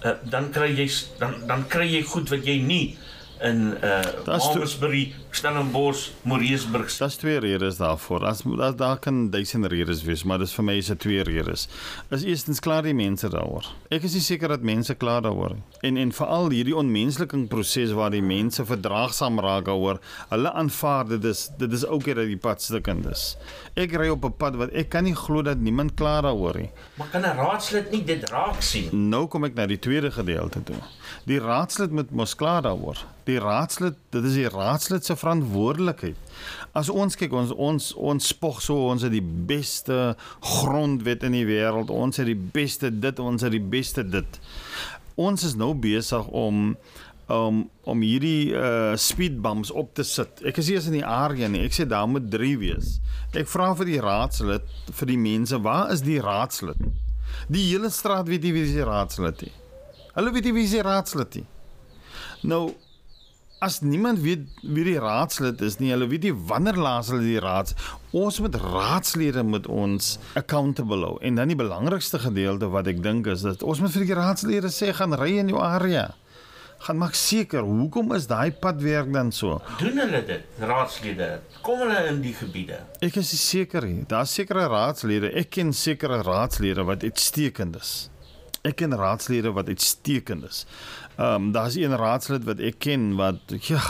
Uh, 0.05 0.13
dan 0.23 0.51
kry 0.55 0.69
jy 0.77 0.87
dan 1.19 1.41
dan 1.47 1.65
kry 1.67 1.89
jy 1.89 2.03
goed 2.07 2.29
wat 2.31 2.45
jy 2.47 2.59
nie 2.63 2.99
in 3.43 3.73
uh 3.83 4.03
Malmesbury, 4.27 5.15
Stellenbosch, 5.31 6.11
Moreesburg. 6.23 6.97
Daar's 6.97 7.17
twee 7.17 7.39
redes 7.39 7.77
daarvoor. 7.77 8.25
As 8.27 8.43
daar 8.43 8.77
daar 8.77 8.99
kan 8.99 9.31
duisend 9.31 9.67
redes 9.67 10.03
wees, 10.03 10.25
maar 10.25 10.39
dis 10.39 10.55
vir 10.57 10.65
my 10.65 10.77
is 10.81 10.87
dit 10.87 10.99
twee 10.99 11.23
redes. 11.23 11.69
Is 12.11 12.25
eerstens 12.25 12.61
klaar 12.65 12.83
die 12.83 12.95
mense 12.95 13.29
daaroor. 13.29 13.67
Ek 13.93 14.07
is 14.09 14.17
nie 14.17 14.23
seker 14.25 14.49
dat 14.49 14.65
mense 14.67 14.95
klaar 14.95 15.23
daaroor 15.23 15.55
nie. 15.59 15.65
En 15.87 16.01
en 16.01 16.13
veral 16.17 16.49
hierdie 16.51 16.77
onmensliking 16.77 17.45
proses 17.49 17.93
waar 17.97 18.11
die 18.11 18.23
mense 18.25 18.65
verdraagsaam 18.65 19.39
raak 19.45 19.69
daaroor. 19.69 20.01
Hulle 20.33 20.53
aanvaar 20.53 21.05
dit 21.13 21.29
is 21.31 21.49
dit 21.61 21.73
is 21.73 21.87
ook 21.87 22.09
dat 22.09 22.25
die 22.25 22.41
pad 22.49 22.65
stukkend 22.65 23.07
is. 23.13 23.37
Ek 23.77 23.93
ry 24.01 24.09
op 24.09 24.25
'n 24.25 24.33
pad 24.33 24.57
wat 24.57 24.73
ek 24.73 24.89
kan 24.89 25.05
nie 25.05 25.15
glo 25.15 25.43
dat 25.43 25.59
niemand 25.59 25.95
klaar 25.95 26.23
daaroor 26.23 26.57
nie. 26.57 26.71
Maar 26.97 27.09
kan 27.13 27.23
'n 27.23 27.37
raadslid 27.37 27.91
nie 27.91 28.05
dit 28.05 28.31
raak 28.31 28.63
sien? 28.63 29.09
Nou 29.11 29.27
kom 29.27 29.45
ek 29.45 29.55
na 29.55 29.67
die 29.67 29.79
tweede 29.79 30.11
gedeelte 30.11 30.63
toe. 30.63 30.83
Die 31.27 31.39
raadslid 31.39 31.91
moet 31.91 32.11
mos 32.11 32.35
klaar 32.35 32.63
daaroor 32.63 32.97
die 33.29 33.39
raadslid, 33.43 33.97
dit 34.15 34.25
is 34.25 34.37
die 34.39 34.49
raadslid 34.49 35.05
se 35.05 35.17
verantwoordelikheid. 35.19 36.17
As 36.79 36.91
ons 36.93 37.19
kyk 37.19 37.35
ons 37.37 37.53
ons 37.55 37.91
ons 37.95 38.31
spog 38.35 38.63
so 38.65 38.89
ons 38.93 39.05
het 39.07 39.15
die 39.15 39.25
beste 39.25 40.15
grondwet 40.55 41.27
in 41.29 41.37
die 41.37 41.47
wêreld, 41.49 41.91
ons 41.91 42.21
het 42.21 42.29
die 42.31 42.39
beste 42.39 42.93
dit, 42.95 43.19
ons 43.19 43.45
het 43.45 43.55
die 43.55 43.63
beste 43.63 44.07
dit. 44.07 44.41
Ons 45.19 45.45
is 45.49 45.59
nou 45.59 45.75
besig 45.75 46.27
om 46.29 46.77
om 47.29 47.67
om 47.85 48.03
hierdie 48.05 48.55
uh 48.57 48.95
speed 48.97 49.41
bumps 49.45 49.71
op 49.71 49.93
te 49.95 50.05
sit. 50.07 50.41
Ek 50.49 50.61
is 50.63 50.71
eers 50.73 50.89
in 50.89 50.99
die 51.01 51.05
area 51.05 51.49
nie. 51.49 51.67
Ek 51.67 51.77
sê 51.77 51.85
daar 51.89 52.09
moet 52.09 52.31
3 52.33 52.55
wees. 52.63 52.97
Ek 53.37 53.49
vra 53.53 53.75
vir 53.77 53.93
die 53.93 54.01
raadslid 54.01 54.65
vir 55.01 55.11
die 55.13 55.21
mense, 55.21 55.61
waar 55.61 55.93
is 55.93 56.05
die 56.07 56.21
raadslid? 56.25 56.81
Die 57.53 57.67
hele 57.69 57.91
straat 57.93 58.29
weet 58.29 58.47
nie 58.47 58.55
wie 58.57 58.67
die 58.73 58.85
raadslid 58.87 59.45
is. 59.51 59.57
Hulle 60.15 60.33
weet 60.33 60.49
nie 60.49 60.55
wie 60.57 60.69
die 60.71 60.85
raadslid 60.85 61.43
is. 61.43 61.49
Nou 62.43 62.73
as 63.59 63.81
niemand 63.83 64.21
weet 64.23 64.47
wie 64.63 64.85
die 64.87 64.99
raadslid 65.03 65.63
is 65.67 65.79
nie, 65.83 65.91
hulle 65.93 66.07
weet 66.11 66.29
nie 66.29 66.35
wanneer 66.51 66.79
laas 66.79 67.11
hulle 67.13 67.25
die 67.27 67.41
raads. 67.43 67.75
Ons 68.17 68.39
moet 68.45 68.55
raadslede 68.63 69.43
met 69.45 69.67
ons 69.67 70.15
accountable 70.39 71.03
hou. 71.05 71.17
En 71.27 71.41
dan 71.41 71.51
die 71.51 71.59
belangrikste 71.59 72.21
gedeelte 72.23 72.71
wat 72.73 72.91
ek 72.91 73.03
dink 73.05 73.27
is 73.31 73.43
dat 73.47 73.65
ons 73.67 73.83
moet 73.83 73.95
vir 73.97 74.07
die 74.07 74.19
raadslede 74.19 74.71
sê 74.73 74.93
gaan 74.95 75.17
ry 75.19 75.35
in 75.43 75.51
jou 75.53 75.63
area. 75.63 76.09
Gaan 76.87 77.01
maak 77.01 77.17
seker, 77.19 77.67
hoekom 77.67 78.13
is 78.15 78.29
daai 78.31 78.53
pad 78.55 78.79
werk 78.85 79.09
dan 79.11 79.33
so? 79.35 79.57
Doen 79.81 79.99
hulle 79.99 80.21
dit, 80.29 80.45
raadslede? 80.63 81.41
Kom 81.67 81.83
hulle 81.83 82.05
in 82.13 82.21
die 82.23 82.37
gebiede? 82.39 82.79
Ek 83.03 83.19
is 83.19 83.33
seker. 83.43 83.83
Daar's 84.07 84.37
sekere 84.39 84.69
raadslede. 84.71 85.33
Ek 85.43 85.51
ken 85.59 85.75
sekere 85.75 86.21
raadslede 86.23 86.87
wat 86.87 87.03
uitstekend 87.03 87.81
is. 87.83 87.97
Ek 88.63 88.77
ken 88.77 88.97
raadslede 88.97 89.53
wat 89.53 89.69
uitstekend 89.69 90.45
is. 90.45 90.67
Ehm 91.17 91.35
um, 91.35 91.53
daar's 91.53 91.77
een 91.77 91.97
raadslid 91.97 92.45
wat 92.45 92.59
ek 92.61 92.79
ken 92.79 93.15
wat 93.17 93.41
ja, 93.69 93.83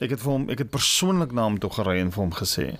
ek 0.00 0.10
het 0.10 0.20
vir 0.20 0.32
hom 0.32 0.48
ek 0.50 0.58
het 0.58 0.70
persoonlik 0.70 1.32
na 1.32 1.42
hom 1.42 1.58
toe 1.58 1.70
gery 1.70 2.00
en 2.00 2.10
vir 2.10 2.22
hom 2.22 2.34
gesê 2.34 2.72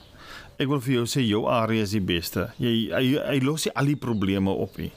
ek 0.62 0.70
wil 0.70 0.82
vir 0.82 0.94
jou 1.00 1.06
sê 1.10 1.22
jou 1.24 1.42
area 1.50 1.84
is 1.86 1.94
die 1.96 2.02
beste. 2.04 2.46
Jy 2.62 2.74
hy, 2.92 3.06
hy 3.18 3.38
los 3.44 3.66
al 3.72 3.90
die 3.90 3.98
probleme 3.98 4.52
op 4.52 4.76
nie. 4.80 4.90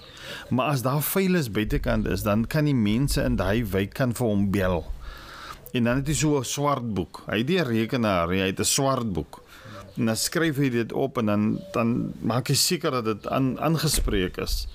Maar 0.53 0.75
as 0.75 0.83
daar 0.85 1.03
veilig 1.05 1.49
buitekant 1.55 2.09
is, 2.11 2.25
dan 2.25 2.45
kan 2.49 2.69
die 2.69 2.77
mense 2.77 3.23
in 3.23 3.39
daai 3.39 3.65
wijk 3.71 3.95
kan 3.97 4.13
vir 4.17 4.29
hom 4.29 4.49
bel. 4.53 4.83
En 5.75 5.89
dan 5.89 6.01
het 6.01 6.11
hy 6.11 6.15
so 6.15 6.39
'n 6.39 6.45
swart 6.45 6.93
boek. 6.93 7.23
Hy 7.27 7.39
het 7.41 7.47
die 7.47 7.63
rekenaar, 7.63 8.29
hy 8.29 8.51
het 8.51 8.59
'n 8.59 8.63
swart 8.63 9.11
boek. 9.13 9.41
En 9.97 10.05
dan 10.05 10.15
skryf 10.15 10.57
hy 10.57 10.69
dit 10.69 10.91
op 10.93 11.17
en 11.17 11.25
dan 11.25 11.59
dan 11.73 12.13
maak 12.21 12.47
hy 12.47 12.55
seker 12.55 12.91
dat 12.91 13.05
dit 13.05 13.27
aan 13.27 13.59
aangespreek 13.59 14.38
is. 14.38 14.67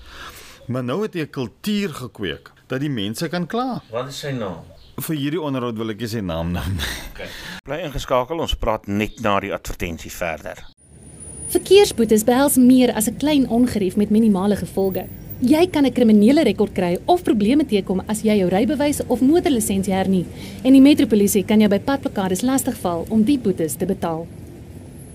Maar 0.71 0.83
nou 0.87 1.01
het 1.03 1.13
hy 1.13 1.21
'n 1.21 1.29
kultuur 1.29 1.89
gekweek 1.93 2.51
dat 2.67 2.79
die 2.79 2.89
mense 2.89 3.27
kan 3.27 3.47
kla. 3.47 3.81
Wat 3.91 4.07
is 4.07 4.19
sy 4.19 4.31
naam? 4.31 4.63
Vir 4.95 5.15
hierdie 5.15 5.41
onderhoud 5.41 5.77
wil 5.77 5.89
ek 5.89 5.99
nie 5.99 6.07
sy 6.07 6.19
naam 6.19 6.51
noem 6.51 6.75
nie. 6.77 6.91
Okay. 7.11 7.27
Bly 7.63 7.77
ingeskakel, 7.85 8.39
ons 8.39 8.55
praat 8.55 8.87
net 8.87 9.19
na 9.21 9.39
die 9.39 9.53
advertensie 9.53 10.11
verder. 10.11 10.63
Verkeersboetes 11.47 12.23
behels 12.23 12.55
meer 12.55 12.93
as 12.93 13.07
'n 13.07 13.17
klein 13.17 13.49
ongerief 13.49 13.95
met 13.95 14.09
minimale 14.09 14.55
gevolge. 14.55 15.05
Jy 15.41 15.67
kan 15.67 15.85
'n 15.85 15.91
kriminele 15.91 16.43
rekord 16.43 16.73
kry 16.73 16.97
of 17.05 17.23
probleme 17.23 17.65
teekom 17.65 18.01
as 18.07 18.21
jy 18.21 18.37
jou 18.37 18.49
rybewys 18.49 19.01
of 19.07 19.21
motorlisensie 19.21 19.93
hernie 19.93 20.25
en 20.63 20.73
die 20.73 20.81
metropolisie 20.81 21.43
kan 21.43 21.59
jou 21.59 21.69
by 21.69 21.79
padplakkades 21.79 22.41
lastigval 22.41 23.05
om 23.09 23.23
die 23.23 23.39
boetes 23.39 23.75
te 23.75 23.85
betaal. 23.85 24.27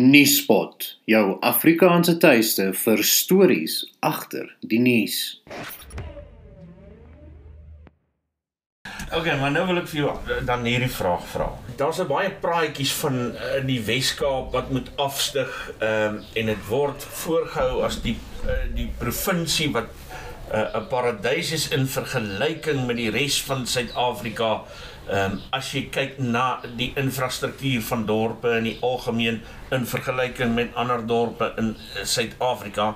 Nuuspot, 0.00 0.84
jou 1.04 1.24
Afrikaanse 1.44 2.14
tuiste 2.22 2.70
vir 2.72 3.02
stories 3.04 3.74
agter 4.00 4.46
die 4.64 4.78
nuus. 4.80 5.18
Okay, 9.12 9.34
maar 9.36 9.52
nou 9.52 9.66
wil 9.68 9.82
ek 9.82 9.90
vir 9.90 9.98
jou 9.98 10.38
dan 10.48 10.64
hierdie 10.64 10.88
vraag 10.94 11.26
vra. 11.34 11.50
Daar's 11.76 12.00
'n 12.00 12.08
baie 12.08 12.30
praatjies 12.30 12.92
van 13.02 13.18
uh, 13.34 13.60
die 13.66 13.80
Wes-Kaap 13.84 14.54
wat 14.56 14.70
moet 14.70 14.88
afstyg 14.96 15.52
ehm 15.80 16.16
um, 16.16 16.22
en 16.32 16.46
dit 16.46 16.62
word 16.68 17.04
voorgehou 17.04 17.82
as 17.84 18.00
die 18.00 18.16
uh, 18.46 18.56
die 18.72 18.88
provinsie 18.98 19.68
wat 19.74 19.90
eh, 20.48 20.60
'n 20.60 20.80
uh, 20.80 20.86
paradys 20.88 21.52
is 21.52 21.68
in 21.68 21.84
vergelyking 21.86 22.86
met 22.86 22.96
die 22.96 23.10
res 23.10 23.42
van 23.42 23.66
Suid-Afrika. 23.66 24.64
Ehm 25.10 25.32
um, 25.32 25.40
as 25.50 25.72
jy 25.74 25.88
kyk 25.90 26.20
na 26.22 26.60
die 26.78 26.92
infrastruktuur 27.00 27.82
van 27.82 28.04
dorpe 28.06 28.52
in 28.60 28.68
die 28.68 28.76
algemeen 28.86 29.40
in 29.74 29.86
vergelyking 29.92 30.54
met 30.54 30.76
ander 30.78 31.02
dorpe 31.06 31.48
in 31.58 31.72
Suid-Afrika. 32.04 32.92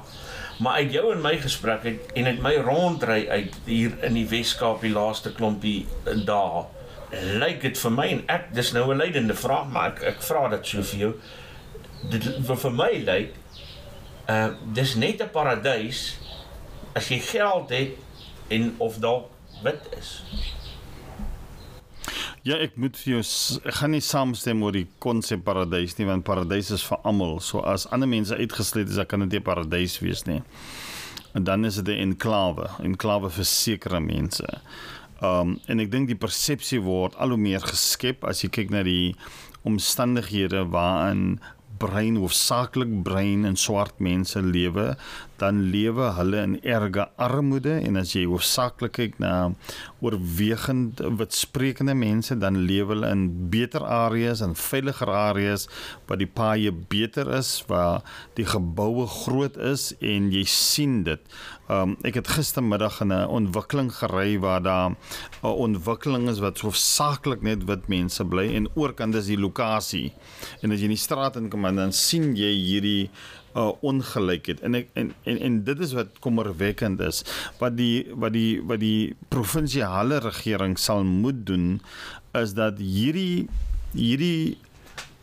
Maar 0.62 0.84
uit 0.84 0.92
jou 0.94 1.08
en 1.10 1.24
my 1.24 1.32
gesprek 1.42 1.82
het 1.82 2.12
en 2.14 2.30
uit 2.30 2.38
my 2.42 2.54
rondry 2.62 3.26
uit 3.28 3.56
hier 3.66 3.96
in 4.06 4.14
die 4.14 4.28
Wes-Kaap 4.30 4.86
die 4.86 4.92
laaste 4.94 5.32
klompie 5.34 5.88
dae, 6.04 6.62
lyk 7.42 7.60
dit 7.66 7.82
vir 7.82 7.94
my 7.96 8.06
en 8.12 8.22
ek 8.36 8.46
dis 8.54 8.72
nou 8.78 8.86
'n 8.92 9.02
leidende 9.02 9.34
vraag, 9.34 9.66
maar 9.74 9.90
ek 9.90 10.02
ek 10.14 10.22
vra 10.22 10.48
dit 10.54 10.66
so 10.66 10.82
vir 10.82 11.00
jou. 11.00 11.12
Dit 12.10 12.30
vir 12.62 12.70
my 12.70 12.92
lyk 13.10 13.34
uh 14.28 14.54
dis 14.72 14.94
net 14.94 15.20
'n 15.20 15.30
paradys 15.34 16.14
as 16.94 17.08
jy 17.08 17.18
geld 17.18 17.70
het 17.70 17.98
en 18.48 18.74
of 18.78 18.98
dalk 18.98 19.30
wit 19.62 19.82
is. 19.98 20.22
Ja, 22.44 22.58
ek 22.60 22.74
moet 22.76 22.98
vir 23.00 23.14
jou 23.14 23.20
ek 23.64 23.76
gaan 23.78 23.94
nie 23.94 24.02
saamstem 24.04 24.58
oor 24.66 24.74
die 24.76 24.84
konsep 25.00 25.46
paradys 25.46 25.94
nie 25.96 26.04
want 26.04 26.26
paradys 26.28 26.68
is 26.76 26.82
vir 26.84 26.98
almal. 27.08 27.38
So 27.40 27.62
as 27.64 27.86
ander 27.88 28.10
mense 28.10 28.36
uitgesluit 28.36 28.90
is, 28.90 28.98
dan 29.00 29.08
kan 29.08 29.24
dit 29.24 29.38
nie 29.38 29.46
paradys 29.46 29.94
wees 30.02 30.26
nie. 30.28 30.42
En 31.32 31.46
dan 31.48 31.64
is 31.64 31.80
dit 31.80 31.88
'n 31.88 32.12
enklawe, 32.12 32.68
enklawe 32.84 33.30
vir 33.30 33.48
sekere 33.48 34.00
mense. 34.00 34.44
Um 35.22 35.58
en 35.68 35.80
ek 35.80 35.90
dink 35.90 36.08
die 36.08 36.20
persepsie 36.20 36.82
word 36.84 37.16
al 37.16 37.32
hoe 37.32 37.40
meer 37.40 37.64
geskep 37.64 38.28
as 38.28 38.44
jy 38.44 38.50
kyk 38.50 38.70
na 38.70 38.82
die 38.82 39.16
omstandighede 39.64 40.68
waarin 40.68 41.40
brein 41.78 42.16
hoofsaaklik 42.16 43.02
brein 43.02 43.44
en 43.44 43.56
swart 43.56 44.00
mense 44.00 44.38
lewe 44.40 44.96
dan 45.40 45.62
lewe 45.70 46.10
hulle 46.18 46.42
in 46.42 46.54
erge 46.62 47.08
armoede 47.16 47.78
en 47.80 47.96
as 48.00 48.14
jy 48.16 48.24
hoofsaaklik 48.30 48.94
kyk 48.94 49.18
na 49.22 49.32
oorwegend 50.04 51.00
wit 51.18 51.34
sprekende 51.34 51.94
mense 51.98 52.36
dan 52.38 52.60
lewe 52.68 52.94
hulle 52.94 53.10
in 53.10 53.24
beter 53.50 53.84
areas 53.84 54.42
en 54.44 54.54
veiliger 54.54 55.10
areas 55.10 55.66
waar 56.06 56.20
die 56.20 56.30
paaie 56.30 56.72
beter 56.72 57.32
is 57.38 57.56
waar 57.68 58.04
die 58.38 58.46
geboue 58.46 59.06
groot 59.06 59.56
is 59.56 59.90
en 60.00 60.30
jy 60.34 60.44
sien 60.48 61.02
dit 61.08 61.34
Um, 61.64 61.94
ek 62.04 62.18
het 62.18 62.28
gistermiddag 62.28 62.98
in 63.00 63.08
'n 63.08 63.24
ontwikkeling 63.24 63.88
gery 63.88 64.38
waar 64.38 64.62
daar 64.62 64.90
'n 64.90 64.96
ontwikkeling 65.46 66.28
is 66.28 66.38
wat 66.38 66.60
hoofsaaklik 66.60 67.40
net 67.42 67.64
wit 67.64 67.88
mense 67.88 68.24
bly 68.24 68.54
en 68.54 68.68
oorkant 68.74 69.14
is 69.14 69.26
die 69.26 69.38
lokasie. 69.38 70.12
En 70.60 70.72
as 70.72 70.78
jy 70.78 70.84
in 70.84 70.90
die 70.90 70.96
straat 70.96 71.36
inkom 71.36 71.62
dan 71.76 71.92
sien 71.92 72.36
jy 72.36 72.52
hierdie 72.52 73.10
uh, 73.54 73.72
ongelykheid 73.80 74.60
en 74.66 74.80
ek 74.82 74.90
en, 74.98 75.12
en 75.24 75.40
en 75.48 75.60
dit 75.66 75.80
is 75.86 75.94
wat 75.96 76.18
kommerwekkend 76.24 77.00
is 77.06 77.22
wat 77.62 77.78
die 77.78 78.04
wat 78.12 78.34
die 78.36 78.60
wat 78.62 78.82
die 78.82 79.14
provinsiale 79.34 80.20
regering 80.24 80.78
sal 80.78 81.04
moet 81.06 81.44
doen 81.46 81.80
is 82.34 82.54
dat 82.58 82.82
hierdie 82.82 83.46
hierdie 83.94 84.58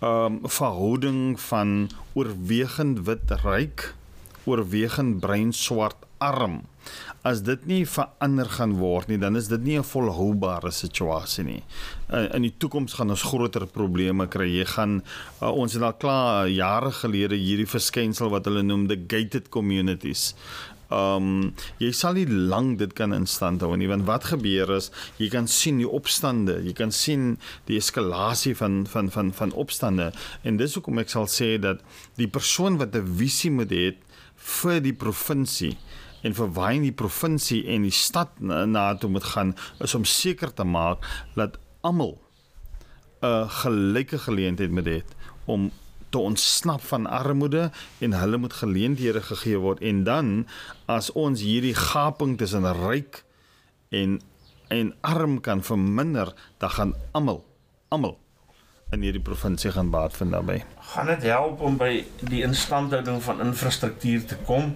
um 0.02 0.40
verhouding 0.50 1.38
van 1.40 1.90
oorwegend 2.18 3.04
wit 3.06 3.32
ryk, 3.44 3.92
oorwegend 4.50 5.20
bruin 5.22 5.52
swart 5.54 6.08
arm. 6.18 6.64
As 7.22 7.44
dit 7.46 7.66
nie 7.70 7.84
verander 7.86 8.50
gaan 8.50 8.80
word 8.80 9.12
nie, 9.12 9.20
dan 9.22 9.36
is 9.38 9.48
dit 9.48 9.62
nie 9.62 9.78
'n 9.78 9.84
volhoubare 9.84 10.72
situasie 10.72 11.44
nie. 11.44 11.64
Uh, 12.10 12.34
in 12.34 12.42
die 12.42 12.54
toekoms 12.58 12.94
gaan 12.94 13.10
ons 13.10 13.22
groter 13.22 13.68
probleme 13.68 14.28
kry. 14.28 14.50
Jy 14.50 14.66
gaan 14.66 15.04
uh, 15.42 15.52
ons 15.52 15.74
het 15.74 15.82
al 15.82 15.94
klaar 15.94 16.48
jare 16.48 16.92
gelede 16.92 17.36
hierdie 17.36 17.70
verskynsel 17.70 18.30
wat 18.30 18.46
hulle 18.46 18.64
noem 18.64 18.88
the 18.88 18.98
gated 19.08 19.50
communities 19.50 20.34
um 20.92 21.54
jy 21.80 21.92
sal 21.96 22.18
nie 22.18 22.28
lank 22.28 22.78
dit 22.82 22.94
kan 22.98 23.16
in 23.16 23.26
stand 23.30 23.64
hou 23.64 23.76
nie 23.80 23.90
want 23.92 24.06
wat 24.10 24.28
gebeur 24.34 24.74
is 24.76 24.92
jy 25.20 25.30
kan 25.32 25.48
sien 25.48 25.80
die 25.80 25.88
opstande 25.88 26.58
jy 26.66 26.74
kan 26.78 26.92
sien 26.96 27.38
die 27.70 27.80
eskalasie 27.80 28.54
van 28.60 28.84
van 28.92 29.12
van 29.14 29.32
van 29.38 29.56
opstande 29.64 30.12
en 30.44 30.60
dis 30.60 30.76
hoekom 30.76 31.00
ek 31.04 31.14
sal 31.14 31.30
sê 31.32 31.56
dat 31.64 31.82
die 32.20 32.28
persoon 32.28 32.78
wat 32.82 32.96
'n 32.96 33.08
visie 33.22 33.52
moet 33.52 33.72
hê 33.72 33.96
vir 34.36 34.82
die 34.82 34.94
provinsie 34.94 35.78
en 36.22 36.36
vir 36.38 36.52
waar 36.56 36.80
die 36.82 36.94
provinsie 36.96 37.62
en 37.74 37.86
die 37.88 37.96
stad 37.96 38.40
na, 38.40 38.66
na 38.66 38.94
toe 38.96 39.10
moet 39.10 39.28
gaan 39.34 39.56
is 39.80 39.96
om 39.98 40.06
seker 40.06 40.54
te 40.54 40.64
maak 40.64 41.06
dat 41.36 41.58
almal 41.82 42.18
'n 43.22 43.50
gelyke 43.62 44.18
geleentheid 44.18 44.72
moet 44.72 44.86
hê 44.86 45.00
om 45.46 45.72
te 46.10 46.18
ontsnap 46.18 46.82
van 46.82 47.08
armoede 47.08 47.72
en 48.00 48.14
hulle 48.14 48.38
moet 48.38 48.54
geleenthede 48.54 49.22
gegee 49.22 49.58
word 49.58 49.80
en 49.82 50.04
dan 50.04 50.48
as 50.86 51.12
ons 51.12 51.42
hierdie 51.42 51.76
gaping 51.76 52.38
tussen 52.38 52.66
ryk 52.74 53.24
en 53.90 54.22
en 54.68 54.94
arm 55.02 55.40
kan 55.42 55.64
verminder 55.64 56.34
dan 56.58 56.70
gaan 56.70 56.94
almal 57.12 57.46
almal 57.90 58.18
in 58.92 59.02
hierdie 59.06 59.24
provinsie 59.24 59.72
gaan 59.72 59.90
baat 59.92 60.16
vind 60.20 60.32
daarbey. 60.36 60.64
Gaan 60.94 61.06
dit 61.06 61.24
help 61.24 61.62
om 61.64 61.78
by 61.80 61.92
die 62.28 62.42
instandhouding 62.44 63.22
van 63.24 63.40
infrastruktuur 63.40 64.26
te 64.28 64.38
kom? 64.48 64.74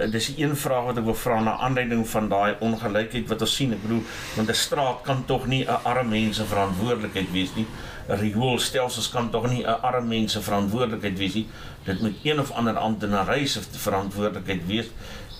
Uh, 0.00 0.10
dis 0.10 0.32
een 0.36 0.56
vraag 0.56 0.84
wat 0.84 0.98
ek 0.98 1.04
wil 1.04 1.14
vra 1.14 1.40
na 1.40 1.58
aanleiding 1.58 2.08
van 2.08 2.28
daai 2.28 2.56
ongelykheid 2.60 3.28
wat 3.28 3.40
ons 3.40 3.54
sien. 3.54 3.72
Ek 3.72 3.82
bedoel, 3.82 4.02
want 4.36 4.48
'n 4.48 4.54
straat 4.54 5.02
kan 5.02 5.24
tog 5.24 5.46
nie 5.46 5.64
'n 5.64 5.84
arm 5.84 6.08
mens 6.08 6.36
se 6.36 6.44
verantwoordelikheid 6.44 7.32
wees 7.32 7.54
nie 7.54 7.66
rioolstelsels 8.18 9.10
kan 9.10 9.30
tog 9.30 9.48
nie 9.50 9.62
'n 9.62 9.80
arm 9.82 10.08
mens 10.08 10.32
se 10.32 10.42
verantwoordelikheid 10.42 11.18
wees 11.18 11.34
nie. 11.34 11.46
Dit 11.84 12.00
moet 12.00 12.14
een 12.22 12.40
of 12.40 12.50
ander 12.50 12.76
amptenaar 12.76 13.38
se 13.46 13.60
verantwoordelikheid 13.70 14.66
wees. 14.66 14.86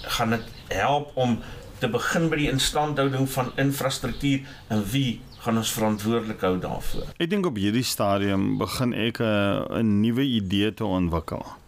Gaan 0.03 0.31
dit 0.31 0.45
help 0.69 1.11
om 1.15 1.39
te 1.79 1.89
begin 1.89 2.29
by 2.29 2.37
die 2.37 2.51
instandhouding 2.51 3.31
van 3.31 3.53
infrastruktuur 3.57 4.41
en 4.69 4.85
wie 4.91 5.21
gaan 5.39 5.57
ons 5.57 5.73
verantwoordelik 5.73 6.41
hou 6.41 6.59
daarvoor? 6.59 7.03
Ek 7.17 7.31
dink 7.31 7.47
op 7.47 7.57
hierdie 7.57 7.85
stadium 7.85 8.59
begin 8.59 8.93
ek 8.93 9.21
'n 9.21 10.01
nuwe 10.01 10.23
idee 10.23 10.75
te 10.75 10.85
ontwikkel. 10.85 11.60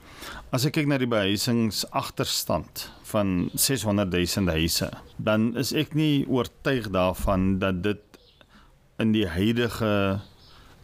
As 0.52 0.66
ek 0.68 0.74
kyk 0.76 0.88
na 0.90 0.98
die 1.00 1.08
behuisingsagterstand 1.08 2.82
van 3.08 3.46
600 3.56 4.10
000 4.12 4.52
huise, 4.52 4.90
dan 5.16 5.46
is 5.56 5.70
ek 5.72 5.94
nie 5.96 6.26
oortuig 6.28 6.90
daarvan 6.92 7.54
dat 7.62 7.78
dit 7.86 8.18
in 9.00 9.14
die 9.16 9.24
huidige 9.32 10.20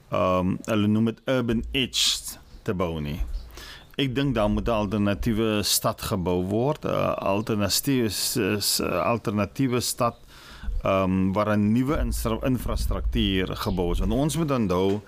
ehm 0.09 0.55
um, 0.55 0.55
hulle 0.71 0.89
noem 0.89 1.11
dit 1.11 1.21
urban 1.29 1.61
edge 1.77 2.39
te 2.65 2.73
bou 2.73 2.95
nie. 3.05 3.19
Ek 4.01 4.15
dink 4.17 4.33
daar 4.39 4.49
moet 4.49 4.73
'n 4.73 4.89
alternatiewe 4.89 5.61
stad 5.61 6.01
gebou 6.01 6.49
word, 6.49 6.89
'n 6.89 7.21
alternatiewe 7.29 8.09
alternatiewe 9.05 9.81
stad 9.85 10.17
ehm 10.81 11.05
um, 11.05 11.33
waar 11.37 11.53
'n 11.59 11.73
nuwe 11.77 12.01
infrastruktuur 12.41 13.53
gebou 13.69 13.93
is. 13.93 14.01
Want 14.01 14.13
ons 14.13 14.37
moet 14.37 14.51
onthou 14.51 15.01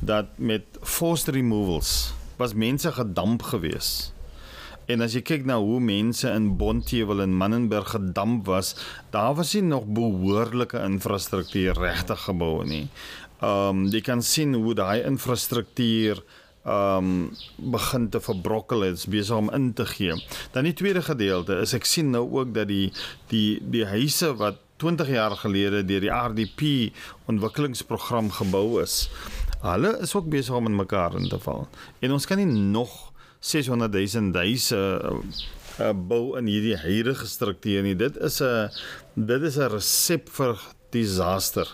dat 0.00 0.32
met 0.38 0.64
forced 0.80 1.28
removals 1.28 2.16
was 2.38 2.54
mense 2.54 2.92
gedamp 2.92 3.42
gewees. 3.50 4.12
En 4.88 5.04
as 5.04 5.12
jy 5.12 5.20
kyk 5.20 5.44
na 5.44 5.58
hoe 5.60 5.80
mense 5.84 6.30
in 6.32 6.54
Bonteheuwel 6.56 7.20
en 7.26 7.36
Manenberg 7.36 7.90
gedamp 7.92 8.46
was, 8.48 8.72
daar 9.12 9.34
was 9.36 9.52
nie 9.52 9.66
nog 9.66 9.84
behoorlike 9.84 10.80
infrastruktuur 10.80 11.76
regtig 11.76 12.22
gebou 12.24 12.64
nie. 12.64 12.86
Ehm 13.38 13.84
um, 13.84 13.88
jy 13.92 14.00
kan 14.02 14.22
sien 14.24 14.54
hoe 14.56 14.72
daai 14.74 15.04
infrastruktuur 15.04 16.22
ehm 16.64 17.10
um, 17.10 17.10
begin 17.74 18.08
te 18.08 18.20
verbrokkel 18.20 18.86
het, 18.88 19.04
besig 19.12 19.36
om 19.36 19.52
in 19.52 19.72
te 19.72 19.86
gee. 19.86 20.16
Dan 20.52 20.64
die 20.64 20.74
tweede 20.74 21.02
gedeelte 21.02 21.60
is 21.62 21.76
ek 21.76 21.84
sien 21.84 22.10
nou 22.10 22.24
ook 22.40 22.54
dat 22.54 22.68
die 22.72 22.88
die 23.28 23.60
die 23.60 23.84
huise 23.86 24.32
wat 24.40 24.64
20 24.78 25.08
jaar 25.10 25.36
gelede 25.36 25.84
deur 25.84 26.00
die 26.00 26.14
RDP 26.14 26.94
ontwikkelingsprogram 27.26 28.30
gebou 28.30 28.82
is, 28.82 29.08
hulle 29.62 29.98
is 30.04 30.14
ook 30.14 30.28
besig 30.30 30.54
om 30.54 30.66
in 30.66 30.76
mekaar 30.76 31.16
in 31.18 31.28
te 31.28 31.38
val. 31.38 31.66
En 32.00 32.12
ons 32.12 32.26
kan 32.26 32.38
nie 32.38 32.46
nog 32.46 33.12
600 33.40 33.92
000 33.92 34.32
huise 34.34 34.78
uh, 35.80 35.92
bou 35.94 36.36
in 36.38 36.46
hierdie 36.50 36.76
huidige 36.76 37.26
struktuur 37.26 37.82
nie. 37.82 37.96
Dit 37.96 38.16
is 38.16 38.40
'n 38.42 38.70
dit 39.14 39.42
is 39.42 39.58
'n 39.58 39.70
resep 39.70 40.28
vir 40.28 40.58
disaster. 40.90 41.66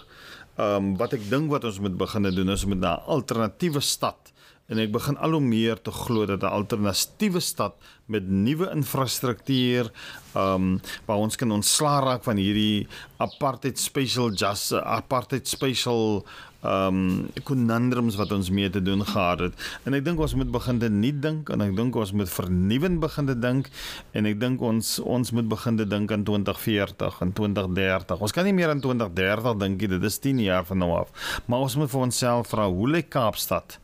Ehm 0.57 0.77
um, 0.77 0.97
wat 0.97 1.13
ek 1.13 1.31
dink 1.31 1.51
wat 1.51 1.65
ons 1.65 1.81
moet 1.81 1.97
begin 1.97 2.23
doen 2.23 2.51
is 2.51 2.65
om 2.65 2.71
met 2.71 2.79
'n 2.79 3.05
alternatiewe 3.07 3.81
stad 3.81 4.24
en 4.73 4.81
ek 4.81 4.95
begin 4.95 5.19
al 5.21 5.37
hoe 5.37 5.45
meer 5.45 5.81
te 5.83 5.93
glo 5.93 6.25
dat 6.27 6.43
'n 6.43 6.57
alternatiewe 6.59 7.41
stad 7.41 7.75
met 8.07 8.29
nuwe 8.29 8.71
infrastruktuur 8.73 9.93
ehm 10.35 10.55
um, 10.55 10.81
waar 11.07 11.17
ons 11.17 11.37
kan 11.37 11.53
ontslaa 11.53 12.01
raak 12.01 12.25
van 12.25 12.37
hierdie 12.37 12.87
apartheid 13.17 13.79
special 13.79 14.31
just 14.33 14.73
apartheid 14.73 15.49
special 15.49 16.25
ehm 16.65 16.97
um, 16.97 17.29
conundrums 17.45 18.17
wat 18.17 18.33
ons 18.33 18.51
mee 18.51 18.71
te 18.71 18.83
doen 18.83 19.05
gehad 19.05 19.39
het. 19.39 19.55
En 19.85 19.95
ek 19.95 20.05
dink 20.05 20.21
ons 20.21 20.35
moet 20.35 20.51
begin 20.51 20.79
te 20.79 20.89
nuut 20.89 21.21
dink 21.23 21.51
en 21.53 21.61
ek 21.61 21.77
dink 21.77 21.97
ons 21.97 22.13
moet 22.13 22.31
vernuwend 22.31 23.01
begin 23.01 23.27
te 23.27 23.37
dink 23.39 23.69
en 24.13 24.27
ek 24.27 24.41
dink 24.41 24.65
ons 24.65 24.99
ons 25.01 25.33
moet 25.37 25.49
begin 25.49 25.77
te 25.77 25.87
dink 25.87 26.13
aan 26.13 26.25
2040 26.25 27.21
en 27.21 27.33
2030. 27.33 28.21
Ons 28.21 28.33
kan 28.33 28.49
nie 28.49 28.57
meer 28.57 28.73
aan 28.73 28.81
2030 28.81 29.61
dink 29.61 29.81
nie, 29.81 29.89
dit 29.89 30.05
is 30.05 30.19
10 30.19 30.41
jaar 30.41 30.65
van 30.65 30.79
nou 30.79 30.93
af. 31.05 31.13
Maar 31.45 31.69
ons 31.69 31.77
moet 31.77 31.91
vir 31.91 32.01
onsself 32.09 32.49
vra 32.49 32.69
hoe 32.69 32.89
lyk 32.97 33.13
Kaapstad 33.13 33.84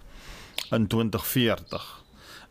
in 0.70 0.86
2040? 0.86 2.00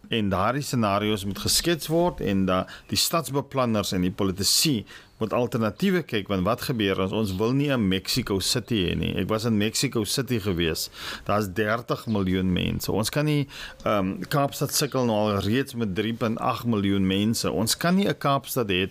en 0.08 0.30
daardie 0.30 0.64
scenario's 0.64 1.26
moet 1.26 1.40
geskets 1.40 1.88
word 1.92 2.22
en 2.26 2.46
da 2.48 2.64
die 2.90 2.98
stadsbeplanners 2.98 3.92
en 3.94 4.08
die 4.08 4.16
politici 4.16 4.86
moet 5.20 5.34
alternatiewe 5.36 6.02
kyk 6.08 6.30
want 6.32 6.48
wat 6.48 6.64
gebeur 6.70 7.02
as 7.04 7.14
ons 7.14 7.34
wil 7.38 7.52
nie 7.54 7.70
'n 7.70 7.88
Mexico 7.88 8.40
City 8.40 8.80
hê 8.88 8.96
nie. 8.96 9.14
Ek 9.16 9.28
was 9.30 9.46
in 9.46 9.58
Mexico 9.58 10.04
City 10.04 10.40
gewees. 10.40 10.90
Daar's 11.26 11.48
30 11.54 12.08
miljoen 12.08 12.54
mense. 12.54 12.92
Ons 12.92 13.10
kan 13.10 13.26
nie 13.26 13.48
ehm 13.84 13.98
um, 13.98 14.20
Kaapstad 14.28 14.74
sukkel 14.74 15.06
nou 15.06 15.18
al 15.18 15.40
reeds 15.42 15.76
met 15.76 15.94
3.8 15.94 16.66
miljoen 16.66 17.06
mense. 17.08 17.52
Ons 17.52 17.78
kan 17.78 17.96
nie 17.96 18.08
'n 18.08 18.18
Kaapstad 18.18 18.70
hê 18.70 18.90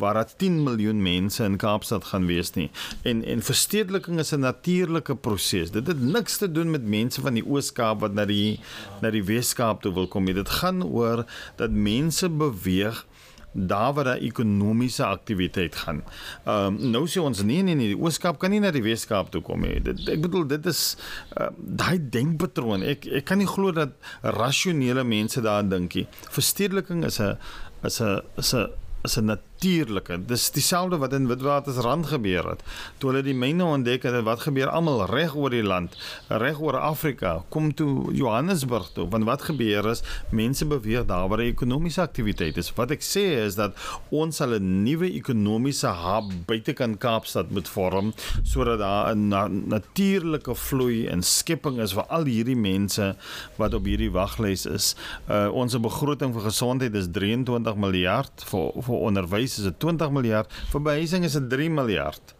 waar 0.00 0.18
daar 0.18 0.32
10 0.36 0.62
miljoen 0.62 1.02
mense 1.02 1.44
in 1.44 1.58
Kaapstad 1.60 2.04
gaan 2.10 2.26
wees 2.26 2.54
nie. 2.56 2.70
En 3.02 3.24
en 3.24 3.42
verstedeliking 3.42 4.18
is 4.18 4.32
'n 4.32 4.40
natuurlike 4.40 5.16
proses. 5.16 5.70
Dit 5.70 5.86
het 5.86 6.00
niks 6.00 6.36
te 6.36 6.52
doen 6.52 6.70
met 6.70 6.84
mense 6.84 7.20
van 7.20 7.34
die 7.34 7.46
Oos-Kaap 7.46 8.00
wat 8.00 8.14
na 8.14 8.24
die 8.24 8.60
na 9.00 9.10
die 9.10 9.24
Wes-Kaap 9.24 9.82
toe 9.82 9.92
wil 9.94 10.08
kom 10.08 10.24
nie. 10.24 10.34
Dit 10.34 10.48
gaan 10.48 10.84
oor 10.84 11.24
dat 11.56 11.70
mense 11.70 12.28
beweeg 12.28 13.06
daar 13.52 13.92
waar 13.92 14.04
daar 14.04 14.16
ekonomiese 14.16 15.04
aktiwiteit 15.04 15.76
gaan. 15.76 16.02
Ehm 16.44 16.66
um, 16.66 16.90
nou 16.90 17.08
sê 17.08 17.20
ons 17.20 17.42
nee 17.42 17.62
nee 17.62 17.74
nee, 17.74 17.94
die 17.94 17.98
Ooskaap 17.98 18.38
kan 18.38 18.50
nie 18.50 18.60
na 18.60 18.70
die 18.70 18.82
Weskaap 18.82 19.30
toe 19.30 19.42
kom 19.42 19.60
nie. 19.66 19.80
Dit 19.82 20.06
ek 20.08 20.22
bedoel 20.22 20.46
dit 20.46 20.66
is 20.66 20.96
uh, 21.40 21.50
daai 21.58 21.98
denkpatroon. 22.10 22.82
Ek 22.82 23.06
ek 23.20 23.26
kan 23.26 23.38
nie 23.42 23.50
glo 23.50 23.72
dat 23.74 23.96
rasionele 24.22 25.04
mense 25.04 25.42
daaraan 25.42 25.68
dink 25.68 25.94
nie. 25.98 26.06
Verstedeliking 26.30 27.04
is 27.04 27.20
'n 27.20 27.36
is 27.84 28.00
'n 28.00 28.20
is 28.36 28.54
'n 28.54 28.68
is 29.04 29.18
'n 29.18 29.26
natuurlike. 29.60 30.16
Dis 30.26 30.50
dieselfde 30.50 30.96
wat 30.98 31.12
in 31.12 31.26
Witwatersrand 31.28 32.06
gebeur 32.06 32.48
het. 32.48 32.62
Toe 32.98 33.10
hulle 33.10 33.22
die 33.22 33.36
myne 33.36 33.64
ontdek 33.64 34.06
het, 34.08 34.16
wat 34.24 34.46
gebeur 34.46 34.70
almal 34.72 35.04
reg 35.10 35.34
oor 35.36 35.52
die 35.52 35.64
land, 35.64 35.96
reg 36.28 36.60
oor 36.60 36.78
Afrika, 36.80 37.42
kom 37.52 37.74
toe 37.76 38.08
Johannesburg 38.16 38.90
toe. 38.94 39.06
Want 39.12 39.28
wat 39.28 39.44
gebeur 39.50 39.90
is, 39.90 40.02
mense 40.32 40.64
beweeg 40.64 41.04
daar 41.10 41.28
waar 41.28 41.42
ekonomiese 41.44 42.00
aktiwiteit 42.02 42.56
is. 42.56 42.72
Wat 42.76 42.94
ek 42.94 43.04
sê 43.04 43.26
is 43.44 43.58
dat 43.60 43.76
ons 44.10 44.36
sal 44.40 44.54
'n 44.56 44.82
nuwe 44.84 45.12
ekonomiese 45.12 45.92
hub 45.92 46.32
buitekant 46.46 46.98
Kaapstad 46.98 47.50
moet 47.50 47.68
vorm 47.68 48.12
sodat 48.42 48.78
daar 48.78 49.14
'n 49.14 49.28
na 49.28 49.46
natuurlike 49.48 50.54
vloei 50.54 51.06
en 51.06 51.22
skepping 51.22 51.80
is 51.80 51.92
vir 51.92 52.04
al 52.08 52.24
hierdie 52.24 52.56
mense 52.56 53.16
wat 53.56 53.74
op 53.74 53.84
hierdie 53.84 54.10
waglys 54.10 54.66
is. 54.66 54.96
Uh 55.28 55.48
ons 55.52 55.76
begroting 55.76 56.32
vir 56.32 56.42
gesondheid 56.42 56.94
is 56.94 57.08
23 57.12 57.76
miljard 57.76 58.32
vir 58.46 58.72
vir 58.82 58.96
onderwys 58.96 59.49
huis 59.50 59.58
is 59.58 59.70
dit 59.70 59.80
20 59.82 60.12
miljard, 60.14 60.52
vir 60.70 60.84
behuising 60.86 61.26
is 61.26 61.34
dit 61.38 61.50
3 61.50 61.70
miljard. 61.74 62.34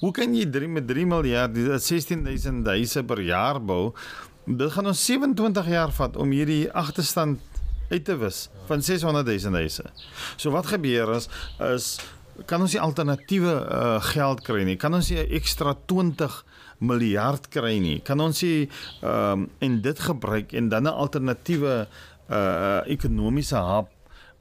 Hoe 0.00 0.12
kan 0.12 0.34
jy 0.34 0.46
3 0.52 0.68
met 0.68 0.86
3 0.86 1.06
miljard, 1.08 1.54
dit 1.54 1.68
is 1.72 1.86
16000 1.88 2.66
huise 2.66 3.02
per 3.06 3.20
jaar 3.24 3.60
bou? 3.60 3.94
Dit 4.46 4.70
gaan 4.72 4.86
ons 4.86 5.04
27 5.08 5.70
jaar 5.72 5.92
vat 5.96 6.16
om 6.16 6.30
hierdie 6.30 6.66
agterstand 6.70 7.40
uit 7.90 8.04
te 8.04 8.16
wis 8.18 8.46
van 8.66 8.82
600 8.82 9.26
000 9.26 9.58
huise. 9.58 9.86
So 10.36 10.52
wat 10.54 10.68
gebeur 10.70 11.16
is 11.16 11.28
is 11.62 11.96
kan 12.46 12.60
ons 12.60 12.74
nie 12.74 12.82
alternatiewe 12.82 13.52
uh, 13.64 13.96
geld 14.12 14.42
kry 14.44 14.66
nie? 14.68 14.76
Kan 14.76 14.94
ons 14.94 15.08
nie 15.08 15.22
'n 15.22 15.30
ekstra 15.38 15.72
20 15.88 16.44
miljard 16.84 17.48
kry 17.48 17.78
nie? 17.80 18.00
Kan 18.04 18.20
ons 18.20 18.42
nie 18.42 18.68
ehm 19.00 19.32
um, 19.32 19.48
en 19.58 19.80
dit 19.80 19.98
gebruik 19.98 20.52
en 20.52 20.68
dan 20.68 20.84
'n 20.84 20.92
alternatiewe 20.92 21.86
uh 22.28 22.82
ekonomiese 22.86 23.56
hub 23.56 23.95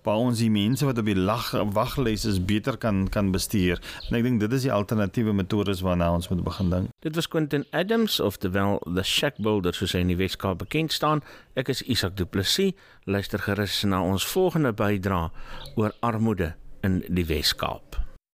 waar 0.05 0.21
ons 0.21 0.39
die 0.39 0.51
mense 0.53 0.85
wat 0.85 0.99
op 1.01 1.07
die 1.09 1.17
lag 1.17 1.51
waglys 1.73 2.25
is 2.29 2.37
beter 2.45 2.77
kan 2.77 3.05
kan 3.09 3.31
bestuur. 3.33 3.81
En 4.09 4.19
ek 4.19 4.25
dink 4.27 4.39
dit 4.43 4.55
is 4.57 4.67
die 4.67 4.73
alternatiewe 4.73 5.33
metodes 5.33 5.81
waarna 5.85 6.11
ons 6.13 6.29
moet 6.29 6.43
begin 6.45 6.71
dink. 6.73 6.93
Dit 7.05 7.17
was 7.17 7.27
Quentin 7.27 7.65
Adams 7.71 8.19
of 8.19 8.37
the 8.37 8.51
well 8.53 8.79
the 8.85 9.03
shack 9.03 9.41
builder 9.41 9.73
soos 9.73 9.97
hy 9.97 10.05
in 10.05 10.13
die 10.13 10.19
Weskaap 10.21 10.61
bekend 10.61 10.93
staan. 10.95 11.25
Ek 11.57 11.73
is 11.73 11.81
Isak 11.89 12.17
Du 12.19 12.25
Plessis. 12.25 12.73
Luister 13.09 13.41
gerus 13.41 13.83
na 13.83 14.03
ons 14.05 14.25
volgende 14.25 14.73
bydra 14.73 15.29
oor 15.75 15.93
armoede 16.05 16.53
in 16.85 17.01
die 17.09 17.25
Weskaap. 17.25 18.04